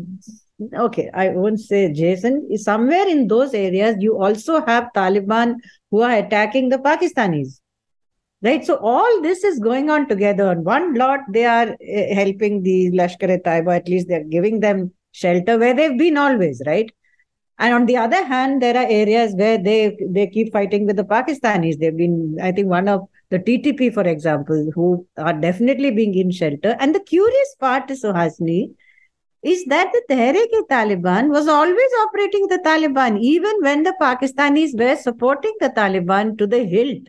okay, 0.76 1.10
I 1.13 1.30
won't 1.30 1.60
say 1.60 1.91
Jason, 1.91 2.58
somewhere 2.58 3.08
in 3.08 3.28
those 3.28 3.54
areas, 3.54 3.97
you 4.00 4.21
also 4.21 4.65
have 4.65 4.89
Taliban 4.95 5.56
who 5.91 6.02
are 6.02 6.17
attacking 6.17 6.69
the 6.69 6.78
Pakistanis. 6.78 7.60
Right. 8.44 8.66
So 8.66 8.78
all 8.78 9.22
this 9.22 9.44
is 9.44 9.60
going 9.60 9.92
on 9.92 10.08
together. 10.08 10.48
On 10.48 10.64
one 10.64 10.96
lot, 10.96 11.20
they 11.30 11.46
are 11.46 11.76
eh, 11.80 12.14
helping 12.16 12.64
the 12.64 12.90
Lashkar-e-Taiba, 12.92 13.76
at 13.76 13.88
least 13.88 14.08
they're 14.08 14.24
giving 14.24 14.62
them 14.62 14.92
shelter 15.12 15.60
where 15.60 15.76
they've 15.76 15.98
been 15.98 16.18
always, 16.18 16.62
right? 16.66 16.92
And 17.60 17.76
on 17.76 17.86
the 17.86 17.98
other 17.98 18.26
hand, 18.26 18.60
there 18.60 18.76
are 18.76 18.88
areas 18.90 19.36
where 19.36 19.60
they 19.60 19.96
they 20.10 20.26
keep 20.26 20.52
fighting 20.52 20.88
with 20.88 20.96
the 20.96 21.04
Pakistanis. 21.04 21.78
They've 21.78 21.96
been, 21.96 22.38
I 22.42 22.52
think, 22.52 22.68
one 22.68 22.88
of 22.88 23.08
the 23.30 23.38
TTP, 23.38 23.94
for 23.94 24.02
example, 24.02 24.72
who 24.74 25.06
are 25.18 25.34
definitely 25.34 25.92
being 25.92 26.16
in 26.16 26.32
shelter. 26.32 26.76
And 26.80 26.96
the 26.96 27.00
curious 27.00 27.56
part, 27.60 27.92
is 27.92 28.04
Suhasini, 28.04 28.74
is 29.44 29.64
that 29.66 29.92
the 29.94 30.02
Tehreek-e-Taliban 30.10 31.30
was 31.30 31.48
always 31.48 31.92
operating 32.02 32.48
the 32.48 32.60
Taliban, 32.66 33.20
even 33.20 33.54
when 33.62 33.84
the 33.84 33.96
Pakistanis 34.02 34.78
were 34.78 34.96
supporting 34.96 35.54
the 35.60 35.70
Taliban 35.70 36.40
to 36.40 36.48
the 36.48 36.64
hilt. 36.64 37.04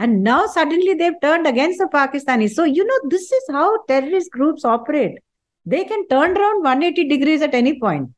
And 0.00 0.22
now 0.22 0.46
suddenly 0.46 0.94
they've 0.94 1.20
turned 1.20 1.46
against 1.46 1.78
the 1.78 1.84
Pakistanis. 1.84 2.52
So, 2.52 2.64
you 2.64 2.86
know, 2.86 3.00
this 3.10 3.30
is 3.30 3.44
how 3.50 3.84
terrorist 3.84 4.30
groups 4.30 4.64
operate. 4.64 5.18
They 5.66 5.84
can 5.84 6.08
turn 6.08 6.38
around 6.38 6.62
180 6.62 7.06
degrees 7.06 7.42
at 7.42 7.54
any 7.54 7.78
point. 7.78 8.08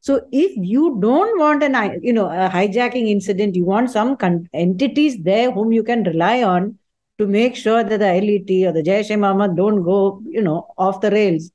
So 0.00 0.26
if 0.32 0.52
you 0.54 0.98
don't 1.00 1.38
want 1.38 1.62
an, 1.62 1.98
you 2.02 2.12
know, 2.12 2.26
a 2.26 2.50
hijacking 2.50 3.08
incident, 3.08 3.56
you 3.56 3.64
want 3.64 3.90
some 3.90 4.16
con- 4.16 4.50
entities 4.52 5.16
there 5.22 5.50
whom 5.50 5.72
you 5.72 5.82
can 5.82 6.02
rely 6.04 6.42
on 6.42 6.78
to 7.16 7.26
make 7.26 7.56
sure 7.56 7.82
that 7.82 7.98
the 7.98 8.04
LET 8.04 8.68
or 8.68 8.72
the 8.72 8.82
Jaish 8.82 9.10
e 9.10 9.56
don't 9.56 9.82
go, 9.82 10.20
you 10.26 10.42
know, 10.42 10.68
off 10.76 11.00
the 11.00 11.10
rails, 11.10 11.50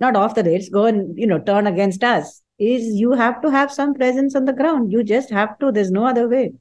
not 0.00 0.16
off 0.16 0.34
the 0.34 0.42
rails, 0.42 0.68
go 0.68 0.86
and, 0.86 1.16
you 1.16 1.28
know, 1.28 1.38
turn 1.38 1.68
against 1.68 2.02
us. 2.02 2.42
Is 2.58 2.94
you 2.94 3.12
have 3.12 3.40
to 3.42 3.50
have 3.50 3.72
some 3.72 3.94
presence 3.94 4.34
on 4.34 4.44
the 4.44 4.52
ground. 4.52 4.90
You 4.90 5.04
just 5.04 5.30
have 5.30 5.56
to. 5.60 5.70
There's 5.70 5.92
no 5.92 6.04
other 6.06 6.28
way. 6.28 6.52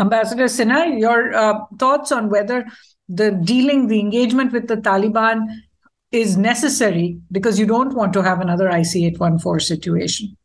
Ambassador 0.00 0.44
Sinha, 0.44 0.98
your 0.98 1.34
uh, 1.34 1.60
thoughts 1.78 2.12
on 2.12 2.28
whether 2.28 2.66
the 3.08 3.30
dealing, 3.32 3.88
the 3.88 4.00
engagement 4.00 4.52
with 4.52 4.68
the 4.68 4.76
Taliban 4.76 5.46
is 6.12 6.36
necessary 6.36 7.18
because 7.30 7.58
you 7.58 7.66
don't 7.66 7.94
want 7.94 8.12
to 8.14 8.22
have 8.22 8.40
another 8.40 8.68
IC 8.68 8.96
814 8.96 9.60
situation. 9.60 10.36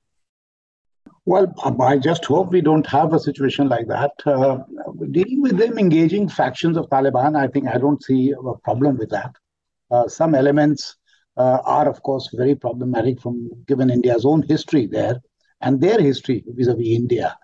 Well, 1.26 1.54
I 1.80 1.98
just 1.98 2.26
hope 2.26 2.52
we 2.52 2.60
don't 2.60 2.86
have 2.88 3.13
a 3.13 3.20
situation 3.20 3.70
like 3.70 3.88
that. 3.88 4.12
Uh, 4.26 4.58
dealing 5.12 5.42
with 5.42 5.58
them 5.58 5.78
engaging 5.78 6.28
factions 6.28 6.76
of 6.76 6.89
Taliban, 6.89 7.38
I 7.38 7.48
think 7.48 7.68
I 7.68 7.78
don't 7.78 8.04
see 8.04 8.32
a 8.32 8.54
problem 8.56 8.98
with 8.98 9.10
that. 9.12 9.32
Uh, 9.89 10.08
some 10.10 10.36
elements 10.36 10.98
uh, 11.38 11.60
are, 11.63 11.88
of 11.88 12.04
course, 12.04 12.30
very 12.34 12.56
problematic 12.56 13.22
from 13.22 13.50
given 13.68 13.89
India's 13.89 14.26
own 14.26 14.42
history 14.42 14.86
there 14.86 15.22
and 15.62 15.80
their 15.80 16.00
history 16.00 16.44
vis-a-vis 16.46 16.88
India. 16.88 17.38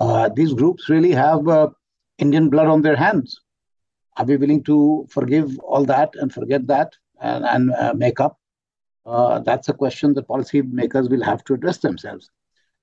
Uh, 0.00 0.30
these 0.34 0.54
groups 0.54 0.88
really 0.88 1.12
have 1.12 1.46
uh, 1.46 1.68
Indian 2.18 2.48
blood 2.48 2.66
on 2.66 2.82
their 2.82 2.96
hands. 2.96 3.40
Are 4.16 4.24
we 4.24 4.36
willing 4.36 4.64
to 4.64 5.06
forgive 5.10 5.58
all 5.60 5.84
that 5.84 6.10
and 6.14 6.32
forget 6.32 6.66
that 6.66 6.94
and, 7.20 7.44
and 7.44 7.70
uh, 7.72 7.94
make 7.94 8.18
up? 8.20 8.36
that's 9.44 9.68
a 9.68 9.72
question 9.72 10.14
that 10.14 10.28
policymakers 10.28 11.10
will 11.10 11.22
have 11.22 11.42
to 11.44 11.54
address 11.54 11.78
themselves. 11.78 12.30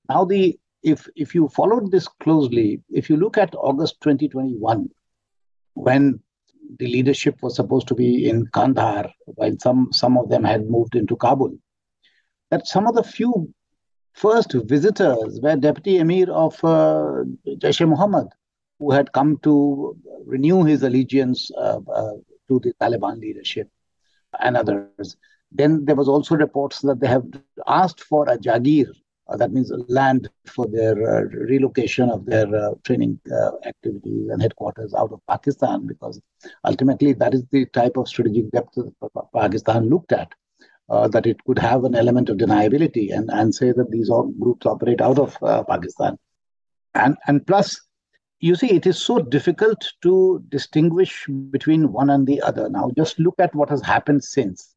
Now, 0.10 0.26
the 0.26 0.60
if 0.84 1.08
if 1.16 1.34
you 1.34 1.48
followed 1.50 1.92
this 1.92 2.08
closely, 2.08 2.82
if 2.90 3.10
you 3.10 3.18
look 3.18 3.38
at 3.38 3.56
August 3.56 4.00
2021, 4.02 4.90
when 5.74 6.20
the 6.80 6.88
leadership 6.88 7.38
was 7.42 7.56
supposed 7.56 7.88
to 7.88 7.96
be 7.96 8.30
in 8.30 8.48
Kandahar, 8.48 9.12
while 9.26 9.56
some 9.60 9.90
some 9.92 10.18
of 10.18 10.30
them 10.30 10.44
had 10.44 10.70
moved 10.70 10.96
into 10.96 11.16
Kabul, 11.16 11.58
that 12.52 12.68
some 12.68 12.88
of 12.88 12.96
the 12.96 13.04
few 13.04 13.54
first 14.24 14.52
visitors 14.74 15.40
were 15.44 15.56
Deputy 15.56 15.94
Emir 16.04 16.28
of 16.32 16.54
uh, 16.64 17.24
Jaish 17.62 17.82
Mohammed, 17.94 18.28
who 18.80 18.92
had 18.92 19.12
come 19.18 19.32
to 19.48 19.96
renew 20.26 20.64
his 20.64 20.84
allegiance 20.84 21.52
uh, 21.66 21.80
uh, 22.00 22.16
to 22.48 22.60
the 22.64 22.74
Taliban 22.82 23.20
leadership 23.26 23.68
and 24.46 24.58
others. 24.58 25.18
Then 25.60 25.86
there 25.86 26.00
was 26.02 26.10
also 26.14 26.36
reports 26.36 26.82
that 26.88 27.00
they 27.02 27.12
have 27.16 27.26
asked 27.82 28.02
for 28.12 28.22
a 28.36 28.38
jagir 28.48 28.90
Uh, 29.30 29.36
that 29.36 29.52
means 29.52 29.72
land 29.90 30.30
for 30.46 30.66
their 30.68 30.96
uh, 31.14 31.22
relocation 31.54 32.10
of 32.10 32.26
their 32.26 32.48
uh, 32.56 32.72
training 32.84 33.20
uh, 33.40 33.52
activities 33.72 34.30
and 34.32 34.42
headquarters 34.42 34.94
out 34.94 35.12
of 35.12 35.20
Pakistan, 35.28 35.86
because 35.86 36.22
ultimately 36.64 37.12
that 37.14 37.34
is 37.34 37.44
the 37.52 37.66
type 37.80 37.98
of 37.98 38.08
strategic 38.08 38.52
depth 38.52 38.76
that 38.76 39.32
Pakistan 39.34 39.90
looked 39.90 40.14
at. 40.14 40.30
Uh, 40.89 41.06
that 41.10 41.26
it 41.26 41.43
could 41.43 41.60
have 41.60 41.84
an 41.84 41.95
element 41.95 42.30
of 42.30 42.38
deniability 42.38 43.13
and, 43.13 43.30
and 43.30 43.54
say 43.54 43.73
that 43.73 43.91
these 43.91 44.10
groups 44.39 44.65
operate 44.65 45.02
out 45.02 45.19
of 45.19 45.36
uh, 45.43 45.62
Pakistan. 45.63 46.17
And, 46.93 47.17
and 47.28 47.45
plus, 47.45 47.82
you 48.39 48.56
see, 48.56 48.71
it 48.71 48.86
is 48.86 48.97
so 48.97 49.19
difficult 49.19 49.86
to 50.04 50.41
distinguish 50.47 51.26
between 51.50 51.91
one 51.91 52.10
and 52.10 52.26
the 52.26 52.41
other. 52.41 52.69
Now, 52.69 52.91
just 52.95 53.19
look 53.19 53.36
at 53.38 53.54
what 53.54 53.69
has 53.69 53.82
happened 53.82 54.23
since. 54.23 54.73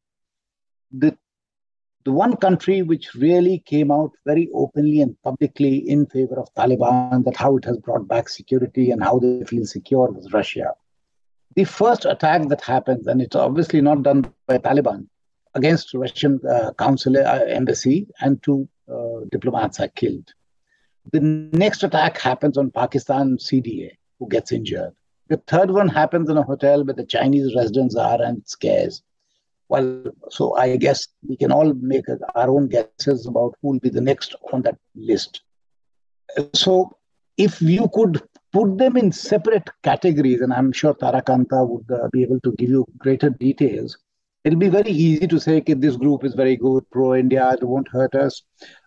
The 0.91 1.17
the 2.03 2.11
one 2.11 2.35
country 2.35 2.81
which 2.81 3.13
really 3.13 3.59
came 3.59 3.91
out 3.91 4.11
very 4.25 4.49
openly 4.53 5.01
and 5.01 5.15
publicly 5.21 5.77
in 5.89 6.07
favor 6.07 6.39
of 6.39 6.53
Taliban, 6.55 7.23
that 7.25 7.37
how 7.37 7.57
it 7.57 7.65
has 7.65 7.77
brought 7.77 8.07
back 8.07 8.27
security 8.27 8.89
and 8.91 9.03
how 9.03 9.19
they 9.19 9.43
feel 9.45 9.65
secure 9.65 10.11
was 10.11 10.33
Russia. 10.33 10.73
The 11.55 11.63
first 11.63 12.05
attack 12.05 12.47
that 12.47 12.61
happens, 12.61 13.07
and 13.07 13.21
it's 13.21 13.35
obviously 13.35 13.81
not 13.81 14.03
done 14.03 14.33
by 14.47 14.57
Taliban, 14.57 15.07
against 15.55 15.93
Russian 15.93 16.39
uh, 16.49 16.71
consulate 16.77 17.25
uh, 17.25 17.45
embassy, 17.47 18.07
and 18.19 18.41
two 18.41 18.67
uh, 18.91 19.25
diplomats 19.31 19.79
are 19.79 19.89
killed. 19.89 20.33
The 21.11 21.19
next 21.19 21.83
attack 21.83 22.17
happens 22.17 22.57
on 22.57 22.71
Pakistan 22.71 23.37
CDA, 23.37 23.91
who 24.19 24.29
gets 24.29 24.51
injured. 24.51 24.93
The 25.29 25.37
third 25.47 25.71
one 25.71 25.87
happens 25.87 26.29
in 26.29 26.37
a 26.37 26.43
hotel 26.43 26.83
where 26.83 26.93
the 26.93 27.05
Chinese 27.05 27.55
residents 27.55 27.95
are 27.95 28.21
and 28.21 28.43
scares 28.45 29.01
well, 29.71 30.03
so 30.29 30.53
I 30.57 30.75
guess 30.75 31.07
we 31.27 31.37
can 31.37 31.51
all 31.51 31.73
make 31.75 32.03
our 32.35 32.49
own 32.49 32.67
guesses 32.67 33.25
about 33.25 33.55
who 33.61 33.69
will 33.69 33.79
be 33.79 33.89
the 33.89 34.01
next 34.01 34.35
on 34.51 34.63
that 34.63 34.77
list. 34.95 35.43
So 36.53 36.97
if 37.37 37.61
you 37.61 37.89
could 37.93 38.21
put 38.51 38.77
them 38.77 38.97
in 38.97 39.13
separate 39.13 39.69
categories, 39.81 40.41
and 40.41 40.51
I'm 40.51 40.73
sure 40.73 40.93
Tara 40.93 41.21
Kartha 41.21 41.65
would 41.65 41.89
uh, 41.89 42.09
be 42.11 42.21
able 42.21 42.41
to 42.41 42.51
give 42.57 42.69
you 42.69 42.85
greater 42.97 43.29
details, 43.29 43.97
it'll 44.43 44.59
be 44.59 44.69
very 44.69 44.91
easy 44.91 45.27
to 45.27 45.39
say, 45.39 45.57
okay, 45.57 45.73
this 45.73 45.95
group 45.95 46.23
is 46.23 46.33
very 46.33 46.55
good, 46.55 46.89
pro-India, 46.91 47.51
it 47.53 47.63
won't 47.63 47.87
hurt 47.87 48.15
us. 48.15 48.41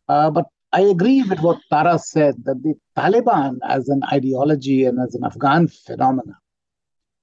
Uh, 0.08 0.30
but 0.30 0.46
I 0.72 0.80
agree 0.82 1.22
with 1.22 1.40
what 1.40 1.60
Tara 1.70 1.98
said, 1.98 2.34
that 2.44 2.62
the 2.62 2.74
Taliban 2.96 3.58
as 3.68 3.88
an 3.88 4.02
ideology 4.12 4.84
and 4.84 4.98
as 5.00 5.14
an 5.14 5.24
Afghan 5.24 5.68
phenomenon 5.68 6.36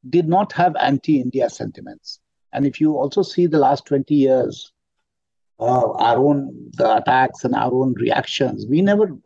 did 0.10 0.28
not 0.28 0.54
have 0.54 0.76
anti-India 0.78 1.50
sentiments 1.50 2.20
and 2.54 2.66
if 2.66 2.82
you 2.82 2.98
also 2.98 3.22
see 3.22 3.48
the 3.48 3.58
last 3.58 3.86
20 3.86 4.14
years, 4.14 4.72
uh, 5.60 5.92
our 5.92 6.18
own 6.18 6.72
the 6.74 6.98
attacks 6.98 7.44
and 7.44 7.56
our 7.56 7.74
own 7.74 7.94
reactions, 7.94 8.66
we 8.68 8.82
never 8.82 9.18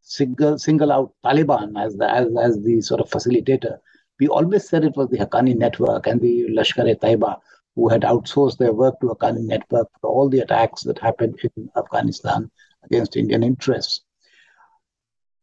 single 0.00 0.58
single 0.58 0.92
out 0.92 1.12
Taliban 1.24 1.82
as 1.82 1.96
the 1.96 2.08
as, 2.10 2.28
as 2.40 2.62
the 2.62 2.80
sort 2.80 3.00
of 3.00 3.10
facilitator. 3.10 3.78
We 4.20 4.28
always 4.28 4.68
said 4.68 4.84
it 4.84 4.96
was 4.96 5.08
the 5.08 5.18
Haqqani 5.18 5.56
network 5.56 6.06
and 6.06 6.20
the 6.20 6.46
Lashkar-e-Taiba 6.50 7.36
who 7.76 7.88
had 7.88 8.02
outsourced 8.02 8.58
their 8.58 8.72
work 8.72 8.98
to 9.00 9.08
Haqqani 9.08 9.44
network 9.44 9.88
for 10.00 10.10
all 10.10 10.28
the 10.28 10.40
attacks 10.40 10.82
that 10.84 10.98
happened 10.98 11.38
in 11.56 11.68
Afghanistan 11.76 12.50
against 12.84 13.16
Indian 13.16 13.42
interests. 13.42 14.02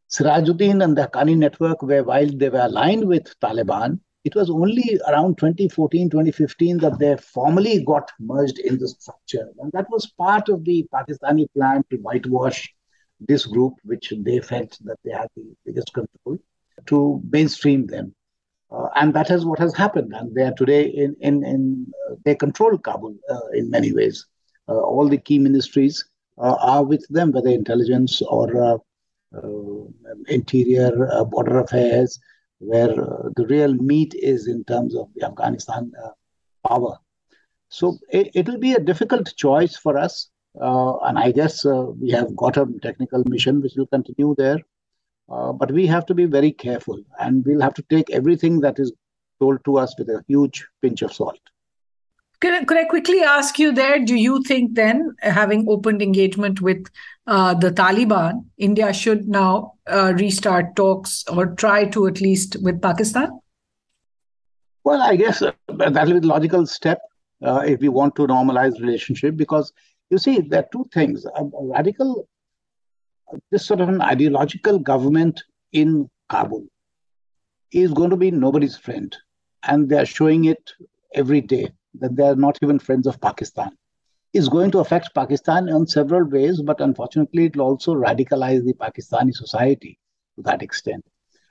Sirajuddin 0.10 0.84
and 0.84 0.98
the 0.98 1.08
Haqqani 1.08 1.38
network 1.38 1.82
were, 1.82 2.04
while 2.04 2.28
they 2.28 2.50
were 2.50 2.65
aligned 2.65 3.08
with 3.08 3.34
Taliban, 3.39 4.00
it 4.24 4.36
was 4.36 4.50
only 4.50 5.00
around 5.08 5.38
2014, 5.38 6.10
2015 6.10 6.78
that 6.80 7.00
they 7.00 7.17
formally 7.17 7.84
got 7.84 8.12
merged 8.20 8.60
in 8.60 8.78
the 8.78 8.88
structure. 8.88 9.48
And 9.60 9.72
that 9.72 9.89
was 9.89 10.12
part 10.17 10.48
of 10.50 10.63
the 10.63 10.86
Pakistani 10.94 11.48
plan 11.56 11.84
to 11.89 11.98
whitewash 11.98 12.72
this 13.20 13.46
group, 13.46 13.74
which 13.84 14.13
they 14.20 14.39
felt 14.39 14.78
that 14.84 14.98
they 15.04 15.12
had 15.12 15.28
the 15.36 15.56
biggest 15.65 15.94
control, 15.94 16.38
to 16.88 17.22
mainstream 17.30 17.88
them. 17.88 18.13
Uh, 18.71 18.88
and 18.95 19.13
that 19.13 19.29
is 19.29 19.45
what 19.45 19.60
has 19.60 19.75
happened. 19.75 20.13
And 20.15 20.34
they 20.34 20.43
are 20.43 20.53
today 20.53 20.86
in, 20.86 21.15
in, 21.19 21.43
in 21.43 21.91
uh, 22.10 22.15
they 22.23 22.36
control 22.36 22.77
Kabul 22.77 23.15
uh, 23.29 23.47
in 23.53 23.69
many 23.69 23.93
ways. 23.93 24.25
Uh, 24.69 24.79
all 24.79 25.10
the 25.10 25.17
key 25.17 25.39
ministries 25.39 26.05
are 26.38 26.84
with 26.84 27.05
them, 27.10 27.31
whether 27.31 27.49
intelligence 27.49 28.21
or 28.23 28.81
interior, 30.27 30.91
border 31.25 31.60
affairs, 31.60 32.19
where 32.60 32.88
the 33.36 33.45
real 33.47 33.73
meat 33.75 34.15
is 34.15 34.47
in 34.47 34.63
terms 34.63 34.95
of 34.95 35.10
the 35.13 35.25
Afghanistan 35.25 35.91
power. 36.67 36.97
So 37.69 37.97
it, 38.10 38.47
will 38.47 38.57
be 38.57 38.73
a 38.73 38.79
difficult 38.79 39.34
choice 39.36 39.77
for 39.77 39.97
us. 39.97 40.29
Uh, 40.60 40.97
and 40.99 41.17
I 41.17 41.31
guess 41.31 41.65
uh, 41.65 41.86
we 41.99 42.12
have 42.12 42.36
got 42.36 42.57
a 42.57 42.67
technical 42.81 43.23
mission 43.25 43.62
which 43.62 43.73
will 43.77 43.88
continue 43.88 44.36
there. 44.38 44.60
Uh, 45.32 45.54
but 45.54 45.72
we 45.72 45.88
have 45.88 46.06
to 46.06 46.13
be 46.13 46.26
very 46.26 46.52
careful 46.52 47.02
and 47.20 47.46
we'll 47.46 47.62
have 47.62 47.74
to 47.74 47.84
take 47.84 48.10
everything 48.12 48.60
that 48.60 48.78
is 48.80 48.91
told 49.39 49.63
to 49.63 49.78
us 49.78 49.96
with 49.98 50.10
a 50.10 50.24
huge 50.28 50.67
pinch 50.82 51.02
of 51.02 51.13
salt. 51.13 51.39
Could 52.41 52.54
I, 52.54 52.63
could 52.63 52.78
I 52.78 52.86
quickly 52.86 53.22
ask 53.22 53.60
you 53.60 53.72
there? 53.72 54.04
Do 54.04 54.15
you 54.15 54.41
think 54.44 54.74
then, 54.74 55.15
having 55.22 55.67
opened 55.70 56.02
engagement 56.02 56.60
with 56.60 56.88
uh, 57.28 57.54
the 57.54 57.72
Taliban, 57.72 58.46
India 58.58 58.91
should 58.94 59.28
now 59.28 59.74
uh, 59.88 60.13
restart 60.17 60.76
talks 60.76 61.24
or 61.28 61.46
try 61.46 61.86
to 61.86 62.08
at 62.08 62.20
least 62.20 62.58
with 62.62 62.82
Pakistan? 62.82 63.30
Well, 64.84 65.02
I 65.02 65.15
guess 65.15 65.44
uh, 65.44 65.52
that 65.67 66.08
will 66.08 66.15
be 66.15 66.20
the 66.20 66.28
logical 66.28 66.65
step 66.65 67.00
uh, 67.44 67.63
if 67.65 67.80
we 67.80 67.89
want 67.89 68.15
to 68.15 68.26
normalize 68.26 68.80
relationship 68.82 69.36
because 69.36 69.72
you 70.10 70.17
see 70.17 70.41
there 70.41 70.62
are 70.62 70.70
two 70.72 70.89
things: 70.91 71.26
a 71.26 71.44
radical, 71.54 72.28
this 73.52 73.65
sort 73.65 73.82
of 73.82 73.89
an 73.89 74.02
ideological 74.02 74.80
government 74.80 75.44
in 75.72 76.10
Kabul 76.30 76.65
is 77.72 77.94
going 77.94 78.10
to 78.10 78.17
be 78.17 78.32
nobody's 78.32 78.78
friend, 78.78 79.15
and 79.63 79.88
they 79.88 79.98
are 79.98 80.06
showing 80.06 80.46
it 80.46 80.72
every 81.13 81.41
day 81.41 81.72
that 82.00 82.15
they 82.15 82.24
are 82.24 82.36
not 82.36 82.58
even 82.62 82.80
friends 82.80 83.08
of 83.08 83.20
Pakistan 83.22 83.72
is 84.34 84.48
going 84.48 84.72
to 84.72 84.80
affect 84.80 85.13
Pakistan 85.13 85.67
in 85.67 85.86
several 85.86 86.24
ways, 86.24 86.62
but 86.62 86.80
unfortunately, 86.80 87.46
it 87.46 87.56
will 87.56 87.65
also 87.65 87.94
radicalize 87.94 88.63
the 88.63 88.74
Pakistani 88.74 89.34
society 89.34 89.98
to 90.38 90.44
that 90.44 90.62
extent. 90.62 91.04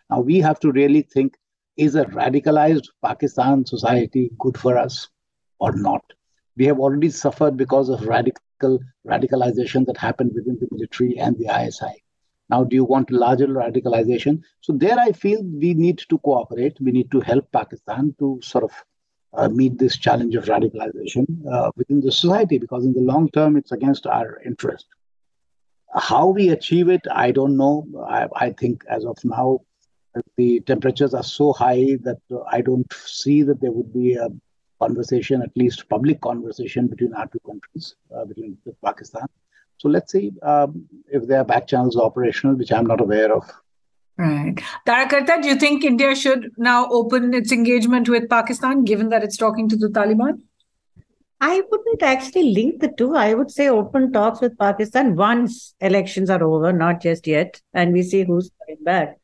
Now, 0.08 0.20
we 0.20 0.38
have 0.38 0.58
to 0.60 0.72
really 0.72 1.02
think 1.02 1.36
is 1.76 1.94
a 1.94 2.04
radicalized 2.06 2.86
Pakistan 3.02 3.66
society 3.66 4.30
good 4.38 4.58
for 4.58 4.78
us 4.78 5.08
or 5.58 5.72
not? 5.72 6.02
We 6.56 6.66
have 6.66 6.80
already 6.80 7.10
suffered 7.10 7.56
because 7.56 7.88
of 7.88 8.00
radical 8.62 8.80
radicalization 9.06 9.86
that 9.86 9.96
happened 9.96 10.32
within 10.34 10.58
the 10.60 10.68
military 10.70 11.18
and 11.18 11.36
the 11.38 11.46
ISI. 11.46 12.02
Now, 12.48 12.64
do 12.64 12.74
you 12.74 12.84
want 12.84 13.10
larger 13.10 13.46
radicalization? 13.46 14.42
So, 14.60 14.72
there 14.72 14.98
I 14.98 15.12
feel 15.12 15.42
we 15.42 15.74
need 15.74 15.98
to 16.08 16.18
cooperate. 16.18 16.76
We 16.80 16.90
need 16.90 17.10
to 17.12 17.20
help 17.20 17.50
Pakistan 17.52 18.14
to 18.18 18.40
sort 18.42 18.64
of 18.64 18.72
uh, 19.32 19.48
meet 19.48 19.78
this 19.78 19.96
challenge 19.96 20.34
of 20.34 20.44
radicalization 20.46 21.26
uh, 21.50 21.70
within 21.76 22.00
the 22.00 22.10
society 22.10 22.58
because 22.58 22.84
in 22.84 22.92
the 22.92 23.00
long 23.00 23.28
term 23.30 23.56
it's 23.56 23.72
against 23.72 24.06
our 24.06 24.40
interest 24.44 24.86
how 25.94 26.26
we 26.26 26.48
achieve 26.48 26.88
it 26.88 27.00
i 27.12 27.30
don't 27.30 27.56
know 27.56 27.86
i, 28.08 28.26
I 28.34 28.50
think 28.50 28.82
as 28.88 29.04
of 29.04 29.16
now 29.24 29.60
the 30.36 30.60
temperatures 30.60 31.14
are 31.14 31.22
so 31.22 31.52
high 31.52 31.96
that 32.02 32.18
uh, 32.32 32.40
i 32.50 32.60
don't 32.60 32.92
see 32.92 33.42
that 33.42 33.60
there 33.60 33.70
would 33.70 33.92
be 33.92 34.14
a 34.14 34.28
conversation 34.82 35.42
at 35.42 35.56
least 35.56 35.88
public 35.88 36.20
conversation 36.20 36.86
between 36.86 37.12
our 37.14 37.28
two 37.28 37.40
countries 37.50 37.94
uh, 38.14 38.24
between 38.24 38.56
pakistan 38.84 39.26
so 39.78 39.88
let's 39.88 40.12
see 40.12 40.32
um, 40.42 40.86
if 41.08 41.26
there 41.26 41.40
are 41.40 41.48
back 41.52 41.66
channels 41.66 41.96
operational 41.96 42.56
which 42.56 42.72
i'm 42.72 42.86
not 42.94 43.00
aware 43.00 43.32
of 43.40 43.44
Right. 44.20 44.60
Tara 44.84 45.08
Kartha, 45.08 45.40
do 45.40 45.48
you 45.48 45.54
think 45.54 45.82
India 45.82 46.14
should 46.14 46.50
now 46.58 46.86
open 46.90 47.32
its 47.32 47.52
engagement 47.52 48.06
with 48.06 48.28
Pakistan, 48.28 48.84
given 48.84 49.08
that 49.08 49.24
it's 49.24 49.38
talking 49.38 49.66
to 49.70 49.76
the 49.76 49.88
Taliban? 49.88 50.42
I 51.40 51.62
wouldn't 51.70 52.02
actually 52.02 52.52
link 52.52 52.82
the 52.82 52.92
two. 52.98 53.16
I 53.16 53.32
would 53.32 53.50
say 53.50 53.68
open 53.70 54.12
talks 54.12 54.42
with 54.42 54.58
Pakistan 54.58 55.16
once 55.16 55.74
elections 55.80 56.28
are 56.28 56.44
over, 56.44 56.70
not 56.70 57.00
just 57.00 57.26
yet, 57.26 57.62
and 57.72 57.94
we 57.94 58.02
see 58.02 58.24
who's 58.24 58.50
coming 58.60 58.84
back 58.84 59.16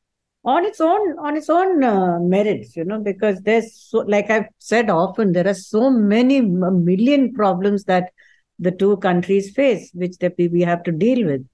on 0.46 0.64
its 0.64 0.80
own 0.80 1.18
on 1.18 1.36
its 1.36 1.50
own 1.50 1.84
uh, 1.84 2.18
merits. 2.20 2.76
You 2.76 2.84
know, 2.84 3.00
because 3.00 3.40
there's 3.42 3.74
so, 3.74 3.98
like 3.98 4.30
I've 4.30 4.48
said 4.58 4.88
often, 4.88 5.32
there 5.32 5.46
are 5.46 5.54
so 5.54 5.90
many 5.90 6.40
million 6.40 7.34
problems 7.34 7.84
that 7.84 8.10
the 8.58 8.70
two 8.70 8.96
countries 8.98 9.50
face, 9.50 9.90
which 9.92 10.16
that 10.18 10.34
we 10.38 10.62
have 10.62 10.82
to 10.84 10.92
deal 10.92 11.26
with. 11.26 11.46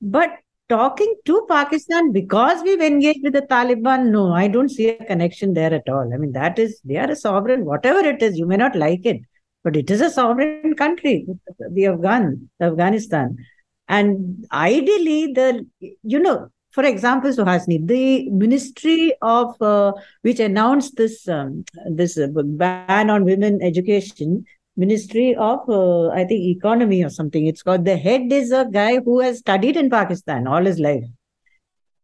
But 0.00 0.30
talking 0.68 1.14
to 1.24 1.46
Pakistan 1.48 2.12
because 2.12 2.62
we've 2.62 2.80
engaged 2.80 3.20
with 3.22 3.32
the 3.32 3.42
Taliban, 3.42 4.10
no, 4.10 4.32
I 4.32 4.48
don't 4.48 4.68
see 4.68 4.90
a 4.90 5.04
connection 5.04 5.54
there 5.54 5.72
at 5.72 5.88
all. 5.88 6.12
I 6.12 6.16
mean, 6.16 6.32
that 6.32 6.58
is, 6.58 6.80
they 6.84 6.96
are 6.96 7.10
a 7.10 7.16
sovereign, 7.16 7.64
whatever 7.64 8.00
it 8.00 8.22
is, 8.22 8.38
you 8.38 8.46
may 8.46 8.56
not 8.56 8.76
like 8.76 9.04
it, 9.04 9.20
but 9.64 9.76
it 9.76 9.90
is 9.90 10.00
a 10.00 10.10
sovereign 10.10 10.74
country, 10.76 11.26
the 11.72 11.86
Afghan, 11.86 12.50
Afghanistan. 12.60 13.36
And 13.88 14.46
ideally, 14.52 15.32
the, 15.32 15.66
you 16.02 16.18
know, 16.18 16.48
for 16.78 16.84
example, 16.84 17.32
Suhasini, 17.32 17.84
the 17.84 18.30
Ministry 18.30 19.12
of, 19.20 19.60
uh, 19.60 19.92
which 20.22 20.38
announced 20.38 20.94
this, 20.94 21.26
um, 21.26 21.64
this 21.90 22.16
uh, 22.16 22.28
ban 22.30 23.10
on 23.10 23.24
women 23.24 23.60
education, 23.60 24.44
Ministry 24.76 25.34
of, 25.34 25.68
uh, 25.68 26.10
I 26.10 26.24
think, 26.24 26.56
Economy 26.56 27.02
or 27.02 27.10
something. 27.10 27.48
It's 27.48 27.64
called 27.64 27.84
the 27.84 27.96
head 27.96 28.32
is 28.32 28.52
a 28.52 28.64
guy 28.72 29.00
who 29.00 29.18
has 29.18 29.38
studied 29.38 29.76
in 29.76 29.90
Pakistan 29.90 30.46
all 30.46 30.64
his 30.64 30.78
life. 30.78 31.02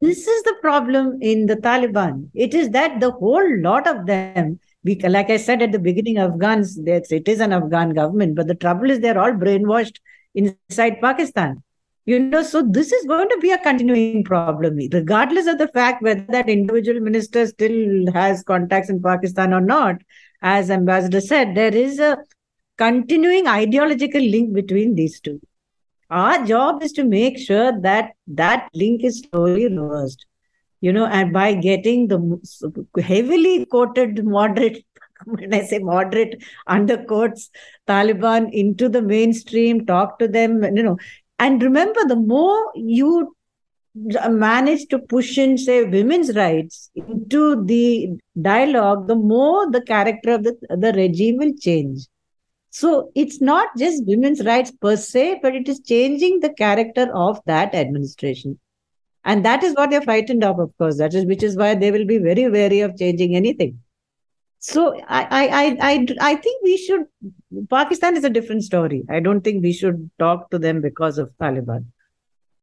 This 0.00 0.26
is 0.26 0.42
the 0.42 0.56
problem 0.60 1.18
in 1.22 1.46
the 1.46 1.54
Taliban. 1.54 2.30
It 2.34 2.52
is 2.52 2.70
that 2.70 2.98
the 2.98 3.12
whole 3.12 3.60
lot 3.60 3.86
of 3.86 4.06
them, 4.06 4.58
we, 4.82 4.96
like 4.96 5.30
I 5.30 5.36
said 5.36 5.62
at 5.62 5.70
the 5.70 5.78
beginning, 5.78 6.18
Afghans, 6.18 6.80
it 6.84 7.28
is 7.28 7.38
an 7.38 7.52
Afghan 7.52 7.94
government, 7.94 8.34
but 8.34 8.48
the 8.48 8.56
trouble 8.56 8.90
is 8.90 8.98
they're 8.98 9.20
all 9.20 9.34
brainwashed 9.34 9.98
inside 10.34 11.00
Pakistan. 11.00 11.62
You 12.06 12.18
know, 12.20 12.42
so 12.42 12.62
this 12.62 12.92
is 12.92 13.06
going 13.06 13.30
to 13.30 13.38
be 13.38 13.50
a 13.50 13.58
continuing 13.58 14.24
problem, 14.24 14.76
regardless 14.92 15.46
of 15.46 15.56
the 15.56 15.68
fact 15.68 16.02
whether 16.02 16.24
that 16.28 16.50
individual 16.50 17.00
minister 17.00 17.46
still 17.46 18.12
has 18.12 18.42
contacts 18.42 18.90
in 18.90 19.02
Pakistan 19.02 19.54
or 19.54 19.60
not. 19.62 19.96
As 20.42 20.70
Ambassador 20.70 21.22
said, 21.22 21.54
there 21.54 21.74
is 21.74 21.98
a 21.98 22.18
continuing 22.76 23.46
ideological 23.46 24.20
link 24.20 24.52
between 24.52 24.94
these 24.94 25.18
two. 25.18 25.40
Our 26.10 26.44
job 26.44 26.82
is 26.82 26.92
to 26.92 27.04
make 27.04 27.38
sure 27.38 27.80
that 27.80 28.10
that 28.26 28.68
link 28.74 29.02
is 29.02 29.20
slowly 29.20 29.68
reversed, 29.68 30.26
you 30.82 30.92
know, 30.92 31.06
and 31.06 31.32
by 31.32 31.54
getting 31.54 32.08
the 32.08 32.20
heavily 33.02 33.64
quoted 33.64 34.22
moderate 34.26 34.84
when 35.24 35.54
I 35.54 35.62
say 35.62 35.78
moderate 35.78 36.42
under 36.66 36.98
quotes 36.98 37.50
Taliban 37.88 38.52
into 38.52 38.88
the 38.88 39.00
mainstream, 39.00 39.86
talk 39.86 40.18
to 40.18 40.28
them, 40.28 40.62
you 40.76 40.82
know, 40.82 40.98
and 41.38 41.62
remember, 41.62 42.00
the 42.06 42.16
more 42.16 42.72
you 42.74 43.34
manage 43.94 44.86
to 44.88 44.98
push 44.98 45.38
in, 45.38 45.56
say, 45.56 45.84
women's 45.84 46.34
rights 46.34 46.90
into 46.94 47.64
the 47.64 48.10
dialogue, 48.40 49.06
the 49.06 49.14
more 49.14 49.70
the 49.70 49.82
character 49.82 50.32
of 50.32 50.44
the, 50.44 50.56
the 50.70 50.92
regime 50.94 51.36
will 51.38 51.52
change. 51.60 52.06
So 52.70 53.12
it's 53.14 53.40
not 53.40 53.68
just 53.78 54.04
women's 54.04 54.44
rights 54.44 54.72
per 54.72 54.96
se, 54.96 55.38
but 55.42 55.54
it 55.54 55.68
is 55.68 55.80
changing 55.80 56.40
the 56.40 56.52
character 56.52 57.08
of 57.14 57.40
that 57.46 57.74
administration. 57.74 58.58
And 59.24 59.44
that 59.44 59.62
is 59.62 59.74
what 59.74 59.90
they're 59.90 60.02
frightened 60.02 60.42
of, 60.42 60.58
of 60.58 60.76
course. 60.76 60.98
That 60.98 61.14
is 61.14 61.24
which 61.24 61.42
is 61.42 61.56
why 61.56 61.76
they 61.76 61.92
will 61.92 62.04
be 62.04 62.18
very 62.18 62.48
wary 62.50 62.80
of 62.80 62.98
changing 62.98 63.36
anything. 63.36 63.80
So 64.66 64.98
I, 65.08 65.26
I, 65.30 65.76
I, 65.90 66.06
I 66.22 66.36
think 66.36 66.62
we 66.64 66.78
should. 66.78 67.04
Pakistan 67.68 68.16
is 68.16 68.24
a 68.24 68.30
different 68.30 68.64
story. 68.64 69.04
I 69.10 69.20
don't 69.20 69.42
think 69.42 69.62
we 69.62 69.74
should 69.74 70.10
talk 70.18 70.50
to 70.52 70.58
them 70.58 70.80
because 70.80 71.18
of 71.18 71.30
Taliban. 71.38 71.84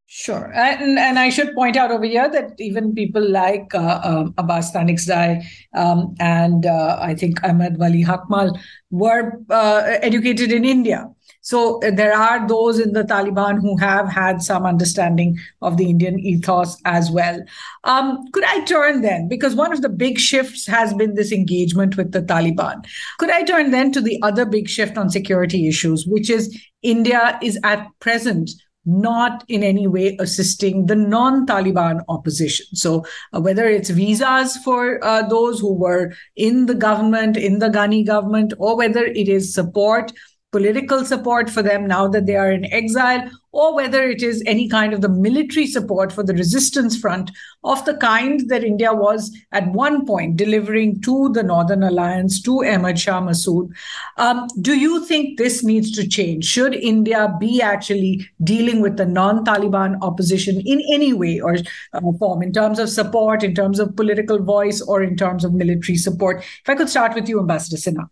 Sure. 0.07 0.51
And, 0.55 0.97
and 0.97 1.19
I 1.19 1.29
should 1.29 1.53
point 1.53 1.77
out 1.77 1.91
over 1.91 2.03
here 2.03 2.27
that 2.29 2.59
even 2.59 2.95
people 2.95 3.25
like 3.29 3.73
uh, 3.75 4.01
um, 4.03 4.33
Abbas 4.39 4.73
Stanikzai 4.73 5.43
um, 5.75 6.15
and 6.19 6.65
uh, 6.65 6.97
I 6.99 7.13
think 7.13 7.41
Ahmed 7.43 7.77
Wali 7.77 8.03
Haqmal 8.03 8.59
were 8.89 9.39
uh, 9.51 9.83
educated 10.01 10.51
in 10.51 10.65
India. 10.65 11.07
So 11.41 11.83
uh, 11.83 11.91
there 11.91 12.13
are 12.13 12.47
those 12.47 12.79
in 12.79 12.93
the 12.93 13.03
Taliban 13.03 13.59
who 13.59 13.75
have 13.77 14.07
had 14.07 14.41
some 14.41 14.65
understanding 14.65 15.37
of 15.61 15.77
the 15.77 15.89
Indian 15.89 16.19
ethos 16.19 16.79
as 16.85 17.11
well. 17.11 17.43
Um, 17.83 18.25
could 18.31 18.43
I 18.43 18.63
turn 18.63 19.01
then, 19.01 19.27
because 19.27 19.55
one 19.55 19.73
of 19.73 19.81
the 19.81 19.89
big 19.89 20.19
shifts 20.19 20.67
has 20.67 20.93
been 20.93 21.15
this 21.15 21.31
engagement 21.31 21.97
with 21.97 22.11
the 22.11 22.21
Taliban. 22.21 22.85
Could 23.17 23.31
I 23.31 23.43
turn 23.43 23.71
then 23.71 23.91
to 23.91 24.01
the 24.01 24.19
other 24.21 24.45
big 24.45 24.69
shift 24.69 24.97
on 24.97 25.09
security 25.09 25.67
issues, 25.67 26.05
which 26.05 26.29
is 26.29 26.57
India 26.83 27.39
is 27.41 27.59
at 27.63 27.87
present 27.99 28.51
not 28.85 29.43
in 29.47 29.61
any 29.61 29.87
way 29.87 30.17
assisting 30.19 30.87
the 30.87 30.95
non 30.95 31.45
Taliban 31.45 32.01
opposition. 32.09 32.65
So, 32.73 33.05
uh, 33.33 33.39
whether 33.39 33.65
it's 33.67 33.89
visas 33.89 34.57
for 34.57 35.03
uh, 35.03 35.27
those 35.27 35.59
who 35.59 35.73
were 35.73 36.13
in 36.35 36.65
the 36.65 36.73
government, 36.73 37.37
in 37.37 37.59
the 37.59 37.69
Ghani 37.69 38.05
government, 38.05 38.53
or 38.57 38.75
whether 38.75 39.05
it 39.05 39.27
is 39.27 39.53
support 39.53 40.11
political 40.51 41.05
support 41.05 41.49
for 41.49 41.61
them 41.61 41.87
now 41.87 42.07
that 42.07 42.25
they 42.25 42.35
are 42.35 42.51
in 42.51 42.65
exile, 42.73 43.29
or 43.53 43.75
whether 43.75 44.03
it 44.03 44.21
is 44.21 44.43
any 44.45 44.67
kind 44.67 44.93
of 44.93 45.01
the 45.01 45.09
military 45.09 45.67
support 45.67 46.11
for 46.11 46.23
the 46.23 46.33
resistance 46.33 46.97
front 46.97 47.31
of 47.63 47.83
the 47.85 47.95
kind 47.97 48.49
that 48.49 48.63
India 48.63 48.93
was 48.93 49.35
at 49.51 49.67
one 49.71 50.05
point 50.05 50.37
delivering 50.37 51.01
to 51.01 51.29
the 51.33 51.43
Northern 51.43 51.83
Alliance, 51.83 52.41
to 52.41 52.63
Ahmad 52.65 52.99
Shah 52.99 53.21
Massoud. 53.21 53.69
Um, 54.17 54.47
do 54.61 54.77
you 54.77 55.05
think 55.05 55.37
this 55.37 55.63
needs 55.63 55.91
to 55.93 56.07
change? 56.07 56.45
Should 56.45 56.75
India 56.75 57.33
be 57.39 57.61
actually 57.61 58.29
dealing 58.43 58.81
with 58.81 58.97
the 58.97 59.05
non 59.05 59.43
Taliban 59.45 59.97
opposition 60.01 60.61
in 60.61 60.81
any 60.91 61.13
way 61.13 61.39
or 61.39 61.57
uh, 61.93 62.01
form, 62.19 62.41
in 62.41 62.53
terms 62.53 62.79
of 62.79 62.89
support, 62.89 63.43
in 63.43 63.55
terms 63.55 63.79
of 63.79 63.95
political 63.95 64.39
voice, 64.39 64.81
or 64.81 65.01
in 65.03 65.17
terms 65.17 65.43
of 65.43 65.53
military 65.53 65.97
support? 65.97 66.41
If 66.41 66.69
I 66.69 66.75
could 66.75 66.89
start 66.89 67.15
with 67.15 67.27
you, 67.27 67.39
Ambassador 67.39 67.77
Sinha. 67.77 68.09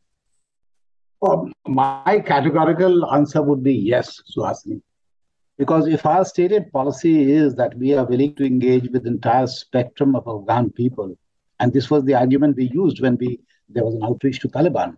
Well, 1.22 1.50
my 1.68 2.24
categorical 2.26 3.12
answer 3.14 3.42
would 3.42 3.62
be 3.62 3.74
yes, 3.74 4.22
Suhasini. 4.36 4.82
Because 5.58 5.88
if 5.88 6.06
our 6.06 6.24
stated 6.24 6.72
policy 6.72 7.34
is 7.34 7.56
that 7.56 7.78
we 7.78 7.94
are 7.94 8.06
willing 8.06 8.34
to 8.36 8.46
engage 8.46 8.90
with 8.92 9.04
the 9.04 9.10
entire 9.10 9.48
spectrum 9.48 10.16
of 10.16 10.26
Afghan 10.26 10.70
people, 10.70 11.18
and 11.60 11.74
this 11.74 11.92
was 11.92 12.06
the 12.06 12.16
argument 12.16 12.56
we 12.56 12.70
used 12.74 13.02
when 13.02 13.18
we 13.18 13.42
there 13.68 13.84
was 13.84 13.96
an 13.96 14.04
outreach 14.04 14.40
to 14.40 14.48
Taliban, 14.48 14.96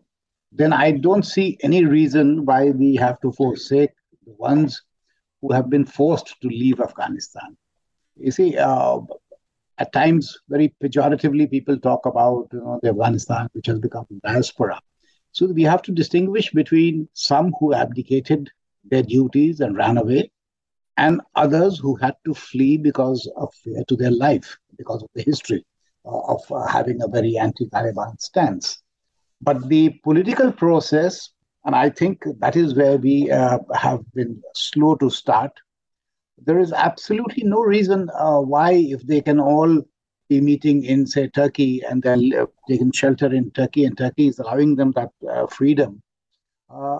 then 0.51 0.71
I 0.71 0.91
don't 0.91 1.25
see 1.25 1.57
any 1.61 1.83
reason 1.85 2.45
why 2.45 2.69
we 2.69 2.95
have 2.95 3.19
to 3.21 3.31
forsake 3.31 3.89
the 4.25 4.33
ones 4.33 4.83
who 5.41 5.51
have 5.51 5.69
been 5.69 5.85
forced 5.85 6.39
to 6.41 6.47
leave 6.47 6.79
Afghanistan. 6.79 7.57
You 8.15 8.31
see, 8.31 8.55
uh, 8.57 8.99
at 9.79 9.91
times, 9.91 10.37
very 10.47 10.73
pejoratively, 10.81 11.49
people 11.49 11.79
talk 11.79 12.05
about 12.05 12.49
you 12.53 12.59
know, 12.59 12.79
the 12.83 12.89
Afghanistan 12.89 13.49
which 13.53 13.65
has 13.65 13.79
become 13.79 14.05
diaspora. 14.23 14.79
So 15.31 15.47
we 15.47 15.63
have 15.63 15.81
to 15.83 15.91
distinguish 15.91 16.51
between 16.51 17.07
some 17.13 17.53
who 17.59 17.73
abdicated 17.73 18.49
their 18.83 19.03
duties 19.03 19.59
and 19.61 19.75
ran 19.77 19.97
away, 19.97 20.31
and 20.97 21.21
others 21.35 21.79
who 21.79 21.95
had 21.95 22.15
to 22.25 22.33
flee 22.33 22.77
because 22.77 23.29
of 23.37 23.53
fear 23.63 23.83
to 23.87 23.95
their 23.95 24.11
life, 24.11 24.57
because 24.77 25.01
of 25.03 25.09
the 25.15 25.23
history 25.23 25.65
uh, 26.05 26.19
of 26.33 26.41
uh, 26.51 26.65
having 26.67 27.01
a 27.01 27.07
very 27.07 27.37
anti-Taliban 27.37 28.19
stance. 28.19 28.81
But 29.41 29.67
the 29.69 29.89
political 30.03 30.51
process, 30.51 31.29
and 31.65 31.75
I 31.75 31.89
think 31.89 32.23
that 32.39 32.55
is 32.55 32.75
where 32.75 32.97
we 32.97 33.31
uh, 33.31 33.59
have 33.73 34.01
been 34.13 34.41
slow 34.53 34.95
to 34.95 35.09
start. 35.09 35.51
There 36.43 36.59
is 36.59 36.73
absolutely 36.73 37.43
no 37.43 37.61
reason 37.61 38.09
uh, 38.17 38.39
why, 38.39 38.73
if 38.73 39.01
they 39.07 39.21
can 39.21 39.39
all 39.39 39.81
be 40.31 40.39
meeting 40.39 40.85
in, 40.85 41.05
say, 41.05 41.27
Turkey, 41.27 41.81
and 41.87 42.01
they're 42.01 42.47
taking 42.69 42.91
shelter 42.93 43.29
in 43.39 43.51
Turkey, 43.51 43.83
and 43.85 43.97
Turkey 43.97 44.27
is 44.27 44.39
allowing 44.39 44.75
them 44.75 44.91
that 44.93 45.11
uh, 45.29 45.45
freedom. 45.47 46.01
Uh, 46.73 46.99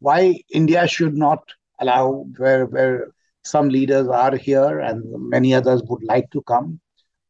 why 0.00 0.20
India 0.60 0.86
should 0.94 1.16
not 1.26 1.42
allow 1.80 2.04
where 2.36 2.66
where 2.66 2.96
some 3.52 3.68
leaders 3.68 4.08
are 4.08 4.34
here 4.48 4.80
and 4.88 5.04
many 5.34 5.54
others 5.58 5.82
would 5.88 6.02
like 6.12 6.28
to 6.36 6.40
come, 6.52 6.80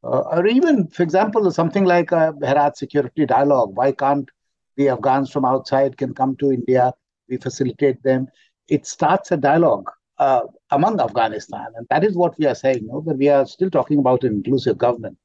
uh, 0.04 0.22
or 0.37 0.46
even, 0.46 0.87
for 0.96 1.02
example, 1.02 1.50
something 1.50 1.85
like 1.94 2.12
a 2.12 2.22
Herat 2.42 2.78
Security 2.78 3.26
Dialogue. 3.26 3.72
Why 3.80 3.90
can't 4.04 4.28
the 4.76 4.88
Afghans 4.94 5.30
from 5.30 5.44
outside 5.44 5.98
can 6.02 6.14
come 6.20 6.37
to 6.37 6.52
India? 6.52 6.92
We 7.28 7.37
facilitate 7.37 8.02
them. 8.02 8.28
It 8.68 8.87
starts 8.87 9.33
a 9.33 9.37
dialogue 9.37 9.90
uh, 10.18 10.42
among 10.70 11.00
Afghanistan. 11.00 11.66
And 11.76 11.87
that 11.90 12.04
is 12.09 12.16
what 12.22 12.38
we 12.38 12.46
are 12.46 12.54
saying, 12.54 12.87
know, 12.87 13.02
that 13.07 13.18
we 13.24 13.28
are 13.28 13.44
still 13.57 13.70
talking 13.70 13.98
about 13.98 14.24
an 14.24 14.33
inclusive 14.33 14.78
government 14.78 15.18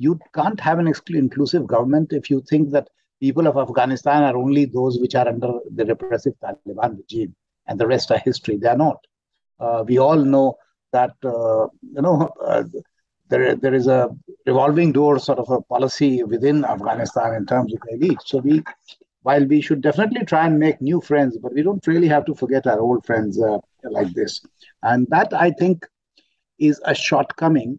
you 0.00 0.18
can't 0.34 0.58
have 0.58 0.78
an 0.78 0.90
inclusive 1.22 1.66
government 1.66 2.12
if 2.12 2.30
you 2.30 2.42
think 2.48 2.70
that 2.70 2.88
people 3.20 3.46
of 3.46 3.58
Afghanistan 3.58 4.22
are 4.22 4.36
only 4.36 4.64
those 4.64 4.98
which 4.98 5.14
are 5.14 5.28
under 5.28 5.52
the 5.78 5.84
repressive 5.84 6.34
Taliban 6.42 6.96
regime 6.96 7.34
and 7.66 7.78
the 7.78 7.86
rest 7.86 8.10
are 8.10 8.18
history. 8.18 8.56
They 8.56 8.68
are 8.68 8.78
not. 8.78 8.98
Uh, 9.58 9.84
we 9.86 9.98
all 9.98 10.16
know 10.16 10.56
that 10.92 11.14
uh, 11.22 11.66
you 11.96 12.02
know 12.06 12.30
uh, 12.42 12.64
there 13.28 13.54
there 13.54 13.74
is 13.74 13.88
a 13.88 14.08
revolving 14.46 14.90
door 14.92 15.18
sort 15.18 15.38
of 15.38 15.50
a 15.50 15.60
policy 15.74 16.24
within 16.24 16.64
Afghanistan 16.64 17.34
in 17.34 17.44
terms 17.44 17.74
of 17.74 17.80
elite. 17.90 18.22
So 18.24 18.38
we, 18.38 18.62
while 19.22 19.44
we 19.44 19.60
should 19.60 19.82
definitely 19.82 20.24
try 20.24 20.46
and 20.46 20.58
make 20.58 20.80
new 20.80 21.02
friends, 21.02 21.36
but 21.36 21.52
we 21.52 21.62
don't 21.62 21.86
really 21.86 22.08
have 22.08 22.24
to 22.24 22.34
forget 22.34 22.66
our 22.66 22.80
old 22.80 23.04
friends 23.04 23.38
uh, 23.40 23.58
like 23.98 24.14
this. 24.14 24.40
And 24.82 25.06
that 25.10 25.34
I 25.34 25.50
think 25.50 25.86
is 26.58 26.80
a 26.86 26.94
shortcoming 26.94 27.78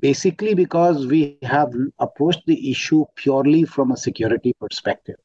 basically 0.00 0.54
because 0.54 1.06
we 1.06 1.38
have 1.42 1.72
approached 1.98 2.42
the 2.46 2.70
issue 2.70 3.04
purely 3.16 3.64
from 3.64 3.92
a 3.92 3.96
security 3.96 4.54
perspective. 4.60 5.16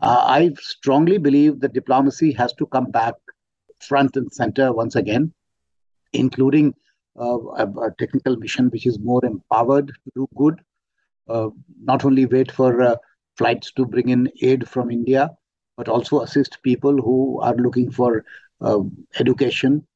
Uh, 0.00 0.24
I 0.26 0.52
strongly 0.58 1.18
believe 1.18 1.60
that 1.60 1.72
diplomacy 1.72 2.32
has 2.32 2.52
to 2.54 2.66
come 2.66 2.90
back 2.90 3.14
front 3.80 4.16
and 4.16 4.32
center 4.32 4.72
once 4.72 4.96
again, 4.96 5.32
including 6.12 6.74
uh, 7.18 7.38
a, 7.38 7.66
a, 7.66 7.90
technical 7.98 8.36
mission 8.36 8.68
which 8.70 8.86
is 8.86 8.98
more 8.98 9.24
empowered 9.24 9.88
to 9.88 10.10
do 10.14 10.28
good, 10.34 10.60
uh, 11.28 11.48
not 11.82 12.04
only 12.04 12.26
wait 12.26 12.50
for 12.50 12.82
uh, 12.82 12.96
flights 13.36 13.70
to 13.72 13.84
bring 13.84 14.08
in 14.08 14.30
aid 14.40 14.68
from 14.68 14.90
India, 14.90 15.30
but 15.76 15.88
also 15.88 16.22
assist 16.22 16.62
people 16.62 16.96
who 16.96 17.40
are 17.40 17.54
looking 17.56 17.90
for 17.90 18.24
uh, 18.60 18.80
education, 19.18 19.86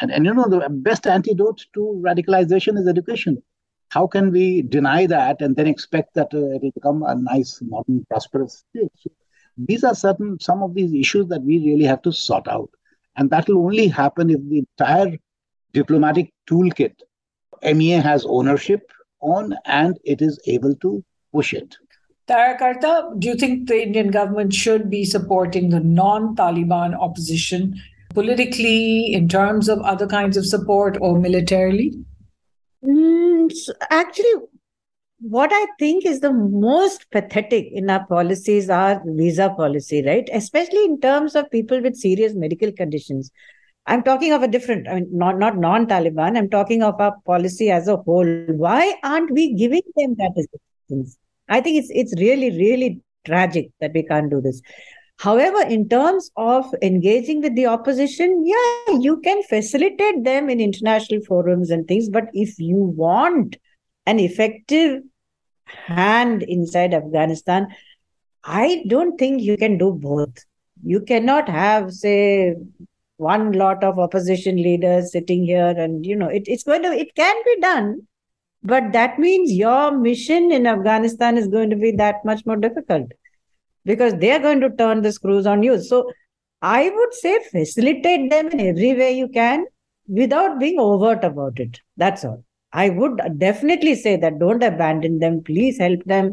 and, 0.00 0.10
and 0.10 0.24
you 0.24 0.34
know, 0.34 0.48
the 0.48 0.66
best 0.68 1.06
antidote 1.06 1.64
to 1.74 2.02
radicalization 2.04 2.78
is 2.78 2.88
education. 2.88 3.42
How 3.88 4.06
can 4.06 4.32
we 4.32 4.62
deny 4.62 5.06
that 5.06 5.40
and 5.40 5.54
then 5.54 5.66
expect 5.66 6.14
that 6.14 6.34
uh, 6.34 6.38
it 6.38 6.62
will 6.62 6.72
become 6.72 7.02
a 7.04 7.14
nice, 7.14 7.60
modern, 7.62 8.04
prosperous 8.10 8.64
state? 8.68 8.90
So 8.96 9.10
These 9.56 9.84
are 9.84 9.94
certain 9.94 10.40
some 10.40 10.62
of 10.62 10.74
these 10.74 10.92
issues 10.92 11.28
that 11.28 11.42
we 11.42 11.58
really 11.58 11.84
have 11.84 12.02
to 12.02 12.12
sort 12.12 12.48
out. 12.48 12.70
And 13.16 13.30
that 13.30 13.48
will 13.48 13.58
only 13.58 13.86
happen 13.86 14.30
if 14.30 14.40
the 14.48 14.58
entire 14.58 15.16
diplomatic 15.72 16.32
toolkit 16.48 16.94
MEA 17.62 18.00
has 18.00 18.26
ownership 18.26 18.90
on 19.20 19.54
and 19.64 19.98
it 20.04 20.20
is 20.20 20.40
able 20.46 20.74
to 20.76 21.04
push 21.32 21.54
it. 21.54 21.76
Tara 22.26 22.58
Kartha, 22.58 23.18
do 23.18 23.28
you 23.28 23.34
think 23.36 23.68
the 23.68 23.82
Indian 23.82 24.10
government 24.10 24.52
should 24.52 24.90
be 24.90 25.04
supporting 25.04 25.68
the 25.68 25.80
non 25.80 26.34
Taliban 26.34 26.98
opposition 26.98 27.80
politically, 28.14 29.12
in 29.12 29.28
terms 29.28 29.68
of 29.68 29.80
other 29.80 30.06
kinds 30.06 30.36
of 30.36 30.46
support, 30.46 30.96
or 31.00 31.18
militarily? 31.18 31.92
Mm, 32.84 33.52
actually, 33.90 34.34
what 35.20 35.50
I 35.52 35.66
think 35.78 36.04
is 36.04 36.20
the 36.20 36.32
most 36.32 37.10
pathetic 37.10 37.68
in 37.72 37.88
our 37.90 38.06
policies 38.06 38.68
are 38.68 39.02
visa 39.04 39.50
policy, 39.56 40.02
right? 40.04 40.28
Especially 40.32 40.84
in 40.84 41.00
terms 41.00 41.34
of 41.34 41.50
people 41.50 41.80
with 41.80 41.96
serious 41.96 42.34
medical 42.34 42.72
conditions. 42.72 43.30
I'm 43.86 44.02
talking 44.02 44.32
of 44.32 44.42
a 44.42 44.48
different, 44.48 44.88
I 44.88 44.94
mean, 44.94 45.08
not, 45.12 45.38
not 45.38 45.58
non-Taliban. 45.58 46.38
I'm 46.38 46.48
talking 46.48 46.82
of 46.82 47.00
our 47.00 47.14
policy 47.26 47.70
as 47.70 47.86
a 47.86 47.96
whole. 47.96 48.26
Why 48.48 48.94
aren't 49.02 49.30
we 49.30 49.54
giving 49.54 49.82
them 49.96 50.14
that 50.18 50.32
assistance? 50.36 51.18
I 51.48 51.60
think 51.60 51.76
it's 51.78 51.90
it's 51.90 52.18
really, 52.18 52.50
really 52.50 53.02
tragic 53.26 53.70
that 53.80 53.92
we 53.92 54.02
can't 54.02 54.30
do 54.30 54.40
this. 54.40 54.62
However, 55.18 55.62
in 55.62 55.88
terms 55.88 56.30
of 56.36 56.66
engaging 56.82 57.40
with 57.40 57.54
the 57.54 57.66
opposition, 57.66 58.44
yeah, 58.46 58.98
you 58.98 59.20
can 59.20 59.42
facilitate 59.44 60.24
them 60.24 60.50
in 60.50 60.60
international 60.60 61.20
forums 61.22 61.70
and 61.70 61.86
things. 61.86 62.08
But 62.08 62.24
if 62.32 62.58
you 62.58 62.76
want 62.76 63.56
an 64.06 64.18
effective 64.18 65.02
hand 65.66 66.42
inside 66.42 66.92
Afghanistan, 66.92 67.68
I 68.44 68.84
don't 68.88 69.16
think 69.18 69.40
you 69.40 69.56
can 69.56 69.78
do 69.78 69.92
both. 69.92 70.44
You 70.82 71.00
cannot 71.00 71.48
have, 71.48 71.92
say, 71.92 72.54
one 73.16 73.52
lot 73.52 73.84
of 73.84 73.98
opposition 73.98 74.56
leaders 74.56 75.12
sitting 75.12 75.44
here 75.44 75.74
and 75.78 76.04
you 76.04 76.16
know 76.16 76.28
it, 76.28 76.42
it's 76.46 76.64
going 76.64 76.82
to 76.82 76.90
it 76.90 77.14
can 77.14 77.36
be 77.44 77.60
done 77.60 78.00
but 78.62 78.92
that 78.92 79.18
means 79.18 79.52
your 79.52 79.96
mission 79.96 80.50
in 80.50 80.66
afghanistan 80.66 81.38
is 81.38 81.46
going 81.46 81.70
to 81.70 81.76
be 81.76 81.92
that 81.92 82.24
much 82.24 82.44
more 82.44 82.56
difficult 82.56 83.12
because 83.84 84.14
they're 84.14 84.40
going 84.40 84.60
to 84.60 84.70
turn 84.76 85.02
the 85.02 85.12
screws 85.12 85.46
on 85.46 85.62
you 85.62 85.80
so 85.80 86.10
i 86.62 86.90
would 86.90 87.14
say 87.14 87.38
facilitate 87.50 88.30
them 88.30 88.48
in 88.48 88.60
every 88.60 88.94
way 88.94 89.12
you 89.16 89.28
can 89.28 89.64
without 90.06 90.58
being 90.58 90.78
overt 90.78 91.24
about 91.24 91.58
it 91.58 91.80
that's 91.96 92.24
all 92.24 92.42
i 92.72 92.88
would 92.88 93.20
definitely 93.38 93.94
say 93.94 94.16
that 94.16 94.38
don't 94.38 94.62
abandon 94.62 95.18
them 95.18 95.42
please 95.42 95.78
help 95.78 96.02
them 96.04 96.32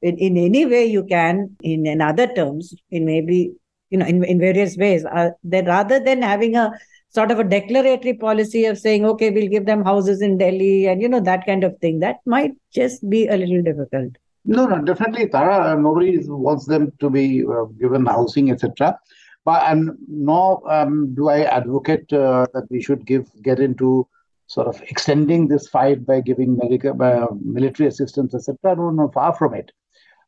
in, 0.00 0.16
in 0.18 0.36
any 0.36 0.66
way 0.66 0.84
you 0.84 1.04
can 1.04 1.56
in, 1.62 1.86
in 1.86 2.00
other 2.00 2.26
terms 2.26 2.74
in 2.90 3.04
maybe 3.04 3.52
you 3.92 3.98
know, 3.98 4.06
in, 4.06 4.24
in 4.24 4.40
various 4.40 4.76
ways. 4.76 5.04
Uh, 5.04 5.30
that 5.44 5.66
rather 5.66 6.00
than 6.00 6.22
having 6.22 6.56
a 6.56 6.72
sort 7.10 7.30
of 7.30 7.38
a 7.38 7.44
declaratory 7.44 8.14
policy 8.14 8.64
of 8.64 8.78
saying, 8.78 9.04
okay, 9.04 9.30
we'll 9.30 9.50
give 9.50 9.66
them 9.66 9.84
houses 9.84 10.22
in 10.22 10.38
Delhi 10.38 10.86
and, 10.88 11.02
you 11.02 11.08
know, 11.10 11.20
that 11.20 11.44
kind 11.44 11.62
of 11.62 11.78
thing, 11.78 12.00
that 12.00 12.16
might 12.24 12.52
just 12.74 13.08
be 13.10 13.28
a 13.28 13.36
little 13.36 13.62
difficult. 13.62 14.16
No, 14.44 14.66
no, 14.66 14.82
definitely, 14.82 15.28
Tara. 15.28 15.72
Uh, 15.72 15.74
nobody 15.76 16.18
wants 16.26 16.66
them 16.66 16.92
to 16.98 17.10
be 17.10 17.44
uh, 17.44 17.64
given 17.78 18.06
housing, 18.06 18.50
etc. 18.50 18.98
But 19.44 19.62
and 19.70 19.96
nor 20.08 20.62
um, 20.72 21.14
do 21.14 21.28
I 21.28 21.42
advocate 21.42 22.12
uh, 22.12 22.46
that 22.52 22.66
we 22.70 22.82
should 22.82 23.06
give 23.06 23.30
get 23.42 23.60
into 23.60 24.08
sort 24.46 24.66
of 24.66 24.82
extending 24.82 25.48
this 25.48 25.68
fight 25.68 26.04
by 26.04 26.20
giving 26.20 26.56
medical, 26.56 27.00
uh, 27.00 27.28
military 27.40 27.88
assistance, 27.88 28.34
etc. 28.34 28.76
No, 28.76 28.90
no, 28.90 29.08
far 29.08 29.34
from 29.34 29.54
it. 29.54 29.70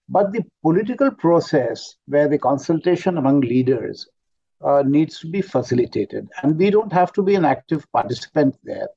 But 0.08 0.32
the 0.32 0.44
political 0.62 1.10
process, 1.10 1.96
where 2.06 2.28
the 2.28 2.38
consultation 2.38 3.18
among 3.18 3.40
leaders 3.40 4.08
uh, 4.64 4.82
needs 4.86 5.18
to 5.20 5.26
be 5.28 5.42
facilitated, 5.42 6.28
and 6.42 6.56
we 6.56 6.70
don't 6.70 6.92
have 6.92 7.12
to 7.14 7.22
be 7.22 7.34
an 7.34 7.44
active 7.44 7.86
participant 7.92 8.56
there. 8.62 8.88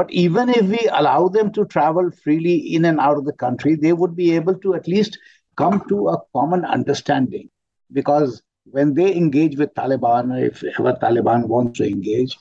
But 0.00 0.10
even 0.12 0.48
if 0.48 0.64
we 0.64 0.88
allow 0.90 1.28
them 1.28 1.52
to 1.52 1.66
travel 1.66 2.10
freely 2.10 2.56
in 2.74 2.86
and 2.86 2.98
out 2.98 3.18
of 3.18 3.26
the 3.26 3.34
country, 3.34 3.74
they 3.74 3.92
would 3.92 4.16
be 4.16 4.34
able 4.34 4.54
to 4.60 4.74
at 4.74 4.88
least 4.88 5.18
come 5.58 5.86
to 5.90 6.08
a 6.08 6.18
common 6.34 6.64
understanding. 6.64 7.50
Because 7.92 8.40
when 8.64 8.94
they 8.94 9.14
engage 9.14 9.58
with 9.58 9.74
Taliban, 9.74 10.42
if 10.42 10.64
ever 10.78 10.94
Taliban 10.94 11.48
wants 11.48 11.76
to 11.80 11.86
engage, 11.86 12.34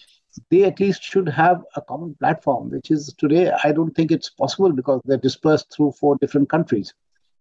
they 0.49 0.63
at 0.63 0.79
least 0.79 1.03
should 1.03 1.27
have 1.27 1.61
a 1.75 1.81
common 1.81 2.15
platform, 2.15 2.69
which 2.69 2.91
is 2.91 3.13
today, 3.17 3.51
I 3.61 3.73
don't 3.73 3.93
think 3.93 4.13
it's 4.13 4.29
possible 4.29 4.71
because 4.71 5.01
they're 5.03 5.17
dispersed 5.17 5.73
through 5.75 5.91
four 5.99 6.15
different 6.21 6.49
countries. 6.49 6.93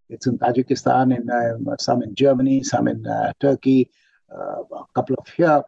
It's 0.08 0.26
in 0.26 0.36
Tajikistan, 0.38 1.16
in 1.16 1.30
uh, 1.30 1.76
some 1.78 2.02
in 2.02 2.16
Germany, 2.16 2.64
some 2.64 2.88
in 2.88 3.06
uh, 3.06 3.34
Turkey, 3.38 3.88
uh, 4.36 4.62
a 4.62 4.84
couple 4.96 5.14
of 5.16 5.28
here. 5.28 5.62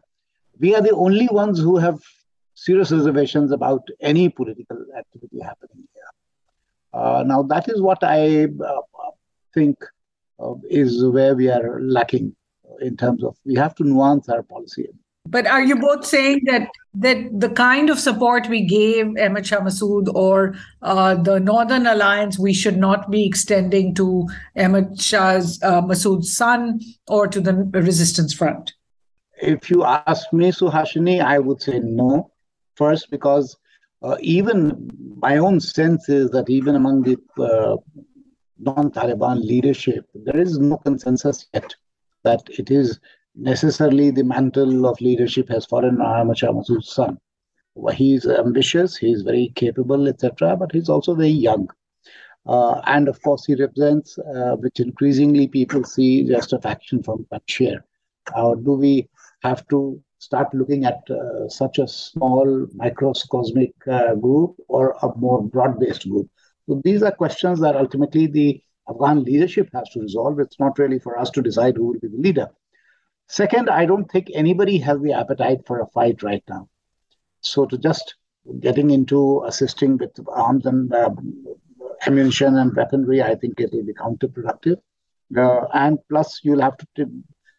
We 0.59 0.75
are 0.75 0.83
the 0.83 0.97
only 1.07 1.29
ones 1.29 1.61
who 1.61 1.77
have 1.77 2.01
serious 2.67 2.91
reservations 2.93 3.53
about 3.53 3.83
any 4.01 4.29
political 4.29 4.79
activity 4.99 5.41
happening 5.41 5.85
here. 5.95 6.11
Uh, 6.93 7.23
now, 7.27 7.43
that 7.43 7.69
is 7.69 7.81
what 7.81 8.03
I 8.03 8.45
uh, 8.45 9.11
think 9.55 9.77
uh, 10.39 10.55
is 10.69 11.05
where 11.05 11.35
we 11.35 11.49
are 11.51 11.81
lacking 11.81 12.35
in 12.81 12.97
terms 12.97 13.23
of 13.25 13.37
we 13.45 13.55
have 13.55 13.75
to 13.77 13.85
nuance 13.85 14.29
our 14.29 14.43
policy 14.43 14.89
but 15.27 15.47
are 15.47 15.63
you 15.63 15.77
both 15.77 16.05
saying 16.07 16.41
that 16.47 16.71
that 16.95 17.19
the 17.39 17.51
kind 17.51 17.89
of 17.89 18.01
support 18.01 18.49
we 18.49 18.63
gave 18.63 19.07
Ahmad 19.17 19.47
Shah 19.47 19.61
Massoud 19.61 20.13
or 20.13 20.57
uh, 20.83 21.15
the 21.15 21.39
Northern 21.39 21.87
Alliance, 21.87 22.39
we 22.39 22.53
should 22.53 22.77
not 22.77 23.11
be 23.11 23.27
extending 23.27 23.95
to 23.95 24.27
Ahmad 24.57 25.01
Shah 25.01 25.37
uh, 25.63 25.83
Massoud's 25.83 26.35
son 26.37 26.81
or 27.07 27.29
to 27.29 27.41
the 27.41 27.55
Resistance 27.75 28.33
Front? 28.33 28.73
If 29.41 29.71
you 29.71 29.85
ask 29.85 30.33
me, 30.33 30.51
Suhasini, 30.51 31.23
I 31.23 31.39
would 31.39 31.63
say 31.63 31.79
no. 31.79 32.30
First, 32.81 33.11
because 33.11 33.59
uh, 34.03 34.17
even 34.21 34.91
my 35.17 35.37
own 35.37 35.61
sense 35.61 36.09
is 36.09 36.31
that 36.31 36.49
even 36.49 36.77
among 36.77 37.03
the 37.03 37.19
uh, 37.39 37.77
non-Taliban 38.59 39.45
leadership, 39.45 40.07
there 40.15 40.41
is 40.41 40.59
no 40.59 40.79
consensus 40.79 41.47
yet 41.53 41.75
that 42.25 42.41
it 42.59 42.71
is 42.71 42.99
necessarily 43.35 44.11
the 44.11 44.25
mantle 44.25 44.87
of 44.87 44.99
leadership 45.03 45.47
has 45.51 45.67
fallen 45.67 46.01
on 46.01 46.21
Ahmad 46.21 46.39
Massoud's 46.55 46.91
son. 46.91 47.19
He's 47.93 48.27
ambitious, 48.27 48.97
he's 48.97 49.21
very 49.21 49.53
capable, 49.55 50.09
etc., 50.09 50.57
but 50.57 50.73
he's 50.73 50.89
also 50.89 51.15
very 51.15 51.29
young. 51.49 51.69
Uh, 52.47 52.81
and 52.87 53.09
of 53.09 53.21
course, 53.21 53.45
he 53.45 53.57
represents, 53.57 54.19
uh, 54.19 54.57
which 54.57 54.81
increasingly 54.81 55.49
people 55.49 55.85
see 55.85 56.25
just 56.27 56.55
a 56.55 56.59
faction 56.59 57.03
from 57.03 57.27
Panjshir. 57.31 57.83
Or 58.35 58.57
do 58.57 58.73
we 58.73 59.11
have 59.43 59.69
to 59.69 60.03
start 60.21 60.55
looking 60.55 60.85
at 60.85 61.01
uh, 61.11 61.49
such 61.49 61.79
a 61.79 61.89
small 61.89 62.67
microcosmic 62.75 63.73
uh, 63.91 64.15
group 64.15 64.55
or 64.69 64.95
a 65.03 65.09
more 65.17 65.43
broad 65.43 65.81
based 65.81 66.09
group? 66.09 66.29
So 66.69 66.81
these 66.85 67.03
are 67.03 67.11
questions 67.11 67.59
that 67.61 67.75
ultimately 67.75 68.27
the 68.29 68.63
Afghan 68.89 69.25
leadership 69.25 69.71
has 69.73 69.89
to 69.91 70.01
resolve. 70.01 70.39
It's 70.39 70.61
not 70.61 70.79
really 70.79 70.99
for 70.99 71.19
us 71.19 71.31
to 71.31 71.43
decide 71.43 71.77
who 71.77 71.87
will 71.87 72.01
be 72.01 72.09
the 72.09 72.17
leader. 72.17 72.49
Second, 73.29 73.71
I 73.71 73.87
don't 73.87 74.11
think 74.11 74.29
anybody 74.35 74.79
has 74.79 75.01
the 75.01 75.13
appetite 75.13 75.61
for 75.67 75.81
a 75.81 75.87
fight 75.87 76.23
right 76.23 76.43
now. 76.49 76.69
So 77.41 77.65
to 77.67 77.79
just 77.79 78.15
getting 78.61 78.91
into 78.91 79.43
assisting 79.47 79.97
with 79.97 80.11
arms 80.29 80.67
and 80.67 80.93
uh, 80.93 81.11
ammunition 82.07 82.57
and 82.57 82.75
weaponry, 82.77 83.23
I 83.23 83.37
think 83.37 83.61
it 83.61 83.71
will 83.73 83.85
be 83.85 83.95
counterproductive. 83.95 84.77
Uh, 85.37 85.67
and 85.73 85.99
plus, 86.09 86.41
you'll 86.43 86.61
have 86.61 86.77
to 86.79 86.87
t- 86.97 87.05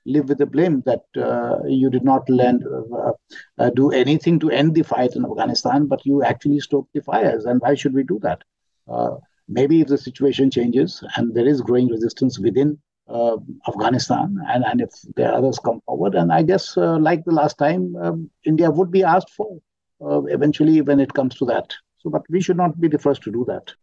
live 0.06 0.30
with 0.30 0.38
the 0.38 0.46
blame 0.46 0.82
that 0.86 1.04
uh, 1.18 1.58
you 1.66 1.90
did 1.90 2.04
not 2.04 2.30
lend, 2.30 2.64
uh, 2.66 3.12
uh, 3.58 3.70
do 3.72 3.92
anything 3.92 4.40
to 4.40 4.50
end 4.50 4.74
the 4.74 4.84
fight 4.84 5.16
in 5.16 5.26
Afghanistan, 5.26 5.86
but 5.86 6.06
you 6.06 6.24
actually 6.24 6.60
stoked 6.60 6.94
the 6.94 7.02
fires. 7.02 7.46
And 7.46 7.62
why 7.62 7.76
should 7.76 7.94
we 7.94 8.04
do 8.04 8.20
that? 8.22 8.44
Uh, 8.88 9.16
maybe 9.48 9.82
if 9.82 9.88
the 9.88 9.98
situation 9.98 10.50
changes 10.50 11.04
and 11.16 11.34
there 11.34 11.48
is 11.48 11.62
growing 11.62 11.88
resistance 11.88 12.40
within 12.40 12.78
uh, 13.08 13.38
Afghanistan, 13.68 14.38
and, 14.48 14.64
and 14.64 14.82
if 14.82 14.92
there 15.16 15.32
are 15.32 15.38
others 15.38 15.60
come 15.60 15.82
forward, 15.86 16.16
and 16.16 16.32
I 16.32 16.44
guess 16.44 16.78
like 16.78 17.26
the 17.26 17.34
last 17.34 17.58
time, 17.58 17.96
um, 17.98 18.30
India 18.46 18.72
would 18.72 18.92
be 18.92 19.04
asked 19.04 19.32
for 19.32 19.60
eventually 20.00 20.82
when 20.82 21.00
it 21.00 21.14
comes 21.14 21.36
to 21.36 21.46
that. 21.46 21.74
So, 22.00 22.10
but 22.10 22.24
we 22.30 22.42
should 22.42 22.58
not 22.58 22.80
be 22.80 22.88
the 22.88 22.98
first 22.98 23.22
to 23.24 23.32
do 23.32 23.46
that. 23.48 23.74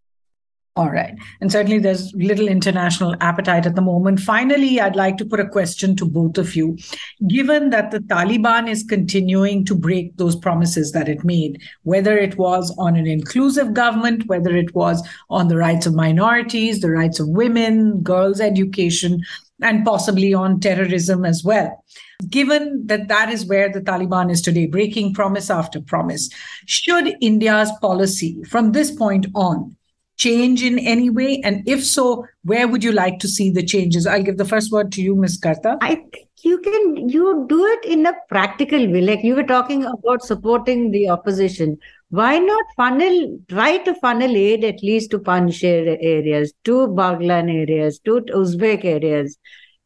All 0.79 0.91
right. 0.91 1.19
And 1.41 1.51
certainly 1.51 1.81
there's 1.81 2.15
little 2.15 2.47
international 2.47 3.17
appetite 3.21 3.67
at 3.67 3.75
the 3.75 3.83
moment. 3.83 4.21
Finally, 4.21 4.81
I'd 4.81 4.95
like 4.95 5.17
to 5.17 5.25
put 5.25 5.41
a 5.41 5.49
question 5.49 5.97
to 5.97 6.05
both 6.05 6.39
of 6.39 6.55
you. 6.55 6.79
Given 7.27 7.71
that 7.71 7.91
the 7.91 7.99
Taliban 7.99 8.71
is 8.71 8.85
continuing 8.85 9.65
to 9.65 9.75
break 9.75 10.17
those 10.19 10.37
promises 10.37 10.93
that 10.93 11.09
it 11.09 11.25
made, 11.25 11.61
whether 11.83 12.17
it 12.17 12.39
was 12.39 12.73
on 12.79 12.95
an 12.95 13.09
inclusive 13.09 13.75
government, 13.75 14.29
whether 14.29 14.57
it 14.57 14.73
was 14.73 15.05
on 15.31 15.49
the 15.49 15.57
rights 15.57 15.85
of 15.85 15.97
minorities, 15.97 16.81
the 16.81 16.93
rights 16.93 17.19
of 17.19 17.27
women, 17.27 18.01
girls' 18.01 18.41
education, 18.41 19.21
and 19.61 19.85
possibly 19.85 20.33
on 20.33 20.61
terrorism 20.61 21.25
as 21.25 21.43
well. 21.43 21.85
Given 22.29 22.87
that 22.87 23.09
that 23.09 23.31
is 23.31 23.47
where 23.47 23.69
the 23.69 23.81
Taliban 23.81 24.31
is 24.31 24.43
today, 24.43 24.67
breaking 24.67 25.15
promise 25.15 25.51
after 25.51 25.81
promise, 25.81 26.31
should 26.67 27.17
India's 27.21 27.73
policy 27.81 28.45
from 28.45 28.71
this 28.71 28.93
point 28.93 29.27
on 29.35 29.75
change 30.19 30.63
in 30.63 30.79
any 30.79 31.11
way? 31.11 31.41
And 31.43 31.67
if 31.67 31.85
so, 31.85 32.27
where 32.45 32.69
would 32.69 32.85
you 32.85 32.93
like 32.93 33.19
to 33.21 33.29
see 33.29 33.51
the 33.51 33.65
changes? 33.65 34.07
I'll 34.07 34.23
give 34.23 34.37
the 34.37 34.45
first 34.45 34.71
word 34.71 34.93
to 34.93 35.03
you, 35.03 35.15
Ms. 35.15 35.41
Kartha. 35.41 35.79
I 35.81 35.95
think 35.95 36.29
you 36.43 36.59
can 36.59 37.09
you 37.09 37.47
do 37.49 37.65
it 37.67 37.85
in 37.85 38.07
a 38.07 38.13
practical 38.29 38.79
way. 38.91 39.01
Like 39.01 39.25
you 39.25 39.35
were 39.35 39.45
talking 39.45 39.85
about 39.85 40.23
supporting 40.23 40.91
the 40.91 41.09
opposition. 41.09 41.79
Why 42.11 42.39
not 42.39 42.65
funnel 42.77 43.39
try 43.49 43.79
to 43.79 43.95
funnel 43.97 44.37
aid 44.37 44.65
at 44.65 44.83
least 44.83 45.11
to 45.11 45.19
Panjshir 45.19 45.99
areas, 46.01 46.53
to 46.65 46.89
Baghlan 46.89 47.53
areas, 47.55 47.99
to 48.01 48.21
Uzbek 48.35 48.85
areas? 48.85 49.37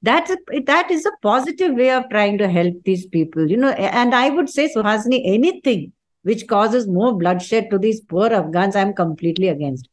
That's 0.03 0.31
a, 0.31 0.37
that 0.67 0.91
is 0.91 1.07
a 1.07 1.13
positive 1.23 1.75
way 1.75 1.91
of 1.91 2.09
trying 2.11 2.39
to 2.39 2.49
help 2.49 2.75
these 2.85 3.07
people, 3.07 3.49
you 3.49 3.57
know. 3.57 3.71
And 3.71 4.15
I 4.15 4.31
would 4.31 4.51
say, 4.51 4.73
Suhasini, 4.75 5.23
anything 5.25 5.93
which 6.23 6.47
causes 6.47 6.87
more 6.89 7.17
bloodshed 7.17 7.71
to 7.71 7.79
these 7.79 8.01
poor 8.01 8.33
Afghans, 8.33 8.77
I'm 8.77 8.95
completely 8.95 9.49
against. 9.49 9.89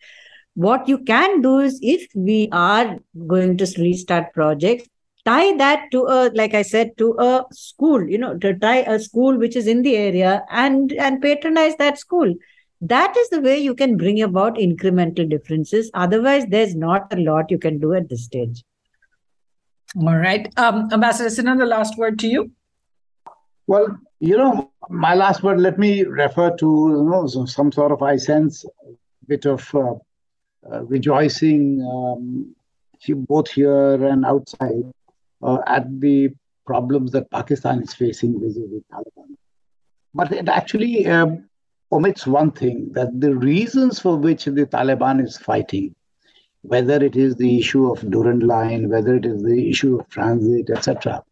What 0.55 0.87
you 0.87 0.99
can 0.99 1.41
do 1.41 1.59
is 1.59 1.79
if 1.81 2.07
we 2.15 2.49
are 2.51 2.97
going 3.27 3.57
to 3.57 3.73
restart 3.77 4.33
projects, 4.33 4.87
tie 5.25 5.55
that 5.57 5.91
to 5.91 6.05
a, 6.05 6.31
like 6.33 6.53
I 6.53 6.63
said, 6.63 6.97
to 6.97 7.15
a 7.19 7.45
school, 7.51 8.09
you 8.09 8.17
know, 8.17 8.37
to 8.37 8.53
tie 8.57 8.81
a 8.81 8.99
school 8.99 9.37
which 9.37 9.55
is 9.55 9.67
in 9.67 9.81
the 9.83 9.95
area 9.95 10.43
and 10.49 10.91
and 10.93 11.21
patronize 11.21 11.75
that 11.77 11.97
school. 11.97 12.33
That 12.81 13.15
is 13.17 13.29
the 13.29 13.41
way 13.41 13.57
you 13.59 13.75
can 13.75 13.97
bring 13.97 14.21
about 14.21 14.55
incremental 14.55 15.29
differences. 15.29 15.91
Otherwise, 15.93 16.45
there's 16.47 16.75
not 16.75 17.13
a 17.13 17.17
lot 17.17 17.51
you 17.51 17.57
can 17.57 17.79
do 17.79 17.93
at 17.93 18.09
this 18.09 18.23
stage. 18.25 18.63
All 19.97 20.17
right. 20.17 20.47
Um, 20.57 20.87
Ambassador 20.91 21.29
Sinha, 21.29 21.57
the 21.57 21.65
last 21.65 21.97
word 21.97 22.19
to 22.19 22.27
you. 22.27 22.51
Well, 23.67 23.97
you 24.19 24.37
know, 24.37 24.71
my 24.89 25.13
last 25.13 25.43
word, 25.43 25.59
let 25.59 25.77
me 25.77 26.03
refer 26.03 26.55
to 26.57 26.65
you 26.65 27.09
know, 27.09 27.27
some 27.45 27.71
sort 27.71 27.91
of, 27.91 28.01
I 28.01 28.15
sense, 28.17 28.65
bit 29.27 29.45
of 29.45 29.75
uh, 29.75 29.95
rejoicing 30.83 31.81
um, 31.81 32.55
both 33.27 33.49
here 33.51 34.05
and 34.05 34.25
outside 34.25 34.83
uh, 35.41 35.59
at 35.67 35.99
the 35.99 36.29
problems 36.65 37.11
that 37.11 37.31
Pakistan 37.31 37.81
is 37.81 37.93
facing 37.93 38.39
with 38.39 38.55
the 38.55 38.83
Taliban. 38.91 39.35
But 40.13 40.31
it 40.31 40.49
actually 40.49 41.07
um, 41.07 41.49
omits 41.91 42.27
one 42.27 42.51
thing 42.51 42.91
that 42.93 43.19
the 43.19 43.35
reasons 43.35 43.99
for 43.99 44.17
which 44.17 44.45
the 44.45 44.65
Taliban 44.65 45.23
is 45.23 45.37
fighting, 45.37 45.95
whether 46.61 47.03
it 47.03 47.15
is 47.15 47.35
the 47.35 47.57
issue 47.57 47.91
of 47.91 48.09
Durand 48.09 48.43
Line, 48.43 48.89
whether 48.89 49.15
it 49.15 49.25
is 49.25 49.41
the 49.41 49.69
issue 49.69 49.99
of 49.99 50.09
transit, 50.09 50.69
etc., 50.69 51.23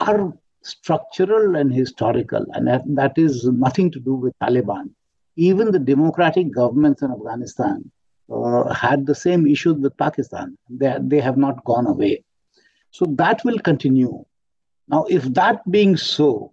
are 0.00 0.32
structural 0.62 1.56
and 1.56 1.72
historical, 1.72 2.44
and 2.52 2.66
that, 2.66 2.82
that 2.86 3.16
is 3.16 3.44
nothing 3.44 3.90
to 3.90 4.00
do 4.00 4.14
with 4.14 4.38
Taliban. 4.40 4.90
Even 5.36 5.70
the 5.70 5.78
democratic 5.78 6.52
governments 6.52 7.02
in 7.02 7.10
Afghanistan 7.10 7.90
uh, 8.30 8.72
had 8.72 9.06
the 9.06 9.14
same 9.14 9.46
issues 9.46 9.76
with 9.76 9.96
Pakistan. 9.96 10.56
They, 10.68 10.96
they 11.00 11.20
have 11.20 11.36
not 11.36 11.64
gone 11.64 11.86
away. 11.86 12.24
So 12.90 13.06
that 13.16 13.44
will 13.44 13.58
continue. 13.58 14.24
Now, 14.88 15.04
if 15.08 15.24
that 15.34 15.68
being 15.70 15.96
so, 15.96 16.52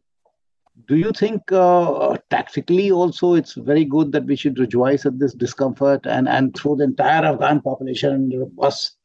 do 0.88 0.96
you 0.96 1.12
think 1.12 1.52
uh, 1.52 2.18
tactically 2.30 2.92
also 2.92 3.34
it's 3.34 3.54
very 3.54 3.84
good 3.84 4.12
that 4.14 4.26
we 4.26 4.36
should 4.36 4.58
rejoice 4.60 5.06
at 5.06 5.20
this 5.20 5.34
discomfort 5.34 6.06
and, 6.06 6.28
and 6.30 6.56
throw 6.56 6.76
the 6.76 6.86
entire 6.86 7.26
Afghan 7.26 7.62
population 7.62 8.14
under 8.14 8.44
a 8.44 8.46
bus 8.46 8.96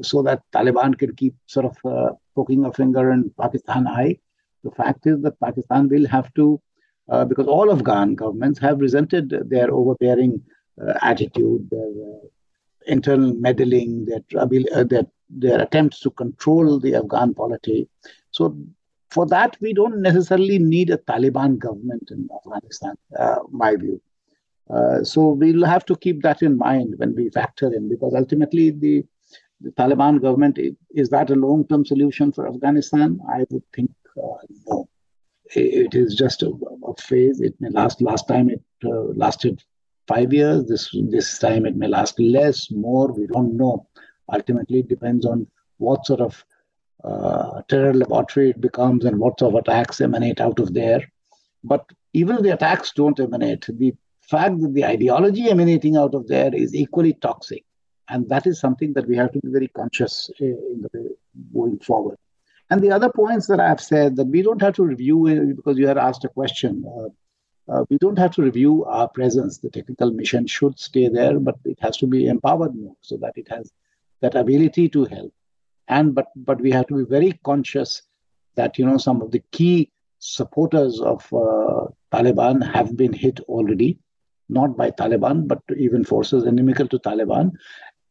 so 0.00 0.22
that 0.22 0.42
Taliban 0.52 0.96
can 0.96 1.14
keep 1.16 1.34
sort 1.46 1.66
of 1.66 1.76
uh, 1.84 2.12
poking 2.34 2.64
a 2.64 2.72
finger 2.72 3.10
in 3.10 3.30
Pakistan 3.40 3.86
eye? 3.88 4.18
The 4.62 4.70
fact 4.70 5.06
is 5.06 5.20
that 5.22 5.38
Pakistan 5.40 5.88
will 5.88 6.06
have 6.06 6.32
to, 6.34 6.60
uh, 7.10 7.24
because 7.24 7.46
all 7.46 7.72
Afghan 7.72 8.14
governments 8.14 8.58
have 8.60 8.80
resented 8.80 9.34
their 9.48 9.72
overbearing 9.72 10.42
attitude, 11.02 11.68
their 11.70 11.88
uh, 11.88 12.26
internal 12.86 13.34
meddling, 13.34 14.06
their, 14.06 14.20
uh, 14.40 14.84
their, 14.84 15.06
their 15.30 15.60
attempts 15.60 16.00
to 16.00 16.10
control 16.10 16.78
the 16.78 16.94
Afghan 16.94 17.34
polity. 17.34 17.88
So 18.30 18.56
for 19.10 19.26
that, 19.26 19.56
we 19.60 19.72
don't 19.72 20.00
necessarily 20.02 20.58
need 20.58 20.90
a 20.90 20.98
Taliban 20.98 21.58
government 21.58 22.10
in 22.10 22.28
Afghanistan, 22.34 22.94
uh, 23.18 23.36
my 23.50 23.76
view. 23.76 24.00
Uh, 24.68 25.04
so 25.04 25.28
we'll 25.28 25.64
have 25.64 25.84
to 25.86 25.96
keep 25.96 26.22
that 26.22 26.42
in 26.42 26.56
mind 26.56 26.94
when 26.96 27.14
we 27.14 27.28
factor 27.30 27.72
in, 27.72 27.88
because 27.88 28.14
ultimately 28.14 28.70
the, 28.70 29.04
the 29.60 29.70
Taliban 29.72 30.20
government 30.20 30.58
is 30.90 31.10
that 31.10 31.30
a 31.30 31.34
long-term 31.34 31.84
solution 31.84 32.32
for 32.32 32.48
Afghanistan? 32.48 33.20
I 33.28 33.44
would 33.50 33.62
think 33.74 33.90
uh, 34.16 34.38
no. 34.66 34.88
It 35.54 35.94
is 35.94 36.14
just 36.14 36.42
a, 36.42 36.48
a, 36.48 36.94
phase. 37.00 37.40
It 37.40 37.54
may 37.60 37.68
last. 37.68 38.00
Last 38.00 38.26
time 38.26 38.48
it 38.48 38.62
uh, 38.84 39.12
lasted 39.14 39.62
five 40.06 40.32
years. 40.32 40.66
This 40.66 40.90
this 41.10 41.38
time 41.38 41.66
it 41.66 41.76
may 41.76 41.88
last 41.88 42.18
less, 42.20 42.70
more. 42.70 43.12
We 43.12 43.26
don't 43.26 43.56
know. 43.56 43.86
Ultimately, 44.32 44.80
it 44.80 44.88
depends 44.88 45.26
on 45.26 45.46
what 45.78 46.06
sort 46.06 46.20
of 46.20 46.44
uh, 47.04 47.62
terror 47.68 47.92
laboratory 47.92 48.50
it 48.50 48.60
becomes 48.60 49.04
and 49.04 49.18
what 49.18 49.38
sort 49.38 49.54
of 49.54 49.60
attacks 49.60 50.00
emanate 50.00 50.40
out 50.40 50.58
of 50.58 50.72
there. 50.72 51.00
But 51.62 51.84
even 52.12 52.36
if 52.36 52.42
the 52.42 52.54
attacks 52.54 52.92
don't 52.92 53.18
emanate, 53.20 53.66
the 53.68 53.94
fact 54.22 54.60
that 54.60 54.72
the 54.72 54.84
ideology 54.84 55.50
emanating 55.50 55.96
out 55.96 56.14
of 56.14 56.26
there 56.28 56.54
is 56.54 56.74
equally 56.74 57.14
toxic. 57.14 57.64
And 58.08 58.28
that 58.28 58.46
is 58.46 58.60
something 58.60 58.92
that 58.94 59.06
we 59.06 59.16
have 59.16 59.32
to 59.32 59.40
be 59.40 59.50
very 59.50 59.68
conscious 59.68 60.30
uh, 60.40 60.44
in 60.44 60.86
the 60.92 61.16
going 61.52 61.78
forward. 61.78 62.18
And 62.70 62.82
the 62.82 62.90
other 62.90 63.10
points 63.10 63.46
that 63.48 63.60
I've 63.60 63.80
said 63.80 64.16
that 64.16 64.26
we 64.26 64.42
don't 64.42 64.60
have 64.62 64.74
to 64.74 64.84
review 64.84 65.26
uh, 65.26 65.54
because 65.56 65.78
you 65.78 65.86
had 65.86 65.98
asked 65.98 66.24
a 66.24 66.28
question. 66.28 66.84
Uh, 66.86 67.08
uh, 67.68 67.84
we 67.88 67.98
don't 67.98 68.18
have 68.18 68.32
to 68.32 68.42
review 68.42 68.84
our 68.84 69.08
presence. 69.08 69.58
The 69.58 69.70
technical 69.70 70.10
mission 70.10 70.46
should 70.46 70.78
stay 70.78 71.08
there, 71.08 71.38
but 71.38 71.56
it 71.64 71.78
has 71.80 71.96
to 71.98 72.06
be 72.06 72.26
empowered 72.26 72.74
more 72.74 72.96
so 73.00 73.16
that 73.18 73.32
it 73.36 73.48
has 73.48 73.72
that 74.20 74.34
ability 74.34 74.88
to 74.90 75.04
help. 75.04 75.32
And 75.88 76.14
but 76.14 76.26
but 76.36 76.60
we 76.60 76.70
have 76.70 76.86
to 76.88 76.96
be 76.96 77.04
very 77.04 77.32
conscious 77.44 78.02
that 78.54 78.78
you 78.78 78.86
know 78.86 78.98
some 78.98 79.20
of 79.22 79.30
the 79.30 79.42
key 79.50 79.90
supporters 80.18 81.00
of 81.00 81.20
uh, 81.32 81.86
Taliban 82.12 82.62
have 82.72 82.96
been 82.96 83.12
hit 83.12 83.40
already, 83.40 83.98
not 84.48 84.76
by 84.76 84.90
Taliban, 84.90 85.46
but 85.46 85.60
even 85.76 86.04
forces 86.04 86.44
inimical 86.44 86.88
to 86.88 86.98
Taliban, 86.98 87.52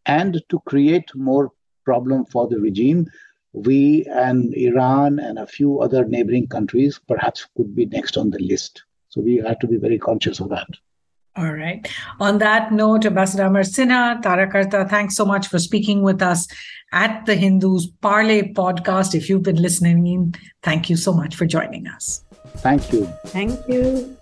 and 0.05 0.41
to 0.49 0.59
create 0.65 1.09
more 1.15 1.51
problem 1.85 2.25
for 2.25 2.47
the 2.47 2.59
regime, 2.59 3.07
we 3.53 4.05
and 4.05 4.53
Iran 4.53 5.19
and 5.19 5.37
a 5.37 5.47
few 5.47 5.79
other 5.79 6.05
neighboring 6.05 6.47
countries 6.47 6.99
perhaps 7.07 7.47
could 7.55 7.75
be 7.75 7.85
next 7.85 8.17
on 8.17 8.31
the 8.31 8.39
list. 8.39 8.83
So 9.13 9.21
we 9.21 9.35
have 9.47 9.59
to 9.59 9.67
be 9.67 9.77
very 9.77 9.99
conscious 9.99 10.39
of 10.39 10.49
that. 10.49 10.67
All 11.35 11.53
right. 11.53 11.87
On 12.19 12.39
that 12.39 12.71
note, 12.71 13.05
Ambassador 13.05 13.43
Amar 13.43 13.61
Sinha, 13.61 14.19
Tara 14.23 14.51
Kartha, 14.51 14.89
thanks 14.89 15.15
so 15.15 15.23
much 15.23 15.47
for 15.47 15.59
speaking 15.59 16.01
with 16.01 16.23
us 16.23 16.47
at 16.91 17.27
the 17.27 17.35
Hindu's 17.35 17.85
Parley 18.01 18.53
podcast. 18.53 19.13
If 19.13 19.29
you've 19.29 19.43
been 19.43 19.61
listening 19.61 20.07
in, 20.07 20.33
thank 20.63 20.89
you 20.89 20.95
so 20.95 21.13
much 21.13 21.35
for 21.35 21.45
joining 21.45 21.87
us. 21.87 22.25
Thank 22.57 22.91
you. 22.91 23.05
Thank 23.27 23.59
you. 23.67 24.17